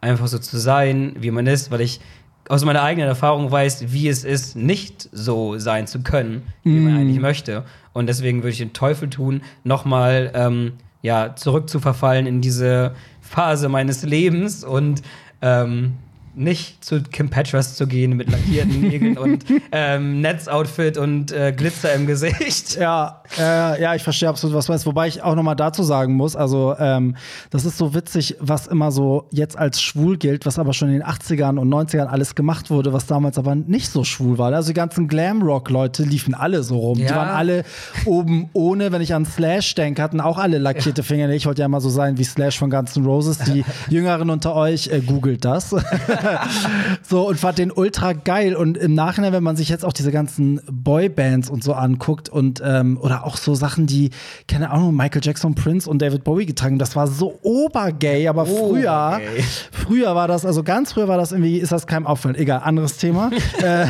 einfach 0.00 0.28
so 0.28 0.38
zu 0.38 0.56
sein, 0.58 1.14
wie 1.18 1.30
man 1.30 1.46
ist, 1.46 1.70
weil 1.70 1.80
ich 1.82 2.00
aus 2.48 2.64
meiner 2.64 2.82
eigenen 2.82 3.08
Erfahrung 3.08 3.50
weiß, 3.50 3.92
wie 3.92 4.08
es 4.08 4.22
ist, 4.24 4.56
nicht 4.56 5.08
so 5.12 5.58
sein 5.58 5.86
zu 5.86 6.00
können, 6.02 6.42
wie 6.62 6.70
Mhm. 6.70 6.84
man 6.84 6.96
eigentlich 6.98 7.20
möchte. 7.20 7.64
Und 7.92 8.06
deswegen 8.06 8.38
würde 8.42 8.50
ich 8.50 8.58
den 8.58 8.72
Teufel 8.72 9.10
tun, 9.10 9.42
nochmal 9.64 10.30
ähm, 10.34 10.74
ja, 11.02 11.34
zurückzuverfallen 11.34 12.26
in 12.26 12.40
diese 12.40 12.94
Phase 13.20 13.68
meines 13.68 14.02
Lebens 14.04 14.62
und 14.64 15.02
ähm, 15.42 15.94
nicht 16.36 16.84
zu 16.84 17.02
Kim 17.02 17.30
Petras 17.30 17.76
zu 17.76 17.86
gehen 17.86 18.14
mit 18.16 18.30
lackierten 18.30 18.80
Nägeln 18.82 19.16
und 19.18 19.44
ähm, 19.72 20.20
Netzoutfit 20.20 20.98
und 20.98 21.32
äh, 21.32 21.52
Glitzer 21.56 21.94
im 21.94 22.06
Gesicht. 22.06 22.76
Ja, 22.76 23.22
äh, 23.38 23.80
ja, 23.82 23.94
ich 23.94 24.02
verstehe 24.02 24.28
absolut, 24.28 24.54
was 24.56 24.66
du 24.66 24.72
meinst. 24.72 24.86
Wobei 24.86 25.08
ich 25.08 25.22
auch 25.22 25.34
noch 25.34 25.42
mal 25.42 25.54
dazu 25.54 25.82
sagen 25.82 26.14
muss, 26.14 26.36
also 26.36 26.74
ähm, 26.78 27.16
das 27.50 27.64
ist 27.64 27.78
so 27.78 27.94
witzig, 27.94 28.36
was 28.40 28.66
immer 28.66 28.90
so 28.92 29.24
jetzt 29.30 29.58
als 29.58 29.80
schwul 29.80 30.16
gilt, 30.16 30.46
was 30.46 30.58
aber 30.58 30.72
schon 30.72 30.88
in 30.88 30.94
den 30.94 31.04
80ern 31.04 31.58
und 31.58 31.68
90ern 31.72 32.06
alles 32.06 32.34
gemacht 32.34 32.70
wurde, 32.70 32.92
was 32.92 33.06
damals 33.06 33.38
aber 33.38 33.54
nicht 33.54 33.90
so 33.90 34.04
schwul 34.04 34.38
war. 34.38 34.52
Also 34.52 34.68
die 34.68 34.74
ganzen 34.74 35.08
Glamrock-Leute 35.08 36.02
liefen 36.04 36.34
alle 36.34 36.62
so 36.62 36.76
rum. 36.78 36.98
Die 36.98 37.04
Ja. 37.04 37.16
waren 37.16 37.28
alle 37.28 37.64
oben 38.04 38.48
ohne, 38.52 38.92
wenn 38.92 39.00
ich 39.02 39.14
an 39.14 39.24
Slash 39.24 39.74
denke, 39.74 40.02
hatten 40.02 40.20
auch 40.20 40.38
alle 40.38 40.58
lackierte 40.58 41.02
Finger. 41.02 41.28
Ich 41.30 41.46
wollte 41.46 41.62
ja 41.62 41.68
mal 41.68 41.80
so 41.80 41.88
sein 41.90 42.18
wie 42.18 42.24
Slash 42.24 42.58
von 42.58 42.70
Guns 42.70 42.96
N' 42.96 43.04
Roses. 43.04 43.38
Die 43.38 43.64
Jüngeren 43.88 44.30
unter 44.30 44.54
euch, 44.54 44.88
äh, 44.88 45.00
googelt 45.00 45.44
das. 45.44 45.70
so 47.02 47.26
und 47.28 47.38
fand 47.38 47.58
den 47.58 47.70
ultra 47.72 48.12
geil. 48.12 48.54
Und 48.54 48.76
im 48.76 48.94
Nachhinein, 48.94 49.32
wenn 49.32 49.42
man 49.42 49.56
sich 49.56 49.68
jetzt 49.68 49.84
auch 49.84 49.92
diese 49.92 50.12
ganzen 50.12 50.60
Boybands 50.70 51.50
und 51.50 51.62
so 51.64 51.74
anguckt 51.74 52.28
und 52.28 52.62
ähm, 52.64 52.98
oder 53.00 53.15
auch 53.24 53.36
so 53.36 53.54
Sachen, 53.54 53.86
die, 53.86 54.10
keine 54.48 54.70
Ahnung, 54.70 54.94
Michael 54.94 55.22
Jackson, 55.22 55.54
Prince 55.54 55.88
und 55.88 56.00
David 56.02 56.24
Bowie 56.24 56.46
getragen, 56.46 56.78
das 56.78 56.96
war 56.96 57.06
so 57.06 57.38
obergay, 57.42 58.28
aber 58.28 58.46
früher, 58.46 59.16
Obergay. 59.16 59.44
früher 59.72 60.14
war 60.14 60.28
das, 60.28 60.44
also 60.44 60.62
ganz 60.62 60.92
früher 60.92 61.08
war 61.08 61.16
das 61.16 61.32
irgendwie, 61.32 61.58
ist 61.58 61.72
das 61.72 61.86
keinem 61.86 62.06
auffallen. 62.06 62.36
Egal, 62.36 62.60
anderes 62.64 62.96
Thema. 62.96 63.30
äh, 63.62 63.86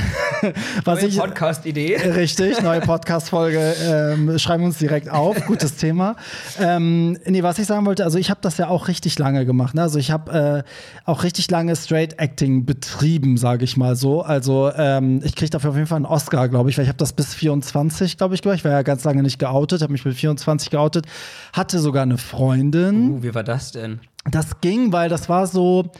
was 0.84 1.00
Neue 1.00 1.08
ich, 1.08 1.18
Podcast-Idee. 1.18 1.96
Richtig, 1.96 2.62
neue 2.62 2.80
Podcast-Folge. 2.80 3.74
Ähm, 3.84 4.38
schreiben 4.38 4.62
wir 4.62 4.68
uns 4.68 4.78
direkt 4.78 5.10
auf. 5.10 5.44
Gutes 5.46 5.76
Thema. 5.76 6.16
Ähm, 6.60 7.18
nee, 7.26 7.42
was 7.42 7.58
ich 7.58 7.66
sagen 7.66 7.86
wollte, 7.86 8.04
also 8.04 8.18
ich 8.18 8.30
habe 8.30 8.40
das 8.42 8.58
ja 8.58 8.68
auch 8.68 8.88
richtig 8.88 9.18
lange 9.18 9.46
gemacht. 9.46 9.74
Ne? 9.74 9.82
Also 9.82 9.98
ich 9.98 10.10
habe 10.10 10.64
äh, 10.64 11.08
auch 11.08 11.22
richtig 11.22 11.50
lange 11.50 11.74
Straight 11.76 12.18
Acting 12.18 12.64
betrieben, 12.64 13.36
sage 13.36 13.64
ich 13.64 13.76
mal 13.76 13.96
so. 13.96 14.22
Also 14.22 14.70
ähm, 14.76 15.20
ich 15.24 15.34
kriege 15.34 15.50
dafür 15.50 15.70
auf 15.70 15.76
jeden 15.76 15.88
Fall 15.88 15.96
einen 15.96 16.06
Oscar, 16.06 16.48
glaube 16.48 16.70
ich, 16.70 16.78
weil 16.78 16.84
ich 16.84 16.88
habe 16.88 16.98
das 16.98 17.12
bis 17.12 17.34
24, 17.34 18.16
glaube 18.18 18.34
ich, 18.34 18.42
gemacht. 18.42 18.58
Ich 18.58 18.64
war 18.64 18.72
ja 18.72 18.82
ganz 18.82 19.04
lange 19.04 19.15
nicht 19.22 19.38
geoutet, 19.38 19.82
habe 19.82 19.92
mich 19.92 20.04
mit 20.04 20.14
24 20.14 20.70
geoutet, 20.70 21.06
hatte 21.52 21.78
sogar 21.78 22.02
eine 22.02 22.18
Freundin. 22.18 23.10
Uh, 23.10 23.22
wie 23.22 23.34
war 23.34 23.44
das 23.44 23.72
denn? 23.72 24.00
Das 24.30 24.60
ging, 24.60 24.92
weil 24.92 25.08
das 25.08 25.28
war 25.28 25.46
so. 25.46 25.90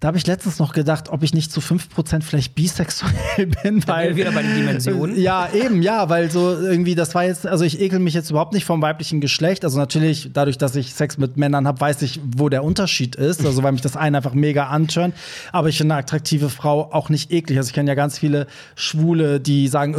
Da 0.00 0.08
habe 0.08 0.16
ich 0.16 0.26
letztens 0.26 0.58
noch 0.58 0.72
gedacht, 0.72 1.10
ob 1.10 1.22
ich 1.22 1.34
nicht 1.34 1.52
zu 1.52 1.60
5% 1.60 2.22
vielleicht 2.22 2.54
bisexuell 2.54 3.46
bin, 3.62 3.86
weil. 3.86 4.10
wir 4.10 4.16
wieder 4.16 4.32
bei 4.32 4.42
den 4.42 4.54
Dimensionen. 4.54 5.20
Ja, 5.20 5.48
eben, 5.52 5.82
ja, 5.82 6.08
weil 6.08 6.30
so 6.30 6.58
irgendwie, 6.58 6.94
das 6.94 7.14
war 7.14 7.24
jetzt, 7.24 7.46
also 7.46 7.66
ich 7.66 7.78
ekel 7.80 7.98
mich 7.98 8.14
jetzt 8.14 8.30
überhaupt 8.30 8.54
nicht 8.54 8.64
vom 8.64 8.80
weiblichen 8.80 9.20
Geschlecht. 9.20 9.62
Also 9.62 9.78
natürlich, 9.78 10.30
dadurch, 10.32 10.56
dass 10.56 10.74
ich 10.74 10.94
Sex 10.94 11.18
mit 11.18 11.36
Männern 11.36 11.66
habe, 11.66 11.78
weiß 11.78 12.00
ich, 12.00 12.18
wo 12.34 12.48
der 12.48 12.64
Unterschied 12.64 13.14
ist. 13.16 13.44
Also 13.44 13.62
weil 13.62 13.72
mich 13.72 13.82
das 13.82 13.94
eine 13.94 14.16
einfach 14.16 14.32
mega 14.32 14.68
antörnt. 14.68 15.14
Aber 15.52 15.68
ich 15.68 15.76
finde 15.76 15.94
eine 15.94 16.02
attraktive 16.02 16.48
Frau 16.48 16.90
auch 16.92 17.10
nicht 17.10 17.30
eklig. 17.30 17.58
Also 17.58 17.68
ich 17.68 17.74
kenne 17.74 17.90
ja 17.90 17.94
ganz 17.94 18.18
viele 18.18 18.46
Schwule, 18.76 19.38
die 19.38 19.68
sagen, 19.68 19.94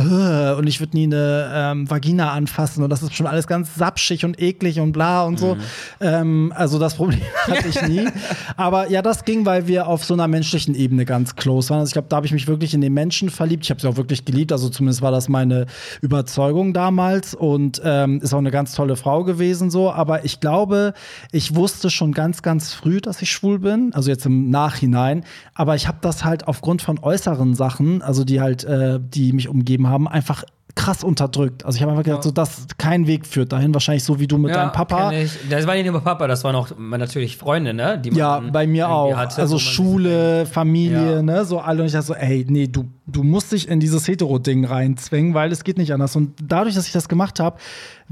und 0.57 0.65
ich 0.65 0.79
würde 0.79 0.97
nie 0.97 1.03
eine 1.03 1.51
ähm, 1.53 1.89
Vagina 1.91 2.31
anfassen. 2.31 2.83
Und 2.83 2.89
das 2.89 3.03
ist 3.03 3.13
schon 3.15 3.27
alles 3.27 3.45
ganz 3.45 3.75
sapschig 3.75 4.25
und 4.25 4.41
eklig 4.41 4.79
und 4.79 4.93
bla 4.93 5.25
und 5.25 5.37
so. 5.37 5.57
Ähm, 5.99 6.51
also 6.55 6.79
das 6.79 6.95
Problem 6.95 7.21
hatte 7.47 7.67
ich 7.67 7.79
nie. 7.83 8.07
Aber 8.57 8.89
ja, 8.89 9.03
das 9.03 9.25
ging, 9.25 9.45
weil 9.45 9.67
wir 9.67 9.90
auf 9.91 10.05
so 10.05 10.13
einer 10.13 10.27
menschlichen 10.27 10.73
Ebene 10.73 11.03
ganz 11.03 11.35
close 11.35 11.69
waren. 11.69 11.79
Also 11.79 11.89
ich 11.89 11.93
glaube, 11.93 12.07
da 12.07 12.15
habe 12.15 12.25
ich 12.25 12.31
mich 12.31 12.47
wirklich 12.47 12.73
in 12.73 12.79
den 12.79 12.93
Menschen 12.93 13.29
verliebt. 13.29 13.65
Ich 13.65 13.69
habe 13.69 13.81
sie 13.81 13.87
auch 13.87 13.97
wirklich 13.97 14.23
geliebt. 14.23 14.53
Also 14.53 14.69
zumindest 14.69 15.01
war 15.01 15.11
das 15.11 15.27
meine 15.27 15.65
Überzeugung 16.01 16.73
damals 16.73 17.35
und 17.35 17.81
ähm, 17.83 18.21
ist 18.21 18.33
auch 18.33 18.37
eine 18.37 18.51
ganz 18.51 18.73
tolle 18.73 18.95
Frau 18.95 19.25
gewesen 19.25 19.69
so. 19.69 19.91
Aber 19.91 20.23
ich 20.23 20.39
glaube, 20.39 20.93
ich 21.33 21.55
wusste 21.55 21.89
schon 21.89 22.13
ganz, 22.13 22.41
ganz 22.41 22.73
früh, 22.73 23.01
dass 23.01 23.21
ich 23.21 23.31
schwul 23.31 23.59
bin. 23.59 23.93
Also 23.93 24.09
jetzt 24.09 24.25
im 24.25 24.49
Nachhinein. 24.49 25.25
Aber 25.55 25.75
ich 25.75 25.89
habe 25.89 25.97
das 26.01 26.23
halt 26.23 26.47
aufgrund 26.47 26.81
von 26.81 26.97
äußeren 26.97 27.53
Sachen, 27.53 28.01
also 28.01 28.23
die 28.23 28.39
halt, 28.39 28.63
äh, 28.63 28.97
die 29.01 29.33
mich 29.33 29.49
umgeben 29.49 29.87
haben, 29.87 30.07
einfach 30.07 30.45
krass 30.75 31.03
unterdrückt. 31.03 31.65
Also 31.65 31.75
ich 31.77 31.81
habe 31.81 31.91
einfach 31.91 32.03
gedacht, 32.03 32.23
so 32.23 32.31
dass 32.31 32.67
kein 32.77 33.07
Weg 33.07 33.25
führt 33.25 33.51
dahin. 33.51 33.73
Wahrscheinlich 33.73 34.03
so 34.03 34.19
wie 34.19 34.27
du 34.27 34.37
mit 34.37 34.53
deinem 34.53 34.71
Papa. 34.71 35.11
Das 35.49 35.67
war 35.67 35.75
nicht 35.75 35.89
nur 35.91 36.01
Papa, 36.01 36.27
das 36.27 36.43
waren 36.43 36.55
auch 36.55 36.69
natürlich 36.77 37.37
Freunde, 37.37 37.73
ne? 37.73 37.97
Die 37.99 38.11
man 38.11 38.19
Ja, 38.19 38.39
bei 38.39 38.67
mir 38.67 38.89
auch. 38.89 39.15
hatte, 39.15 39.41
also 39.41 39.57
Schule, 39.59 40.45
Familie, 40.45 41.15
Ja. 41.15 41.21
ne, 41.21 41.45
so 41.45 41.59
alle. 41.59 41.81
Und 41.81 41.87
ich 41.87 41.93
dachte 41.93 42.07
so, 42.07 42.13
ey, 42.15 42.45
nee, 42.49 42.67
du 42.67 42.85
du 43.07 43.23
musst 43.23 43.51
dich 43.51 43.67
in 43.67 43.81
dieses 43.81 44.07
Hetero-Ding 44.07 44.63
reinzwingen, 44.63 45.33
weil 45.33 45.51
es 45.51 45.65
geht 45.65 45.77
nicht 45.77 45.91
anders. 45.93 46.15
Und 46.15 46.33
dadurch, 46.41 46.75
dass 46.75 46.87
ich 46.87 46.93
das 46.93 47.09
gemacht 47.09 47.41
habe, 47.41 47.57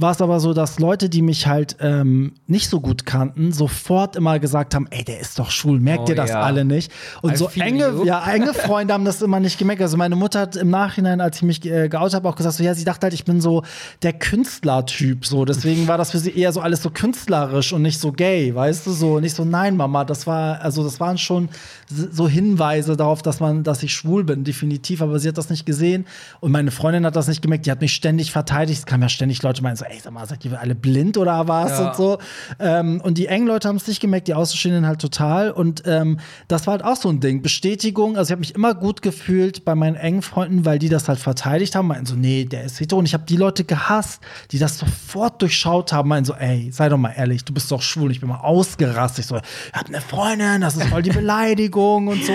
war 0.01 0.11
es 0.11 0.21
aber 0.21 0.39
so, 0.39 0.53
dass 0.53 0.79
Leute, 0.79 1.09
die 1.09 1.21
mich 1.21 1.45
halt 1.45 1.75
ähm, 1.81 2.33
nicht 2.47 2.69
so 2.69 2.79
gut 2.79 3.05
kannten, 3.05 3.51
sofort 3.51 4.15
immer 4.15 4.39
gesagt 4.39 4.73
haben, 4.73 4.87
ey, 4.91 5.03
der 5.03 5.19
ist 5.19 5.37
doch 5.37 5.51
schwul, 5.51 5.79
merkt 5.81 6.07
Oh 6.07 6.09
ihr 6.09 6.15
das 6.15 6.29
ja. 6.29 6.41
alle 6.41 6.63
nicht? 6.63 6.89
Und 7.21 7.33
I 7.33 7.35
so 7.35 7.49
enge, 7.49 7.89
you. 7.89 8.05
ja, 8.05 8.25
enge 8.31 8.53
Freunde 8.53 8.93
haben 8.93 9.03
das 9.03 9.21
immer 9.21 9.41
nicht 9.41 9.57
gemerkt. 9.57 9.81
Also 9.81 9.97
meine 9.97 10.15
Mutter 10.15 10.39
hat 10.39 10.55
im 10.55 10.69
Nachhinein, 10.69 11.19
als 11.19 11.37
ich 11.37 11.43
mich 11.43 11.65
äh, 11.65 11.89
geoutet 11.89 12.13
habe, 12.13 12.29
auch 12.29 12.37
gesagt, 12.37 12.55
so, 12.55 12.63
ja, 12.63 12.73
sie 12.73 12.85
dachte 12.85 13.05
halt, 13.05 13.13
ich 13.13 13.25
bin 13.25 13.41
so 13.41 13.63
der 14.01 14.13
Künstlertyp, 14.13 15.25
so. 15.25 15.43
Deswegen 15.43 15.87
war 15.89 15.97
das 15.97 16.11
für 16.11 16.19
sie 16.19 16.31
eher 16.31 16.53
so 16.53 16.61
alles 16.61 16.81
so 16.81 16.91
künstlerisch 16.91 17.73
und 17.73 17.81
nicht 17.81 17.99
so 17.99 18.13
gay, 18.13 18.55
weißt 18.55 18.87
du, 18.87 18.91
so. 18.91 19.19
Nicht 19.19 19.35
so, 19.35 19.43
nein, 19.43 19.75
Mama, 19.75 20.05
das 20.05 20.25
war, 20.25 20.61
also 20.61 20.81
das 20.81 21.01
waren 21.01 21.17
schon 21.17 21.49
so 21.89 22.29
Hinweise 22.29 22.95
darauf, 22.95 23.21
dass 23.21 23.41
man, 23.41 23.63
dass 23.63 23.83
ich 23.83 23.93
schwul 23.93 24.23
bin, 24.23 24.45
definitiv, 24.45 25.01
aber 25.01 25.19
sie 25.19 25.27
hat 25.27 25.37
das 25.37 25.49
nicht 25.49 25.65
gesehen 25.65 26.05
und 26.39 26.51
meine 26.51 26.71
Freundin 26.71 27.05
hat 27.05 27.15
das 27.15 27.27
nicht 27.27 27.41
gemerkt, 27.41 27.65
die 27.65 27.71
hat 27.71 27.81
mich 27.81 27.93
ständig 27.93 28.31
verteidigt, 28.31 28.79
es 28.79 28.85
kamen 28.85 29.01
ja 29.01 29.09
ständig 29.09 29.41
Leute 29.43 29.61
meinen 29.63 29.75
so, 29.75 29.85
ey, 29.89 29.99
sag 30.01 30.13
mal, 30.13 30.25
seid 30.27 30.45
ihr 30.45 30.59
alle 30.59 30.75
blind 30.75 31.17
oder 31.17 31.47
was 31.47 31.71
Ja. 31.79 31.87
und 31.89 31.95
so. 31.95 32.17
Ähm, 32.59 33.01
und 33.03 33.17
die 33.17 33.27
engen 33.27 33.47
Leute 33.47 33.67
haben 33.67 33.75
es 33.75 33.87
nicht 33.87 33.99
gemerkt, 33.99 34.27
die 34.27 34.33
Außenstehenden 34.33 34.85
halt 34.87 35.01
total 35.01 35.51
und 35.51 35.83
ähm, 35.85 36.19
das 36.47 36.67
war 36.67 36.73
halt 36.73 36.83
auch 36.83 36.95
so 36.95 37.09
ein 37.09 37.19
Ding, 37.19 37.41
Bestätigung, 37.41 38.15
also 38.17 38.29
ich 38.29 38.31
habe 38.31 38.39
mich 38.41 38.55
immer 38.55 38.73
gut 38.75 39.01
gefühlt 39.01 39.65
bei 39.65 39.75
meinen 39.75 39.95
engen 39.95 40.21
Freunden, 40.21 40.65
weil 40.65 40.79
die 40.79 40.89
das 40.89 41.07
halt 41.09 41.19
verteidigt 41.19 41.75
haben, 41.75 41.87
meinten 41.87 42.05
so, 42.05 42.15
nee, 42.15 42.45
der 42.45 42.63
ist 42.63 42.79
hetero 42.79 42.99
und 42.99 43.05
ich 43.05 43.13
habe 43.13 43.23
die 43.27 43.37
Leute 43.37 43.63
gehasst, 43.63 44.21
die 44.51 44.59
das 44.59 44.77
sofort 44.77 45.41
durchschaut 45.41 45.91
haben, 45.93 46.09
meinen 46.09 46.25
so, 46.25 46.33
ey, 46.33 46.69
sei 46.71 46.89
doch 46.89 46.97
mal 46.97 47.13
ehrlich, 47.15 47.43
du 47.45 47.53
bist 47.53 47.71
doch 47.71 47.81
schwul, 47.81 48.11
ich 48.11 48.19
bin 48.19 48.29
mal 48.29 48.41
ausgerastet, 48.41 49.19
ich 49.19 49.25
so, 49.27 49.37
ich 49.37 49.43
hab 49.73 49.87
eine 49.87 50.01
Freundin, 50.01 50.61
das 50.61 50.75
ist 50.75 50.83
voll 50.85 51.01
die 51.01 51.09
Beleidigung 51.19 52.07
und 52.07 52.23
so. 52.23 52.33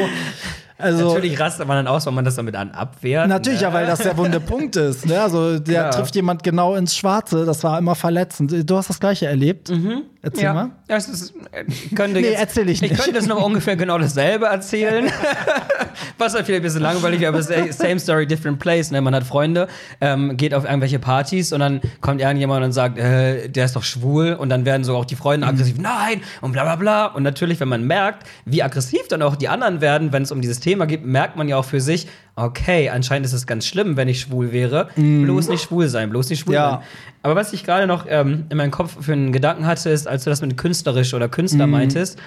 Also, 0.77 1.09
Natürlich 1.09 1.39
rastet 1.39 1.69
man 1.69 1.77
dann 1.77 1.87
aus, 1.87 2.05
weil 2.07 2.13
man 2.15 2.25
das 2.25 2.35
damit 2.35 2.57
an 2.57 2.73
abwehrt. 2.73 3.29
Natürlich, 3.29 3.61
ne? 3.61 3.67
ja, 3.69 3.73
weil 3.73 3.87
das 3.87 4.01
der 4.01 4.17
wunde 4.17 4.41
Punkt 4.41 4.75
ist. 4.75 5.07
Ne? 5.07 5.21
Also 5.21 5.59
der 5.61 5.75
Ja. 5.75 5.91
trifft 5.91 6.17
jemand 6.17 6.43
genau 6.43 6.75
ins 6.75 6.97
Schwarze. 6.97 7.45
Das 7.45 7.63
war 7.63 7.79
immer 7.79 7.95
verletzend. 7.95 8.69
Du 8.69 8.77
hast 8.77 8.91
das 8.91 8.99
gleiche 8.99 9.27
erlebt. 9.27 9.71
Erzähl 10.25 10.45
Ja, 10.45 10.55
mal. 10.55 10.71
das 10.89 11.09
ist, 11.09 11.35
ich 11.69 11.95
könnte 11.95 12.21
Nee, 12.21 12.29
jetzt, 12.31 12.41
erzähl 12.41 12.69
ich 12.71 12.81
nicht. 12.81 12.93
Ich 12.93 12.99
könnte 12.99 13.19
jetzt 13.19 13.29
noch 13.29 13.45
ungefähr 13.45 13.77
genau 13.77 13.99
dasselbe 13.99 14.47
erzählen. 14.47 15.11
Was 16.19 16.35
halt 16.35 16.47
vielleicht 16.47 16.61
ein 16.61 16.65
bisschen 16.65 16.83
langweilig, 16.83 17.27
aber 17.27 17.43
sa- 17.43 17.71
same 17.71 17.99
story, 18.01 18.27
different 18.27 18.59
place. 18.59 18.91
Ne? 18.91 19.01
Man 19.01 19.15
hat 19.15 19.25
Freunde, 19.25 19.69
ähm, 20.01 20.37
geht 20.37 20.55
auf 20.55 20.65
irgendwelche 20.65 20.99
Partys 20.99 21.53
und 21.53 21.61
dann 21.61 21.81
kommt 22.01 22.21
irgendjemand 22.21 22.65
und 22.65 22.73
sagt, 22.73 22.99
äh, 22.99 23.49
der 23.49 23.65
ist 23.67 23.77
doch 23.77 23.83
schwul. 23.85 24.33
Und 24.33 24.49
dann 24.49 24.65
werden 24.65 24.85
so 24.85 24.97
auch 24.97 25.05
die 25.05 25.17
Freunde 25.17 25.47
aggressiv, 25.47 25.77
nein, 25.79 26.23
und 26.41 26.53
bla 26.53 26.63
bla 26.65 26.77
bla. 26.77 27.07
Und 27.07 27.23
natürlich, 27.23 27.61
wenn 27.61 27.69
man 27.69 27.85
merkt, 27.87 28.27
wie 28.45 28.63
aggressiv 28.63 29.07
dann 29.09 29.23
auch 29.23 29.37
die 29.37 29.49
anderen 29.49 29.81
werden, 29.81 30.13
wenn 30.13 30.23
es 30.23 30.33
um 30.33 30.41
dieses 30.41 30.61
Thema 30.61 30.87
geht, 30.87 31.05
merkt 31.05 31.37
man 31.37 31.49
ja 31.49 31.57
auch 31.57 31.65
für 31.65 31.81
sich, 31.81 32.07
okay, 32.37 32.89
anscheinend 32.91 33.27
ist 33.27 33.33
es 33.33 33.47
ganz 33.47 33.67
schlimm, 33.67 33.97
wenn 33.97 34.09
ich 34.09 34.21
schwul 34.21 34.51
wäre. 34.53 34.89
Bloß 34.97 35.49
nicht 35.49 35.63
schwul 35.63 35.89
sein, 35.89 36.11
bloß 36.11 36.31
nicht 36.31 36.41
schwul 36.41 36.55
Ja. 36.55 36.71
sein. 36.71 36.79
Aber 37.23 37.37
was 37.37 37.53
ich 37.53 37.65
gerade 37.65 37.87
noch 37.87 38.07
ähm, 38.09 38.45
in 38.51 38.57
meinem 38.57 38.71
Kopf 38.71 38.97
für 39.05 39.13
einen 39.13 39.33
Gedanken 39.33 39.67
hatte, 39.67 39.91
ist, 39.91 40.07
als 40.09 40.25
du 40.25 40.31
das 40.31 40.41
mit 40.41 40.57
künstlerisch 40.57 41.15
oder 41.15 41.29
Künstler 41.29 41.67
meintest, 41.67 42.19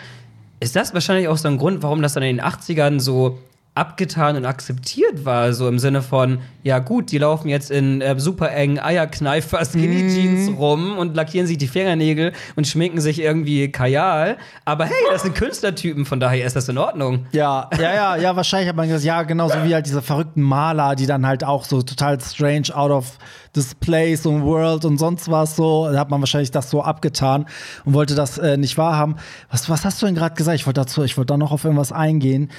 ist 0.59 0.75
das 0.75 0.93
wahrscheinlich 0.93 1.27
auch 1.27 1.37
so 1.37 1.47
ein 1.49 1.57
Grund, 1.57 1.83
warum 1.83 2.01
das 2.01 2.13
dann 2.13 2.23
in 2.23 2.37
den 2.37 2.45
80ern 2.45 2.99
so 2.99 3.37
abgetan 3.77 4.35
und 4.35 4.45
akzeptiert 4.45 5.23
war, 5.23 5.53
so 5.53 5.67
im 5.67 5.79
Sinne 5.79 6.01
von, 6.01 6.39
ja 6.63 6.79
gut, 6.79 7.11
die 7.11 7.19
laufen 7.19 7.47
jetzt 7.47 7.69
in 7.69 8.01
äh, 8.01 8.19
super 8.19 8.51
engen 8.51 8.79
Eierkneifer 8.79 9.63
Skinny 9.63 10.13
Jeans 10.13 10.57
rum 10.57 10.97
und 10.97 11.15
lackieren 11.15 11.47
sich 11.47 11.57
die 11.57 11.67
Fingernägel 11.67 12.33
und 12.55 12.67
schminken 12.67 12.99
sich 12.99 13.21
irgendwie 13.21 13.71
Kajal, 13.71 14.37
aber 14.65 14.85
hey, 14.85 14.95
das 15.11 15.21
sind 15.21 15.35
Künstlertypen, 15.35 16.05
von 16.05 16.19
daher 16.19 16.45
ist 16.45 16.55
das 16.55 16.67
in 16.67 16.77
Ordnung. 16.77 17.27
Ja, 17.31 17.69
ja, 17.79 17.93
ja, 17.93 18.15
ja, 18.17 18.35
wahrscheinlich 18.35 18.67
hat 18.67 18.75
man 18.75 18.87
gesagt, 18.87 19.05
ja, 19.05 19.23
genauso 19.23 19.63
wie 19.63 19.73
halt 19.73 19.85
diese 19.85 20.01
verrückten 20.01 20.41
Maler, 20.41 20.95
die 20.95 21.05
dann 21.05 21.25
halt 21.25 21.43
auch 21.43 21.63
so 21.63 21.81
total 21.83 22.19
strange 22.19 22.75
out 22.75 22.91
of 22.91 23.17
this 23.53 23.73
place 23.75 24.25
und 24.25 24.43
world 24.43 24.85
und 24.85 24.97
sonst 24.97 25.29
was 25.29 25.55
so, 25.55 25.89
da 25.91 25.99
hat 25.99 26.09
man 26.09 26.21
wahrscheinlich 26.21 26.51
das 26.51 26.69
so 26.69 26.83
abgetan 26.83 27.45
und 27.85 27.93
wollte 27.93 28.15
das 28.15 28.37
äh, 28.37 28.57
nicht 28.57 28.77
wahrhaben. 28.77 29.15
Was, 29.49 29.69
was 29.69 29.83
hast 29.85 30.01
du 30.01 30.05
denn 30.05 30.15
gerade 30.15 30.35
gesagt? 30.35 30.55
Ich 30.59 30.65
wollte 30.65 30.81
dazu, 30.81 31.03
ich 31.03 31.17
wollte 31.17 31.33
da 31.33 31.37
noch 31.37 31.51
auf 31.51 31.63
irgendwas 31.63 31.91
eingehen. 31.91 32.51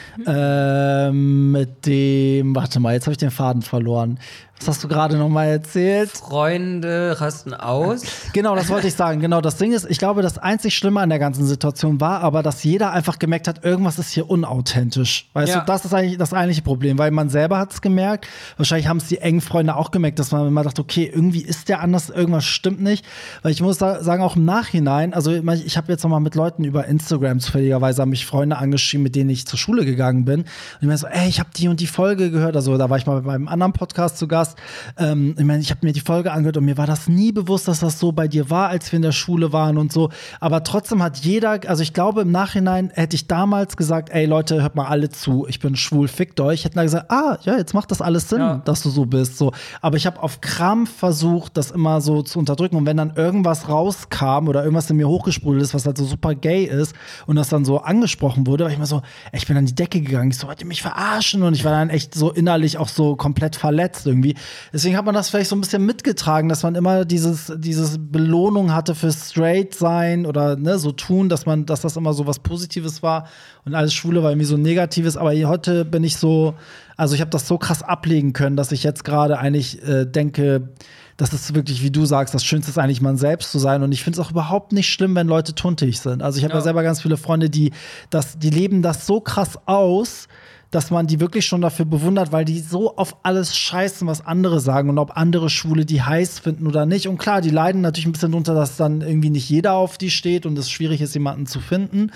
Ähm, 1.09 1.53
mit 1.53 1.87
dem, 1.87 2.55
warte 2.55 2.81
mal, 2.81 2.95
jetzt 2.95 3.07
habe 3.07 3.13
ich 3.13 3.19
den 3.19 3.31
Faden 3.31 3.63
verloren. 3.63 4.19
Was 4.61 4.69
hast 4.69 4.85
du 4.85 4.89
gerade 4.89 5.17
noch 5.17 5.29
mal 5.29 5.45
erzählt? 5.47 6.11
Freunde 6.11 7.17
rasten 7.21 7.55
aus. 7.55 8.03
Genau, 8.33 8.57
das 8.57 8.69
wollte 8.69 8.89
ich 8.89 8.95
sagen. 8.97 9.21
Genau, 9.21 9.41
das 9.41 9.57
Ding 9.57 9.73
ist, 9.73 9.87
ich 9.89 9.99
glaube, 9.99 10.23
das 10.23 10.37
einzig 10.39 10.77
Schlimme 10.77 11.01
an 11.01 11.09
der 11.11 11.19
ganzen 11.21 11.45
Situation 11.47 12.01
war 12.01 12.21
aber, 12.23 12.43
dass 12.43 12.65
jeder 12.65 12.93
einfach 12.93 13.19
gemerkt 13.19 13.47
hat, 13.49 13.65
irgendwas 13.65 13.99
ist 13.99 14.11
hier 14.11 14.29
unauthentisch. 14.29 15.29
Weißt 15.33 15.53
Ja. 15.55 15.61
du, 15.61 15.67
das 15.67 15.85
ist 15.85 15.95
eigentlich 15.95 16.19
das 16.19 16.33
eigentliche 16.33 16.63
Problem, 16.63 16.99
weil 16.99 17.11
man 17.13 17.29
selber 17.29 17.59
hat 17.59 17.73
es 17.73 17.81
gemerkt. 17.81 18.27
Wahrscheinlich 18.57 18.89
haben 18.89 18.97
es 18.97 19.07
die 19.07 19.19
engen 19.19 19.41
Freunde 19.41 19.77
auch 19.77 19.91
gemerkt, 19.91 20.19
dass 20.19 20.33
man 20.33 20.47
immer 20.49 20.63
dachte, 20.65 20.83
okay, 20.83 21.11
irgendwie 21.13 21.43
ist 21.43 21.69
der 21.69 21.81
anders, 21.81 22.11
irgendwas 22.11 22.45
stimmt 22.45 22.81
nicht. 22.81 23.05
Weil 23.43 23.53
ich 23.53 23.61
muss 23.63 23.79
sagen, 23.79 24.23
auch 24.23 24.35
im 24.37 24.45
Nachhinein, 24.45 25.15
also 25.15 25.31
ich 25.33 25.77
habe 25.77 25.93
jetzt 25.93 26.03
noch 26.03 26.11
mal 26.11 26.21
mit 26.21 26.35
Leuten 26.35 26.65
über 26.65 26.85
Instagram 26.87 27.41
zufälligerweise 27.41 28.03
haben 28.03 28.11
mich 28.11 28.27
Freunde 28.27 28.57
angeschrieben, 28.59 29.03
mit 29.05 29.15
denen 29.15 29.31
ich 29.31 29.47
zur 29.47 29.59
Schule 29.59 29.85
gegangen 29.85 30.25
bin. 30.25 30.41
Und 30.41 30.47
ich 30.81 30.87
meine 30.87 30.99
so, 30.99 31.07
ey, 31.07 31.29
ich 31.29 31.39
habe 31.39 31.51
die 31.57 31.69
und 31.69 31.81
die 31.81 31.87
Folge 31.87 32.31
gehört. 32.31 32.57
Also 32.57 32.77
da 32.77 32.91
war 32.91 32.97
ich 32.99 33.07
mal 33.07 33.21
bei 33.23 33.35
einem 33.35 33.49
anderen 33.49 33.73
Podcast 33.73 34.19
zu 34.19 34.27
Gast. 34.27 34.48
Ähm, 34.97 35.35
ich 35.39 35.45
meine, 35.45 35.61
ich 35.61 35.71
habe 35.71 35.87
mir 35.87 35.93
die 35.93 36.01
Folge 36.01 36.33
angehört 36.33 36.57
und 36.57 36.65
mir 36.65 36.77
war 36.77 36.87
das 36.87 37.09
nie 37.09 37.33
bewusst, 37.33 37.69
dass 37.69 37.81
das 37.81 37.99
so 37.99 38.13
bei 38.13 38.29
dir 38.29 38.51
war, 38.51 38.69
als 38.69 38.91
wir 38.93 38.97
in 38.97 39.03
der 39.03 39.13
Schule 39.13 39.53
waren 39.53 39.79
und 39.79 39.93
so. 39.93 40.11
Aber 40.41 40.63
trotzdem 40.65 41.03
hat 41.03 41.19
jeder, 41.19 41.61
also 41.67 41.83
ich 41.83 41.93
glaube, 41.95 42.23
im 42.23 42.31
Nachhinein 42.31 42.91
hätte 42.95 43.17
ich 43.17 43.27
damals 43.27 43.77
gesagt, 43.77 44.11
ey 44.11 44.27
Leute, 44.27 44.63
hört 44.63 44.75
mal 44.77 44.87
alle 44.87 45.09
zu, 45.11 45.47
ich 45.49 45.61
bin 45.61 45.77
schwul, 45.77 46.09
fickt 46.09 46.41
euch. 46.41 46.65
Hätten 46.65 46.77
da 46.77 46.83
gesagt, 46.83 47.11
ah, 47.11 47.39
ja, 47.43 47.57
jetzt 47.57 47.75
macht 47.75 47.91
das 47.91 48.01
alles 48.03 48.29
Sinn, 48.29 48.39
Ja. 48.41 48.57
dass 48.65 48.83
du 48.83 48.91
so 48.91 49.07
bist. 49.07 49.37
So. 49.39 49.53
Aber 49.81 49.97
ich 49.97 50.07
habe 50.07 50.23
auf 50.23 50.41
Krampf 50.41 50.95
versucht, 50.97 51.57
das 51.57 51.71
immer 51.71 52.01
so 52.01 52.23
zu 52.23 52.39
unterdrücken. 52.39 52.77
Und 52.77 52.87
wenn 52.87 52.97
dann 52.97 53.13
irgendwas 53.17 53.69
rauskam 53.69 54.49
oder 54.49 54.63
irgendwas 54.63 54.91
in 54.91 54.97
mir 54.97 55.09
hochgesprudelt 55.09 55.63
ist, 55.63 55.75
was 55.75 55.87
halt 55.87 55.99
so 55.99 56.05
super 56.05 56.35
gay 56.35 56.65
ist 56.65 56.95
und 57.27 57.37
das 57.37 57.49
dann 57.49 57.65
so 57.65 57.79
angesprochen 57.79 58.47
wurde, 58.47 58.65
war 58.65 58.71
ich 58.71 58.77
immer 58.77 58.87
so, 58.87 59.03
ey, 59.33 59.39
ich 59.39 59.47
bin 59.47 59.57
an 59.57 59.67
die 59.67 59.75
Decke 59.75 60.01
gegangen. 60.01 60.31
Ich 60.31 60.39
so, 60.39 60.47
wollt 60.47 60.61
ihr 60.61 60.67
mich 60.67 60.83
verarschen? 60.83 61.43
Und 61.43 61.55
ich 61.55 61.65
war 61.65 61.73
dann 61.73 61.91
echt 61.91 62.15
so 62.15 62.31
innerlich 62.31 62.79
auch 62.79 62.89
so 62.89 63.17
komplett 63.17 63.57
verletzt 63.57 64.07
irgendwie. 64.07 64.35
Deswegen 64.73 64.97
hat 64.97 65.05
man 65.05 65.15
das 65.15 65.31
vielleicht 65.31 65.51
so 65.51 65.57
ein 65.57 65.61
bisschen 65.61 65.85
mitgetragen, 65.85 66.49
dass 66.49 66.63
man 66.63 66.75
immer 66.75 67.05
dieses, 67.05 67.53
dieses 67.57 67.97
Belohnung 67.99 68.75
hatte 68.75 68.95
für 68.95 69.13
straight 69.13 69.75
sein 69.75 70.27
oder 70.27 70.57
ne, 70.57 70.79
so 70.79 70.93
tun, 70.93 71.29
dass 71.29 71.47
man, 71.47 71.67
dass 71.67 71.81
das 71.81 71.97
immer 71.97 72.13
so 72.13 72.27
was 72.27 72.39
Positives 72.39 73.03
war 73.03 73.27
und 73.65 73.75
alles 73.75 73.95
Schwule 73.95 74.23
war 74.23 74.31
irgendwie 74.31 74.47
so 74.47 74.57
Negatives. 74.57 75.17
Aber 75.17 75.33
heute 75.33 75.85
bin 75.85 76.05
ich 76.05 76.17
so, 76.17 76.55
also 76.97 77.15
ich 77.15 77.21
habe 77.21 77.31
das 77.31 77.47
so 77.47 77.59
krass 77.59 77.83
ablegen 77.83 78.33
können, 78.33 78.57
dass 78.57 78.73
ich 78.73 78.83
jetzt 78.83 79.05
gerade 79.05 79.39
eigentlich 79.39 79.83
äh, 79.87 80.05
denke, 80.05 80.71
das 81.19 81.33
ist 81.33 81.53
wirklich, 81.53 81.83
wie 81.83 81.91
du 81.91 82.07
sagst, 82.07 82.33
das 82.33 82.45
Schönste 82.45 82.71
ist 82.71 82.79
eigentlich 82.79 83.01
man 83.01 83.17
selbst 83.17 83.51
zu 83.51 83.59
sein. 83.59 83.83
Und 83.83 83.91
ich 83.91 84.05
finde 84.05 84.21
es 84.21 84.25
auch 84.25 84.31
überhaupt 84.31 84.73
nicht 84.73 84.89
schlimm, 84.89 85.17
wenn 85.17 85.27
Leute 85.27 85.53
tuntig 85.53 86.01
sind. 86.01 86.23
Also 86.23 86.39
ich 86.39 86.45
habe 86.45 86.53
ja. 86.55 86.59
Ja. 86.59 86.63
selber 86.63 86.85
ganz 86.85 87.03
viele 87.03 87.17
Freunde, 87.17 87.51
die 87.51 87.73
das, 88.09 88.39
die 88.39 88.51
leben 88.51 88.83
das 88.83 89.05
so 89.05 89.21
krass 89.21 89.59
aus, 89.67 90.29
dass 90.71 90.91
man 90.91 91.07
die 91.07 91.19
wirklich 91.19 91.47
schon 91.47 91.63
dafür 91.63 91.87
bewundert, 91.87 92.31
weil 92.31 92.45
die 92.45 92.61
so 92.61 92.97
auf 92.97 93.17
alles 93.23 93.57
scheißen, 93.57 94.07
was 94.07 94.25
andere 94.27 94.61
sagen 94.61 94.91
und 94.91 94.99
ob 94.99 95.17
andere 95.17 95.49
Schwule 95.49 95.87
die 95.87 96.03
heiß 96.03 96.41
finden 96.41 96.67
oder 96.67 96.85
nicht. 96.85 97.09
Und 97.09 97.17
klar, 97.17 97.41
die 97.41 97.51
leiden 97.51 97.81
natürlich 97.81 98.07
ein 98.07 98.13
bisschen 98.13 98.33
darunter, 98.33 98.55
dass 98.55 98.77
dann 98.77 99.01
irgendwie 99.01 99.31
nicht 99.31 99.49
jeder 99.49 99.73
auf 99.75 99.97
die 99.97 100.11
steht 100.11 100.45
und 100.45 100.59
es 100.59 100.71
schwierig 100.71 101.01
ist, 101.01 101.15
jemanden 101.15 101.47
zu 101.47 101.61
finden. 101.61 102.11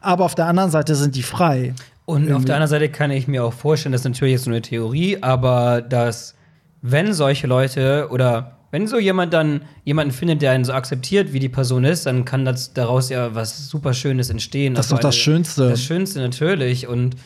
Aber 0.00 0.24
auf 0.24 0.36
der 0.36 0.46
anderen 0.46 0.70
Seite 0.70 0.94
sind 0.94 1.16
die 1.16 1.24
frei. 1.24 1.74
Und 2.04 2.32
auf 2.32 2.44
der 2.44 2.54
anderen 2.54 2.70
Seite 2.70 2.88
kann 2.88 3.10
ich 3.10 3.26
mir 3.26 3.44
auch 3.44 3.52
vorstellen, 3.52 3.92
das 3.92 4.02
ist 4.02 4.04
natürlich 4.04 4.32
jetzt 4.34 4.46
nur 4.46 4.54
eine 4.54 4.62
Theorie, 4.62 5.18
aber 5.22 5.82
dass, 5.82 6.36
wenn 6.80 7.12
solche 7.12 7.48
Leute 7.48 8.08
oder 8.12 8.58
wenn 8.70 8.86
so 8.86 8.98
jemand 8.98 9.32
dann 9.32 9.62
jemanden 9.84 10.12
findet, 10.12 10.42
der 10.42 10.52
einen 10.52 10.64
so 10.64 10.72
akzeptiert, 10.72 11.32
wie 11.32 11.40
die 11.40 11.48
Person 11.48 11.84
ist, 11.84 12.06
dann 12.06 12.24
kann 12.24 12.44
das 12.44 12.74
daraus 12.74 13.08
ja 13.08 13.34
was 13.34 13.68
super 13.68 13.94
Schönes 13.94 14.30
entstehen. 14.30 14.74
Das 14.74 14.86
ist 14.86 14.92
Also 14.92 15.02
doch 15.02 15.08
das 15.08 15.16
Schönste. 15.16 15.70
Das 15.70 15.82
Schönste 15.82 16.20
natürlich. 16.20 16.86
Und 16.86 17.16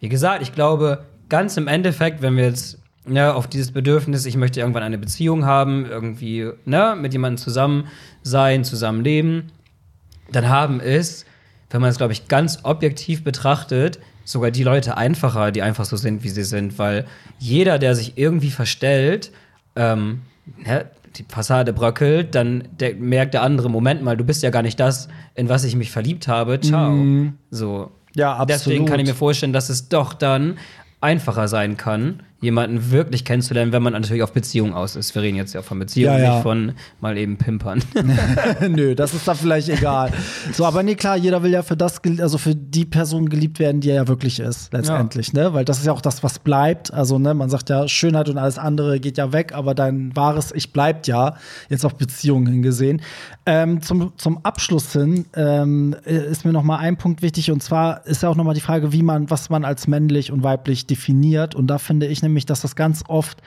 wie 0.00 0.08
gesagt, 0.08 0.42
ich 0.42 0.52
glaube, 0.52 1.04
ganz 1.28 1.56
im 1.56 1.68
Endeffekt, 1.68 2.22
wenn 2.22 2.36
wir 2.36 2.44
jetzt 2.44 2.78
ne, 3.06 3.34
auf 3.34 3.46
dieses 3.46 3.72
Bedürfnis, 3.72 4.26
ich 4.26 4.36
möchte 4.36 4.60
irgendwann 4.60 4.82
eine 4.82 4.98
Beziehung 4.98 5.44
haben, 5.44 5.86
irgendwie 5.86 6.50
ne, 6.64 6.96
mit 6.98 7.12
jemandem 7.12 7.38
zusammen 7.38 7.86
sein, 8.22 8.64
zusammen 8.64 9.04
leben, 9.04 9.52
dann 10.32 10.48
haben 10.48 10.80
es, 10.80 11.24
wenn 11.70 11.80
man 11.80 11.90
es, 11.90 11.98
glaube 11.98 12.12
ich, 12.12 12.28
ganz 12.28 12.60
objektiv 12.62 13.24
betrachtet, 13.24 14.00
sogar 14.24 14.50
die 14.50 14.62
Leute 14.62 14.96
einfacher, 14.96 15.50
die 15.50 15.62
einfach 15.62 15.84
so 15.84 15.96
sind, 15.96 16.22
wie 16.22 16.28
sie 16.28 16.44
sind, 16.44 16.78
weil 16.78 17.06
jeder, 17.38 17.78
der 17.78 17.94
sich 17.94 18.16
irgendwie 18.16 18.50
verstellt, 18.50 19.32
ähm, 19.76 20.22
ne, 20.64 20.86
die 21.16 21.24
Fassade 21.28 21.72
bröckelt, 21.72 22.34
dann 22.34 22.68
der, 22.78 22.94
merkt 22.94 23.34
der 23.34 23.42
andere, 23.42 23.68
Moment 23.68 24.02
mal, 24.02 24.16
du 24.16 24.24
bist 24.24 24.42
ja 24.42 24.50
gar 24.50 24.62
nicht 24.62 24.78
das, 24.78 25.08
in 25.34 25.48
was 25.48 25.64
ich 25.64 25.74
mich 25.74 25.90
verliebt 25.90 26.28
habe. 26.28 26.60
Ciao. 26.60 26.94
So. 27.50 27.90
Ja, 28.14 28.32
absolut. 28.32 28.50
Deswegen 28.50 28.86
kann 28.86 29.00
ich 29.00 29.06
mir 29.06 29.14
vorstellen, 29.14 29.52
dass 29.52 29.68
es 29.68 29.88
doch 29.88 30.14
dann 30.14 30.58
einfacher 31.00 31.48
sein 31.48 31.76
kann, 31.76 32.22
jemanden 32.40 32.90
wirklich 32.90 33.24
kennenzulernen, 33.24 33.72
wenn 33.72 33.82
man 33.82 33.92
natürlich 33.92 34.22
auf 34.22 34.32
Beziehung 34.32 34.74
aus 34.74 34.96
ist. 34.96 35.14
Wir 35.14 35.22
reden 35.22 35.36
jetzt 35.36 35.54
ja 35.54 35.62
von 35.62 35.78
Beziehung, 35.78 36.14
Ja, 36.14 36.18
ja. 36.18 36.34
nicht 36.34 36.42
von 36.42 36.72
mal 37.00 37.18
eben 37.18 37.36
Pimpern. 37.36 37.82
Nö, 38.68 38.94
das 38.94 39.12
ist 39.12 39.28
da 39.28 39.34
vielleicht 39.34 39.68
egal. 39.68 40.10
So, 40.52 40.64
aber 40.64 40.82
nee, 40.82 40.94
klar, 40.94 41.16
jeder 41.16 41.42
will 41.42 41.52
ja 41.52 41.62
für 41.62 41.76
das, 41.76 42.00
also 42.18 42.38
für 42.38 42.54
die 42.54 42.86
Person 42.86 43.28
geliebt 43.28 43.58
werden, 43.58 43.80
die 43.80 43.90
er 43.90 43.96
ja 43.96 44.08
wirklich 44.08 44.40
ist, 44.40 44.72
letztendlich, 44.72 45.32
ne? 45.32 45.52
Weil 45.52 45.64
das 45.64 45.78
ist 45.78 45.86
ja 45.86 45.92
auch 45.92 46.00
das, 46.00 46.22
was 46.22 46.38
bleibt. 46.38 46.92
Also, 46.92 47.18
ne, 47.18 47.34
man 47.34 47.50
sagt 47.50 47.68
ja, 47.68 47.86
Schönheit 47.88 48.28
und 48.28 48.38
alles 48.38 48.58
andere 48.58 49.00
geht 49.00 49.18
ja 49.18 49.32
weg, 49.32 49.52
aber 49.54 49.74
dein 49.74 50.14
wahres 50.16 50.52
Ich 50.54 50.72
bleibt 50.72 51.06
ja, 51.06 51.36
jetzt 51.68 51.84
auf 51.84 51.96
Beziehungen 51.96 52.46
hingesehen. 52.46 53.02
Ähm, 53.44 53.82
zum, 53.82 54.12
zum 54.16 54.44
Abschluss 54.44 54.92
hin 54.92 55.26
ähm, 55.34 55.94
ist 56.04 56.44
mir 56.44 56.52
noch 56.52 56.62
mal 56.62 56.78
ein 56.78 56.96
Punkt 56.96 57.20
wichtig 57.20 57.50
und 57.50 57.62
zwar 57.62 58.06
ist 58.06 58.22
ja 58.22 58.28
auch 58.28 58.36
noch 58.36 58.44
mal 58.44 58.54
die 58.54 58.60
Frage, 58.60 58.92
wie 58.92 59.02
man, 59.02 59.28
was 59.28 59.50
man 59.50 59.64
als 59.64 59.86
männlich 59.86 60.32
und 60.32 60.42
weiblich 60.42 60.86
definiert. 60.86 61.54
Und 61.54 61.66
da 61.66 61.78
finde 61.78 62.06
ich 62.06 62.22
nämlich, 62.22 62.29
dass 62.46 62.62
das 62.62 62.76
ganz 62.76 63.02
oft 63.08 63.38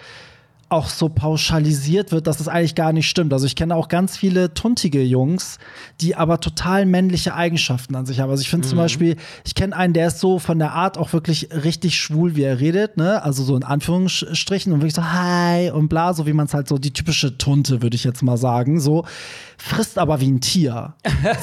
auch 0.74 0.90
so 0.90 1.08
pauschalisiert 1.08 2.12
wird, 2.12 2.26
dass 2.26 2.40
es 2.40 2.48
eigentlich 2.48 2.74
gar 2.74 2.94
nicht 2.94 3.08
stimmt. 3.08 3.32
Also 3.32 3.46
ich 3.46 3.56
kenne 3.56 3.76
auch 3.76 3.88
ganz 3.90 4.18
viele 4.18 4.54
tuntige 4.56 5.04
Jungs, 5.04 5.60
die 6.02 6.16
aber 6.16 6.40
total 6.40 6.86
männliche 6.88 7.36
Eigenschaften 7.36 7.96
an 7.96 8.08
sich 8.08 8.20
haben. 8.20 8.32
Also 8.32 8.42
ich 8.42 8.50
finde 8.50 8.68
zum 8.68 8.80
Beispiel, 8.80 9.16
ich 9.46 9.54
kenne 9.54 9.76
einen, 9.76 9.94
der 9.94 10.08
ist 10.08 10.20
so 10.20 10.40
von 10.40 10.58
der 10.58 10.72
Art 10.72 10.98
auch 10.98 11.14
wirklich 11.14 11.50
richtig 11.52 12.00
schwul, 12.00 12.36
wie 12.36 12.42
er 12.42 12.60
redet, 12.60 12.98
ne? 12.98 13.22
Also 13.24 13.44
so 13.44 13.56
in 13.56 13.64
Anführungsstrichen 13.64 14.74
und 14.74 14.80
wirklich 14.80 14.96
so 14.96 15.04
hi 15.04 15.70
und 15.70 15.90
bla, 15.90 16.14
so 16.14 16.26
wie 16.26 16.34
man 16.34 16.48
es 16.48 16.56
halt 16.56 16.68
so 16.68 16.80
die 16.80 16.92
typische 16.92 17.38
Tunte, 17.38 17.84
würde 17.84 17.96
ich 17.96 18.04
jetzt 18.04 18.24
mal 18.24 18.38
sagen, 18.38 18.80
so 18.80 19.06
frisst 19.64 19.98
aber 19.98 20.20
wie 20.20 20.30
ein 20.30 20.42
Tier. 20.42 20.94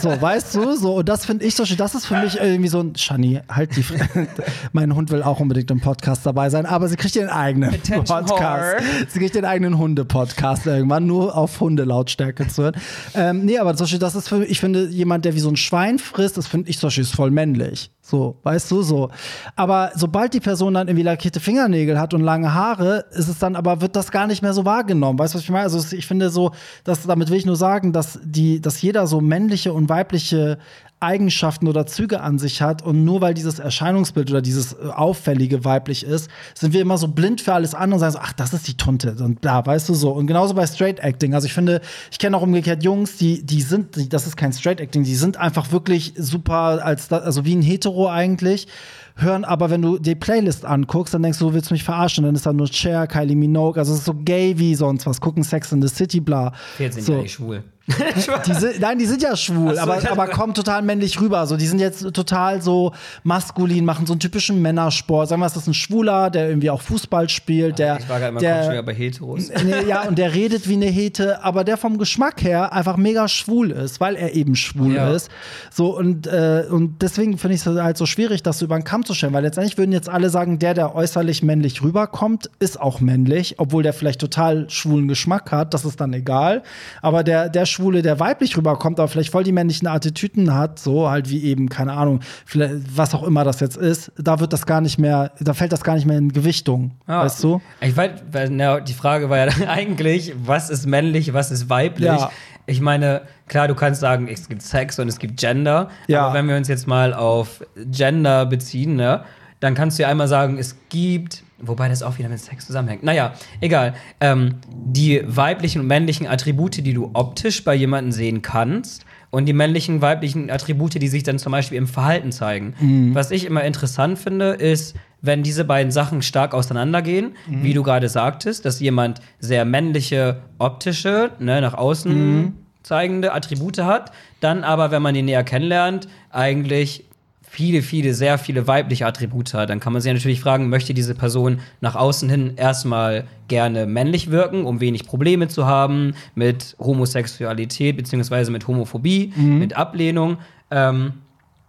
So, 0.01 0.09
weißt 0.21 0.55
du, 0.55 0.77
so 0.77 0.97
und 0.97 1.09
das 1.09 1.25
finde 1.25 1.47
ich 1.47 1.55
so 1.55 1.65
schön. 1.65 1.79
Das 1.79 1.95
ist 1.95 2.05
für 2.05 2.19
mich 2.19 2.39
irgendwie 2.39 2.69
so 2.69 2.81
ein 2.81 2.95
Shani, 2.95 3.41
halt 3.49 3.75
die 3.77 3.85
Mein 4.73 4.95
Hund 4.95 5.11
will 5.11 5.23
auch 5.23 5.41
unbedingt 5.41 5.71
im 5.71 5.81
Podcast 5.81 6.27
dabei 6.27 6.51
sein, 6.51 6.67
aber 6.67 6.89
sie 6.89 6.97
kriegt 6.97 7.17
ihren 7.17 7.31
eigenen 7.31 7.71
Attention 7.71 8.27
Podcast. 8.27 8.85
whore. 8.85 9.07
Sie 9.09 9.19
kriegt 9.19 9.35
den 9.35 9.47
eigenen 9.47 9.79
Hunde-Podcast 9.79 10.67
irgendwann, 10.67 11.07
nur 11.07 11.35
auf 11.35 11.61
Hundelautstärke 11.61 12.47
zu 12.47 12.65
hören. 12.65 12.77
Ähm, 13.15 13.47
nee, 13.47 13.59
aber 13.59 13.75
zum 13.75 13.85
Beispiel, 13.85 13.99
das 13.99 14.15
ist 14.15 14.29
für 14.29 14.45
ich 14.45 14.61
finde, 14.61 14.89
jemand, 14.89 15.25
der 15.25 15.35
wie 15.35 15.41
so 15.41 15.49
ein 15.49 15.57
Schwein 15.57 15.99
frisst, 15.99 16.37
das 16.37 16.47
finde 16.47 16.69
ich 16.69 16.79
zum 16.79 16.89
Beispiel 16.89 17.05
ist 17.05 17.15
voll 17.15 17.31
männlich. 17.31 17.91
So, 18.11 18.37
weißt 18.43 18.69
du, 18.73 18.83
so. 18.83 19.09
Aber 19.55 19.93
sobald 19.95 20.35
die 20.35 20.41
Person 20.41 20.75
dann 20.75 20.89
irgendwie 20.89 21.05
lackierte 21.05 21.39
Fingernägel 21.39 21.99
hat 22.01 22.13
und 22.13 22.23
lange 22.23 22.53
Haare, 22.53 23.05
ist 23.13 23.29
es 23.29 23.39
dann 23.39 23.55
aber, 23.55 23.81
wird 23.81 23.95
das 23.95 24.11
gar 24.11 24.27
nicht 24.27 24.43
mehr 24.43 24.53
so 24.53 24.65
wahrgenommen. 24.65 25.17
Weißt 25.17 25.33
du, 25.35 25.39
was 25.39 25.45
ich 25.45 25.51
meine? 25.51 25.63
Also, 25.63 25.97
ich 25.97 26.07
finde 26.07 26.31
so, 26.31 26.51
dass, 26.83 27.07
damit 27.07 27.31
will 27.31 27.37
ich 27.37 27.47
nur 27.47 27.55
sagen, 27.55 27.93
dass 27.93 28.19
die, 28.25 28.61
dass 28.61 28.83
jeder 28.83 29.07
so 29.07 29.21
männliche 29.21 29.73
und 29.73 29.89
weibliche 29.89 30.59
Eigenschaften 31.01 31.67
oder 31.67 31.87
Züge 31.87 32.21
an 32.21 32.39
sich 32.39 32.61
hat 32.61 32.83
und 32.83 33.05
nur 33.05 33.23
weil 33.23 33.33
dieses 33.33 33.59
Erscheinungsbild 33.59 34.31
oder 34.31 34.43
dieses 34.43 34.75
äh, 34.75 34.89
auffällige 34.95 35.65
weiblich 35.65 36.05
ist, 36.05 36.31
sind 36.55 36.75
wir 36.75 36.83
immer 36.83 36.99
so 36.99 37.09
blind 37.09 37.41
für 37.41 37.55
alles 37.55 37.75
andere 37.75 37.97
und 37.97 38.01
sagen 38.01 38.13
so, 38.13 38.19
ach, 38.21 38.35
das 38.35 38.53
ist 38.53 38.69
die 38.69 38.77
Tunte 38.77 39.17
und 39.19 39.41
bla, 39.41 39.65
weißt 39.65 39.89
du 39.89 39.95
so. 39.95 40.11
Und 40.11 40.27
genauso 40.27 40.55
bei 40.55 40.67
Straight 40.67 41.01
Acting. 41.01 41.35
Also 41.35 41.47
ich 41.47 41.55
finde, 41.55 41.81
ich 42.11 42.19
kenne 42.19 42.37
auch 42.37 42.43
umgekehrt 42.43 42.85
Jungs, 42.85 43.17
die, 43.17 43.43
die 43.43 43.63
sind, 43.63 43.97
die, 43.97 44.11
das 44.11 44.27
ist 44.27 44.37
kein 44.37 44.53
Straight 44.53 44.79
Acting, 44.79 45.03
die 45.03 45.15
sind 45.15 45.39
einfach 45.39 45.73
wirklich 45.73 46.13
super 46.17 46.85
als, 46.85 47.11
also 47.11 47.47
wie 47.47 47.57
ein 47.57 47.63
Hetero 47.63 48.09
eigentlich. 48.09 48.69
Hören 49.17 49.45
aber, 49.45 49.71
wenn 49.71 49.83
du 49.83 49.99
die 49.99 50.15
Playlist 50.15 50.65
anguckst, 50.65 51.13
dann 51.13 51.23
denkst 51.23 51.39
du, 51.39 51.49
du 51.49 51.55
willst 51.55 51.71
mich 51.71 51.85
verarschen. 51.85 52.25
Dann 52.25 52.35
ist 52.35 52.47
da 52.47 52.53
nur 52.53 52.69
Cher, 52.69 53.07
Kylie 53.07 53.37
Minogue, 53.37 53.79
also 53.79 53.93
es 53.93 54.01
ist 54.01 54.05
so 54.07 54.15
gay 54.15 54.59
wie 54.59 54.75
sonst 54.75 55.07
was. 55.07 55.21
Gucken 55.21 55.43
Sex 55.43 55.73
in 55.73 55.83
the 55.83 55.89
City, 55.89 56.21
bla. 56.21 56.53
Jetzt 56.79 56.95
sind 56.95 57.05
so. 57.05 57.13
ja 57.15 57.23
nicht 57.23 57.33
schwul. 57.33 57.65
Die 58.47 58.55
sind, 58.55 58.81
nein, 58.81 58.99
die 58.99 59.07
sind 59.07 59.23
ja 59.23 59.37
schwul, 59.37 59.75
so, 59.75 59.81
aber, 59.81 59.99
aber 60.11 60.29
kommen 60.29 60.55
total 60.55 60.83
männlich 60.83 61.21
rüber. 61.21 61.47
So, 61.47 61.57
die 61.57 61.67
sind 61.67 61.79
jetzt 61.79 62.01
total 62.13 62.63
so 62.63 62.93
maskulin, 63.23 63.85
machen 63.85 64.07
so 64.07 64.13
einen 64.13 64.21
typischen 64.21 64.61
Männersport. 64.63 65.29
Sagen 65.29 65.41
wir, 65.43 65.47
es 65.47 65.57
ist 65.57 65.67
ein 65.67 65.75
Schwuler, 65.75 66.31
der 66.31 66.49
irgendwie 66.49 66.71
auch 66.71 66.81
Fußball 66.83 67.29
spielt, 67.29 67.79
der, 67.79 67.99
ich 67.99 68.09
war 68.09 68.19
gerade 68.19 68.33
mal 68.33 68.41
der, 68.41 68.83
bei 68.83 68.95
Heteros. 68.95 69.51
Nee, 69.65 69.89
ja, 69.89 70.03
und 70.03 70.17
der 70.19 70.35
redet 70.35 70.69
wie 70.69 70.75
eine 70.75 70.87
Hete, 70.87 71.45
aber 71.45 71.65
der 71.65 71.77
vom 71.77 71.99
Geschmack 71.99 72.43
her 72.43 72.73
einfach 72.73 72.97
mega 72.97 73.29
schwul 73.29 73.71
ist, 73.71 74.01
weil 74.01 74.17
er 74.17 74.35
eben 74.35 74.57
schwul 74.57 74.95
Ja. 74.95 75.13
ist. 75.13 75.31
So, 75.71 75.97
und, 75.97 76.27
äh, 76.27 76.65
und 76.71 77.03
deswegen 77.03 77.37
finde 77.39 77.55
ich 77.57 77.61
es 77.65 77.67
halt 77.67 77.97
so 77.97 78.07
schwierig, 78.07 78.43
das 78.43 78.59
so 78.59 78.65
über 78.65 78.77
den 78.79 78.85
Kamm 78.85 79.05
zu 79.05 79.15
stellen, 79.15 79.33
weil 79.33 79.43
letztendlich 79.43 79.77
würden 79.79 79.93
jetzt 79.93 80.09
alle 80.09 80.31
sagen, 80.31 80.59
der, 80.59 80.75
der 80.75 80.95
äußerlich 80.95 81.43
männlich 81.43 81.83
rüberkommt, 81.83 82.51
ist 82.59 82.81
auch 82.81 83.01
männlich, 83.01 83.57
obwohl 83.59 83.83
der 83.83 83.93
vielleicht 83.93 84.21
total 84.21 84.69
schwulen 84.71 85.09
Geschmack 85.09 85.53
hat, 85.53 85.75
das 85.75 85.85
ist 85.85 86.01
dann 86.01 86.13
egal. 86.13 86.63
Aber 87.03 87.23
der, 87.25 87.49
der 87.49 87.67
Schwule, 87.81 88.03
der 88.03 88.21
weiblich 88.21 88.57
rüberkommt, 88.57 89.01
aber 89.01 89.09
vielleicht 89.09 89.33
voll 89.33 89.43
die 89.45 89.53
männlichen 89.53 89.89
Attitüden 89.89 90.55
hat, 90.55 90.79
so 90.79 91.09
halt 91.09 91.31
wie 91.31 91.43
eben, 91.45 91.69
keine 91.69 91.93
Ahnung, 91.95 92.21
vielleicht, 92.45 92.75
was 92.97 93.15
auch 93.15 93.23
immer 93.23 93.43
das 93.45 93.61
jetzt 93.61 93.77
ist, 93.79 94.13
da 94.19 94.39
wird 94.41 94.53
das 94.53 94.67
gar 94.67 94.81
nicht 94.81 94.99
mehr, 94.99 95.33
da 95.41 95.55
fällt 95.55 95.73
das 95.73 95.83
gar 95.83 95.95
nicht 95.95 96.07
mehr 96.07 96.19
in 96.19 96.33
Gewichtung, 96.33 96.93
Ja. 97.09 97.25
weißt 97.25 97.43
du? 97.43 97.61
Ich 97.81 97.97
weiß, 97.97 98.11
na, 98.51 98.81
die 98.81 98.93
Frage 98.93 99.31
war 99.31 99.39
ja 99.39 99.47
dann 99.47 99.63
eigentlich, 99.69 100.35
was 100.45 100.69
ist 100.71 100.87
männlich, 100.87 101.33
was 101.33 101.51
ist 101.51 101.71
weiblich? 101.71 102.07
Ja. 102.09 102.31
Ich 102.67 102.81
meine, 102.81 103.23
klar, 103.49 103.67
du 103.67 103.75
kannst 103.75 104.01
sagen, 104.01 104.29
es 104.29 104.49
gibt 104.49 104.63
Sex 104.63 104.99
und 104.99 105.09
es 105.09 105.19
gibt 105.19 105.41
Gender. 105.41 105.89
Ja. 106.07 106.27
Aber 106.27 106.35
wenn 106.35 106.47
wir 106.49 106.57
uns 106.57 106.69
jetzt 106.69 106.87
mal 106.87 107.15
auf 107.15 107.65
Gender 107.91 108.47
beziehen, 108.47 108.95
ne, 108.97 109.25
dann 109.59 109.75
kannst 109.75 109.99
du 109.99 110.03
ja 110.03 110.09
einmal 110.09 110.29
sagen, 110.29 110.57
es 110.59 110.77
gibt, 110.91 111.43
wobei 111.63 111.89
das 111.89 112.03
auch 112.03 112.19
wieder 112.19 112.29
mit 112.29 112.39
Sex 112.39 112.67
zusammenhängt. 112.67 113.03
Naja, 113.03 113.35
egal. 113.61 113.95
Ähm, 114.21 114.57
die 114.71 115.23
weiblichen 115.25 115.81
und 115.81 115.87
männlichen 115.87 116.27
Attribute, 116.27 116.77
die 116.85 116.95
du 116.95 117.11
optisch 117.13 117.65
bei 117.65 117.75
jemandem 117.75 118.13
sehen 118.13 118.43
kannst. 118.43 119.05
Und 119.31 119.47
die 119.47 119.53
männlichen, 119.53 120.03
weiblichen 120.03 120.51
Attribute, 120.51 121.01
die 121.01 121.07
sich 121.07 121.23
dann 121.23 121.39
zum 121.39 121.53
Beispiel 121.53 121.79
im 121.79 121.87
Verhalten 121.87 122.33
zeigen. 122.33 122.75
Was 123.15 123.31
ich 123.31 123.45
immer 123.45 123.63
interessant 123.63 124.19
finde, 124.19 124.55
ist, 124.55 124.97
wenn 125.23 125.45
diese 125.45 125.65
beiden 125.65 125.93
Sachen 125.93 126.23
stark 126.23 126.53
auseinandergehen, 126.53 127.37
wie 127.47 127.73
du 127.73 127.85
gerade 127.85 128.09
sagtest, 128.09 128.65
dass 128.65 128.81
jemand 128.81 129.21
sehr 129.39 129.65
männliche, 129.65 130.43
optische, 130.59 131.31
ne, 131.39 131.61
nach 131.61 131.75
außen 131.75 132.55
zeigende 132.83 133.33
Attribute 133.33 133.79
hat, 133.79 134.11
dann 134.41 134.65
aber, 134.65 134.91
wenn 134.91 135.03
man 135.03 135.15
ihn 135.15 135.27
näher 135.27 135.45
kennenlernt, 135.45 136.09
eigentlich 136.31 137.05
viele, 137.53 137.83
viele, 137.83 138.15
sehr 138.15 138.39
viele 138.39 138.69
weibliche 138.69 139.07
Attribute 139.07 139.55
hat, 139.55 139.71
dann 139.71 139.81
kann 139.81 139.93
man 139.93 140.01
sich 140.01 140.13
natürlich 140.13 140.41
fragen, 140.41 140.69
möchte 140.69 140.95
diese 140.95 141.17
Person 141.17 141.59
nach 141.81 141.97
außen 141.97 142.31
hin 142.31 142.53
erstmal 142.55 143.25
gerne 143.49 143.87
männlich 143.87 144.31
wirken, 144.31 144.65
um 144.65 144.81
wenig 144.81 145.05
Probleme 145.05 145.49
zu 145.49 145.67
haben 145.67 146.15
mit 146.37 146.77
Homosexualität 146.79 147.97
beziehungsweise 147.97 148.53
mit 148.53 148.69
Homophobie, 148.69 149.33
mit 149.37 149.77
Ablehnung 149.77 150.39
ähm, 150.71 151.15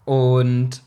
und 0.05 0.83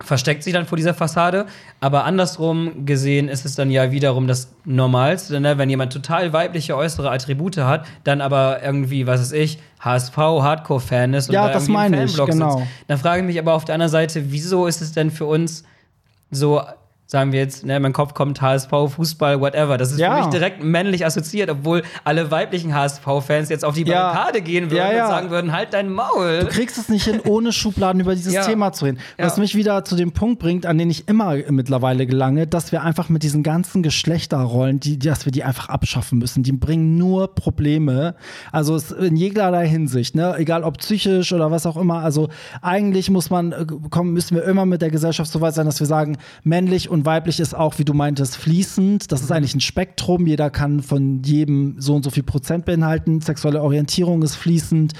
versteckt 0.00 0.42
sich 0.42 0.54
dann 0.54 0.66
vor 0.66 0.76
dieser 0.76 0.94
Fassade. 0.94 1.46
Aber 1.78 2.04
andersrum 2.04 2.86
gesehen 2.86 3.28
ist 3.28 3.44
es 3.44 3.54
dann 3.54 3.70
ja 3.70 3.92
wiederum 3.92 4.26
das 4.26 4.52
Normalste, 4.64 5.38
ne? 5.38 5.56
wenn 5.56 5.70
jemand 5.70 5.92
total 5.92 6.32
weibliche 6.32 6.76
äußere 6.76 7.12
Attribute 7.12 7.58
hat, 7.58 7.86
dann 8.02 8.20
aber 8.20 8.60
irgendwie, 8.62 9.06
was 9.06 9.20
weiß 9.20 9.32
ich, 9.32 9.58
HSV 9.80 10.16
Hardcore-Fan 10.16 11.14
ist 11.14 11.28
und 11.28 11.34
Ja, 11.34 11.46
da 11.48 11.54
das 11.54 11.68
meine 11.68 12.04
ich, 12.04 12.14
genau. 12.16 12.58
sitzt. 12.58 12.70
Dann 12.88 12.98
frage 12.98 13.20
ich 13.22 13.26
mich 13.26 13.38
aber 13.38 13.54
auf 13.54 13.64
der 13.64 13.74
anderen 13.74 13.90
Seite, 13.90 14.30
wieso 14.30 14.66
ist 14.66 14.80
es 14.80 14.92
denn 14.92 15.10
für 15.10 15.24
uns 15.26 15.64
so, 16.30 16.62
sagen 17.10 17.32
wir 17.32 17.40
jetzt, 17.40 17.66
ne, 17.66 17.74
in 17.74 17.82
meinen 17.82 17.92
Kopf 17.92 18.14
kommt 18.14 18.40
HSV, 18.40 18.70
Fußball, 18.70 19.40
whatever. 19.40 19.76
Das 19.78 19.90
ist 19.90 19.98
Ja. 19.98 20.14
für 20.14 20.20
mich 20.20 20.30
direkt 20.30 20.62
männlich 20.62 21.04
assoziiert, 21.04 21.50
obwohl 21.50 21.82
alle 22.04 22.30
weiblichen 22.30 22.72
HSV-Fans 22.72 23.48
jetzt 23.48 23.64
auf 23.64 23.74
die 23.74 23.82
Ja. 23.82 24.12
Barrikade 24.12 24.42
gehen 24.42 24.70
würden 24.70 24.76
Ja, 24.78 24.92
ja. 24.92 25.04
und 25.06 25.10
sagen 25.10 25.30
würden, 25.30 25.50
halt 25.52 25.72
dein 25.72 25.90
Maul. 25.92 26.38
Du 26.42 26.46
kriegst 26.46 26.78
es 26.78 26.88
nicht 26.88 27.04
hin, 27.06 27.20
ohne 27.26 27.52
Schubladen 27.52 28.00
über 28.00 28.14
dieses. 28.14 28.30
Thema 28.46 28.72
zu 28.72 28.84
reden. 28.84 28.98
Was 29.18 29.38
mich 29.38 29.56
wieder 29.56 29.84
zu 29.84 29.96
dem 29.96 30.12
Punkt 30.12 30.38
bringt, 30.38 30.66
an 30.66 30.78
den 30.78 30.88
ich 30.88 31.08
immer 31.08 31.34
mittlerweile 31.50 32.06
gelange, 32.06 32.46
dass 32.46 32.70
wir 32.70 32.82
einfach 32.84 33.08
mit 33.08 33.24
diesen 33.24 33.42
ganzen 33.42 33.82
Geschlechterrollen, 33.82 34.78
die, 34.78 34.96
dass 34.98 35.24
wir 35.24 35.32
die 35.32 35.42
einfach 35.42 35.68
abschaffen 35.68 36.18
müssen. 36.20 36.44
Die 36.44 36.52
bringen 36.52 36.96
nur 36.96 37.34
Probleme. 37.34 38.14
Also 38.52 38.76
in 39.00 39.16
jeglicher 39.16 39.58
Hinsicht, 39.60 40.14
ne? 40.14 40.36
egal 40.38 40.62
ob 40.62 40.78
psychisch 40.78 41.32
oder 41.32 41.50
was 41.50 41.66
auch 41.66 41.76
immer. 41.76 42.02
Also 42.04 42.28
eigentlich 42.62 43.10
muss 43.10 43.30
man, 43.30 43.50
äh, 43.52 43.66
kommen, 43.90 44.12
müssen 44.12 44.36
wir 44.36 44.44
immer 44.44 44.64
mit 44.64 44.80
der 44.80 44.90
Gesellschaft 44.90 45.30
so 45.30 45.40
weit 45.40 45.54
sein, 45.54 45.66
dass 45.66 45.80
wir 45.80 45.86
sagen, 45.88 46.16
männlich 46.44 46.88
und 46.88 46.99
weiblich 47.04 47.40
ist 47.40 47.54
auch, 47.54 47.78
wie 47.78 47.84
du 47.84 47.94
meintest, 47.94 48.36
fließend. 48.36 49.10
Das 49.12 49.22
ist 49.22 49.32
eigentlich 49.32 49.54
ein 49.54 49.60
Spektrum. 49.60 50.26
Jeder 50.26 50.50
kann 50.50 50.82
von 50.82 51.22
jedem 51.22 51.80
so 51.80 51.94
und 51.94 52.02
so 52.02 52.10
viel 52.10 52.22
Prozent 52.22 52.64
beinhalten. 52.64 53.20
Sexuelle 53.20 53.62
Orientierung 53.62 54.22
ist 54.22 54.36
fließend 54.36 54.94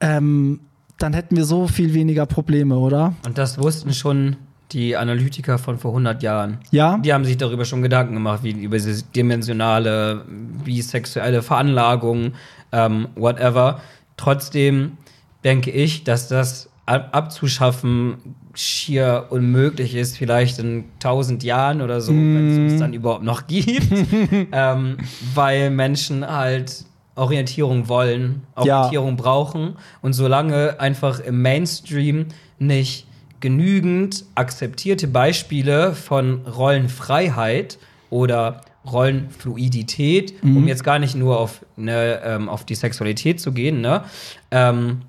ähm, 0.00 0.60
dann 0.98 1.12
hätten 1.12 1.36
wir 1.36 1.44
so 1.44 1.68
viel 1.68 1.94
weniger 1.94 2.26
Probleme, 2.26 2.76
oder? 2.76 3.14
Und 3.24 3.38
das 3.38 3.58
wussten 3.58 3.94
schon 3.94 4.36
die 4.72 4.96
Analytiker 4.96 5.58
von 5.58 5.78
vor 5.78 5.92
100 5.92 6.22
Jahren. 6.22 6.58
Ja? 6.70 6.98
Die 6.98 7.12
haben 7.14 7.24
sich 7.24 7.38
darüber 7.38 7.64
schon 7.64 7.82
Gedanken 7.82 8.14
gemacht, 8.14 8.42
wie 8.42 8.50
über 8.50 8.76
diese 8.76 9.02
dimensionale, 9.04 10.24
bisexuelle 10.64 11.42
Veranlagung, 11.42 12.32
ähm, 12.72 13.08
whatever. 13.14 13.80
Trotzdem 14.16 14.98
denke 15.44 15.70
ich, 15.70 16.04
dass 16.04 16.28
das 16.28 16.68
ab 16.84 17.08
abzuschaffen 17.12 18.18
schier 18.60 19.26
unmöglich 19.30 19.94
ist, 19.94 20.16
vielleicht 20.16 20.58
in 20.58 20.84
1000 20.94 21.42
Jahren 21.42 21.80
oder 21.80 22.00
so, 22.00 22.12
wenn 22.12 22.50
es 22.66 22.72
uns 22.72 22.80
dann 22.80 22.92
überhaupt 22.92 23.22
noch 23.22 23.46
gibt, 23.46 23.86
ähm, 24.52 24.96
weil 25.34 25.70
Menschen 25.70 26.26
halt 26.26 26.84
Orientierung 27.14 27.88
wollen, 27.88 28.42
Ja. 28.64 28.78
Orientierung 28.78 29.16
brauchen 29.16 29.76
und 30.02 30.12
solange 30.12 30.78
einfach 30.80 31.20
im 31.20 31.42
Mainstream 31.42 32.26
nicht 32.58 33.06
genügend 33.40 34.24
akzeptierte 34.34 35.06
Beispiele 35.08 35.94
von 35.94 36.42
Rollenfreiheit 36.46 37.78
oder 38.10 38.60
Rollenfluidität, 38.90 40.34
um 40.42 40.66
jetzt 40.66 40.82
gar 40.82 40.98
nicht 40.98 41.14
nur 41.14 41.38
auf, 41.38 41.64
ne, 41.76 42.20
ähm, 42.24 42.48
auf 42.48 42.64
die 42.64 42.74
Sexualität 42.74 43.40
zu 43.40 43.52
gehen, 43.52 43.80
ne? 43.80 44.02
Ähm, 44.50 45.02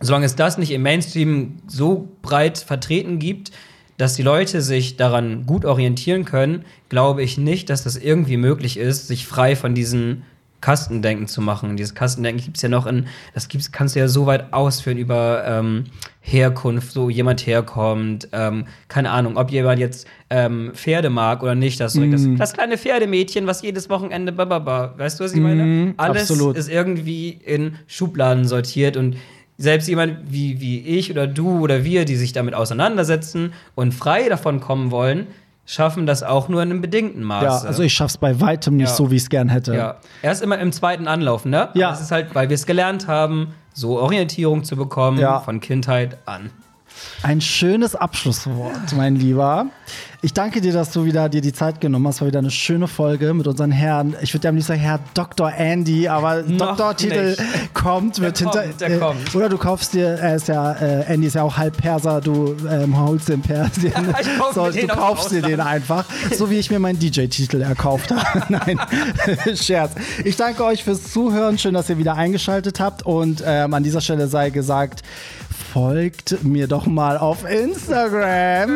solange 0.00 0.26
es 0.26 0.36
das 0.36 0.58
nicht 0.58 0.70
im 0.70 0.82
Mainstream 0.82 1.58
so 1.66 2.08
breit 2.22 2.58
vertreten 2.58 3.18
gibt, 3.18 3.52
dass 3.98 4.14
die 4.14 4.22
Leute 4.22 4.62
sich 4.62 4.96
daran 4.96 5.44
gut 5.44 5.66
orientieren 5.66 6.24
können, 6.24 6.64
glaube 6.88 7.22
ich 7.22 7.36
nicht, 7.36 7.68
dass 7.68 7.84
das 7.84 7.96
irgendwie 7.96 8.38
möglich 8.38 8.78
ist, 8.78 9.08
sich 9.08 9.26
frei 9.26 9.56
von 9.56 9.74
diesen 9.74 10.22
Kastendenken 10.60 11.26
zu 11.26 11.40
machen. 11.40 11.76
Dieses 11.76 11.94
Kastendenken 11.94 12.44
gibt 12.44 12.56
es 12.56 12.62
ja 12.62 12.68
noch 12.68 12.86
in, 12.86 13.06
das 13.34 13.48
gibt's, 13.48 13.72
kannst 13.72 13.96
du 13.96 14.00
ja 14.00 14.08
so 14.08 14.26
weit 14.26 14.52
ausführen 14.52 14.98
über 14.98 15.44
ähm, 15.46 15.84
Herkunft, 16.20 16.92
so 16.92 17.08
jemand 17.08 17.46
herkommt, 17.46 18.28
ähm, 18.32 18.66
keine 18.88 19.10
Ahnung, 19.10 19.36
ob 19.36 19.50
jemand 19.50 19.80
jetzt 19.80 20.06
ähm, 20.28 20.72
Pferde 20.74 21.10
mag 21.10 21.42
oder 21.42 21.54
nicht, 21.54 21.80
das, 21.80 21.94
das, 21.94 22.26
das 22.38 22.52
kleine 22.52 22.76
Pferdemädchen, 22.76 23.46
was 23.46 23.62
jedes 23.62 23.88
Wochenende, 23.88 24.32
bababa, 24.32 24.94
weißt 24.96 25.20
du, 25.20 25.24
was 25.24 25.32
ich 25.32 25.40
meine? 25.40 25.94
Alles 25.96 26.30
absolut. 26.30 26.56
ist 26.56 26.68
irgendwie 26.68 27.30
in 27.30 27.76
Schubladen 27.86 28.44
sortiert 28.44 28.96
und 28.96 29.16
selbst 29.60 29.88
jemand 29.88 30.32
wie, 30.32 30.60
wie 30.60 30.80
ich 30.80 31.10
oder 31.10 31.26
du 31.26 31.60
oder 31.60 31.84
wir, 31.84 32.04
die 32.06 32.16
sich 32.16 32.32
damit 32.32 32.54
auseinandersetzen 32.54 33.52
und 33.74 33.92
frei 33.92 34.28
davon 34.28 34.60
kommen 34.60 34.90
wollen, 34.90 35.26
schaffen 35.66 36.06
das 36.06 36.22
auch 36.22 36.48
nur 36.48 36.62
in 36.62 36.70
einem 36.70 36.80
bedingten 36.80 37.22
Maße. 37.22 37.64
Ja, 37.64 37.68
also 37.68 37.82
ich 37.82 37.92
schaff's 37.92 38.16
bei 38.16 38.40
weitem 38.40 38.76
nicht 38.76 38.88
Ja. 38.88 38.94
so, 38.94 39.10
wie 39.10 39.16
ich 39.16 39.22
es 39.22 39.28
gern 39.28 39.48
hätte. 39.50 39.74
Ja, 39.76 39.96
erst 40.22 40.42
immer 40.42 40.58
im 40.58 40.72
zweiten 40.72 41.06
Anlauf, 41.06 41.44
ne? 41.44 41.68
Ja. 41.74 41.88
Aber 41.88 41.92
Das 41.96 42.00
ist 42.00 42.10
halt, 42.10 42.34
weil 42.34 42.48
wir 42.48 42.54
es 42.54 42.64
gelernt 42.66 43.06
haben, 43.06 43.54
so 43.74 44.00
Orientierung 44.00 44.64
zu 44.64 44.76
bekommen 44.76 45.18
Ja. 45.18 45.40
von 45.40 45.60
Kindheit 45.60 46.16
an. 46.26 46.50
Ein 47.22 47.40
schönes 47.40 47.94
Abschlusswort, 47.94 48.94
mein 48.96 49.14
Lieber. 49.16 49.66
Ich 50.22 50.34
danke 50.34 50.60
dir, 50.60 50.72
dass 50.72 50.90
du 50.90 51.04
wieder 51.04 51.28
dir 51.28 51.40
die 51.40 51.52
Zeit 51.52 51.80
genommen 51.80 52.06
hast. 52.06 52.20
War 52.20 52.28
wieder 52.28 52.40
eine 52.40 52.50
schöne 52.50 52.88
Folge 52.88 53.32
mit 53.34 53.46
unseren 53.46 53.70
Herren. 53.70 54.14
Ich 54.20 54.34
würde 54.34 54.44
ja 54.44 54.48
am 54.50 54.54
liebsten 54.54 54.72
sagen 54.74 54.80
Herr 54.80 55.00
Dr. 55.14 55.52
Andy, 55.52 56.08
aber 56.08 56.42
Doktortitel 56.42 57.36
kommt, 57.72 58.20
wird 58.20 58.40
Der 58.40 58.46
hinter. 58.46 58.62
kommt, 58.64 58.80
der 58.80 58.90
äh, 58.90 58.98
kommt. 58.98 59.34
Oder 59.34 59.48
du 59.48 59.56
kaufst 59.56 59.94
dir, 59.94 60.08
er 60.08 60.36
ist 60.36 60.48
ja, 60.48 60.72
äh, 60.72 61.04
Andy 61.12 61.26
ist 61.26 61.34
ja 61.34 61.42
auch 61.42 61.56
halb 61.56 61.76
Perser, 61.76 62.20
du 62.20 62.54
ähm, 62.70 62.98
holst 62.98 63.28
den 63.28 63.40
Persien. 63.40 63.92
so, 64.54 64.70
du 64.70 64.86
kaufst 64.88 65.30
dir 65.30 65.42
den 65.42 65.60
einfach. 65.60 66.04
So 66.36 66.50
wie 66.50 66.58
ich 66.58 66.70
mir 66.70 66.78
meinen 66.78 66.98
DJ-Titel 66.98 67.62
erkauft 67.62 68.10
habe. 68.10 68.44
Nein, 68.48 68.78
Scherz. 69.54 69.92
Ich 70.24 70.36
danke 70.36 70.64
euch 70.64 70.84
fürs 70.84 71.12
Zuhören. 71.12 71.58
Schön, 71.58 71.74
dass 71.74 71.88
ihr 71.88 71.98
wieder 71.98 72.16
eingeschaltet 72.16 72.80
habt. 72.80 73.04
Und 73.04 73.42
ähm, 73.46 73.72
an 73.72 73.82
dieser 73.82 74.00
Stelle 74.00 74.28
sei 74.28 74.50
gesagt, 74.50 75.02
folgt 75.72 76.42
mir 76.42 76.66
doch 76.66 76.86
mal 76.86 77.16
auf 77.16 77.48
Instagram. 77.48 78.70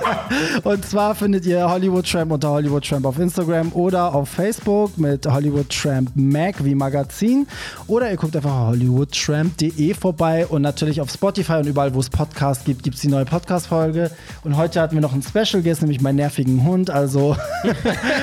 Und 0.64 0.84
zwar 0.84 1.14
findet 1.14 1.46
ihr 1.46 1.68
Hollywood 1.70 2.10
Tramp 2.10 2.30
unter 2.30 2.50
Hollywood 2.50 2.86
Tramp 2.86 3.06
auf 3.06 3.18
Instagram 3.18 3.72
oder 3.72 4.14
auf 4.14 4.28
Facebook 4.28 4.98
mit 4.98 5.26
Hollywood 5.26 5.70
Tramp 5.70 6.10
Mag 6.14 6.62
wie 6.62 6.74
Magazin. 6.74 7.46
Oder 7.86 8.10
ihr 8.10 8.18
guckt 8.18 8.36
einfach 8.36 8.68
hollywoodtramp.de 8.68 9.94
vorbei 9.94 10.46
und 10.46 10.60
natürlich 10.60 11.00
auf 11.00 11.10
Spotify 11.10 11.54
und 11.54 11.68
überall, 11.68 11.94
wo 11.94 12.00
es 12.00 12.10
Podcasts 12.10 12.64
gibt, 12.64 12.82
gibt 12.82 12.96
es 12.96 13.02
die 13.02 13.08
neue 13.08 13.24
Podcast-Folge. 13.24 14.10
Und 14.44 14.58
heute 14.58 14.82
hatten 14.82 14.94
wir 14.94 15.00
noch 15.00 15.14
einen 15.14 15.22
Special 15.22 15.62
Guest, 15.62 15.80
nämlich 15.80 16.02
meinen 16.02 16.16
nervigen 16.16 16.64
Hund. 16.64 16.90
Also 16.90 17.34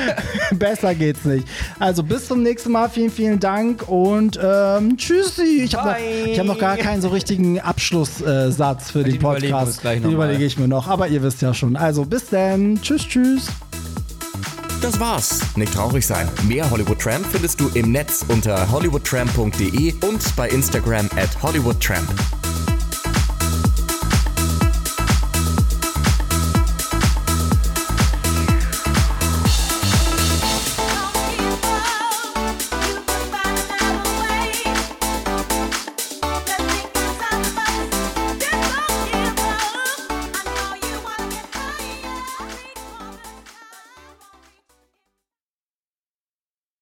besser 0.51 0.93
geht's 0.93 1.25
nicht. 1.25 1.47
Also 1.79 2.03
bis 2.03 2.27
zum 2.27 2.43
nächsten 2.43 2.71
Mal. 2.71 2.89
Vielen, 2.89 3.11
vielen 3.11 3.39
Dank 3.39 3.89
und 3.89 4.39
ähm, 4.41 4.97
tschüssi. 4.97 5.61
Ich 5.63 5.75
habe 5.75 5.89
noch, 5.89 5.97
ich 6.27 6.39
hab 6.39 6.45
noch 6.45 6.59
gar 6.59 6.77
keinen 6.77 7.01
so 7.01 7.09
richtigen 7.09 7.59
Abschlusssatz 7.87 8.89
äh, 8.89 8.91
für 8.91 9.03
den, 9.03 9.13
Den 9.13 9.21
überlegen 9.21 9.53
Podcast. 9.53 9.81
gleich 9.81 10.01
Den 10.01 10.11
überlege 10.11 10.45
ich 10.45 10.57
mir 10.57 10.67
noch. 10.67 10.87
Aber 10.87 11.07
ihr 11.07 11.23
wisst 11.23 11.41
ja 11.41 11.53
schon. 11.53 11.75
Also 11.75 12.05
bis 12.05 12.29
dann. 12.29 12.79
Tschüss, 12.81 13.07
tschüss. 13.07 13.47
Das 14.81 14.99
war's. 14.99 15.41
Nicht 15.55 15.73
traurig 15.73 16.05
sein. 16.05 16.29
Mehr 16.47 16.69
Hollywood 16.69 16.99
Tramp 16.99 17.25
findest 17.25 17.59
du 17.59 17.69
im 17.73 17.91
Netz 17.91 18.23
unter 18.27 18.69
hollywoodtramp.de 18.71 19.93
und 20.07 20.35
bei 20.35 20.49
Instagram 20.49 21.09
at 21.15 21.41
hollywoodtramp. 21.41 22.07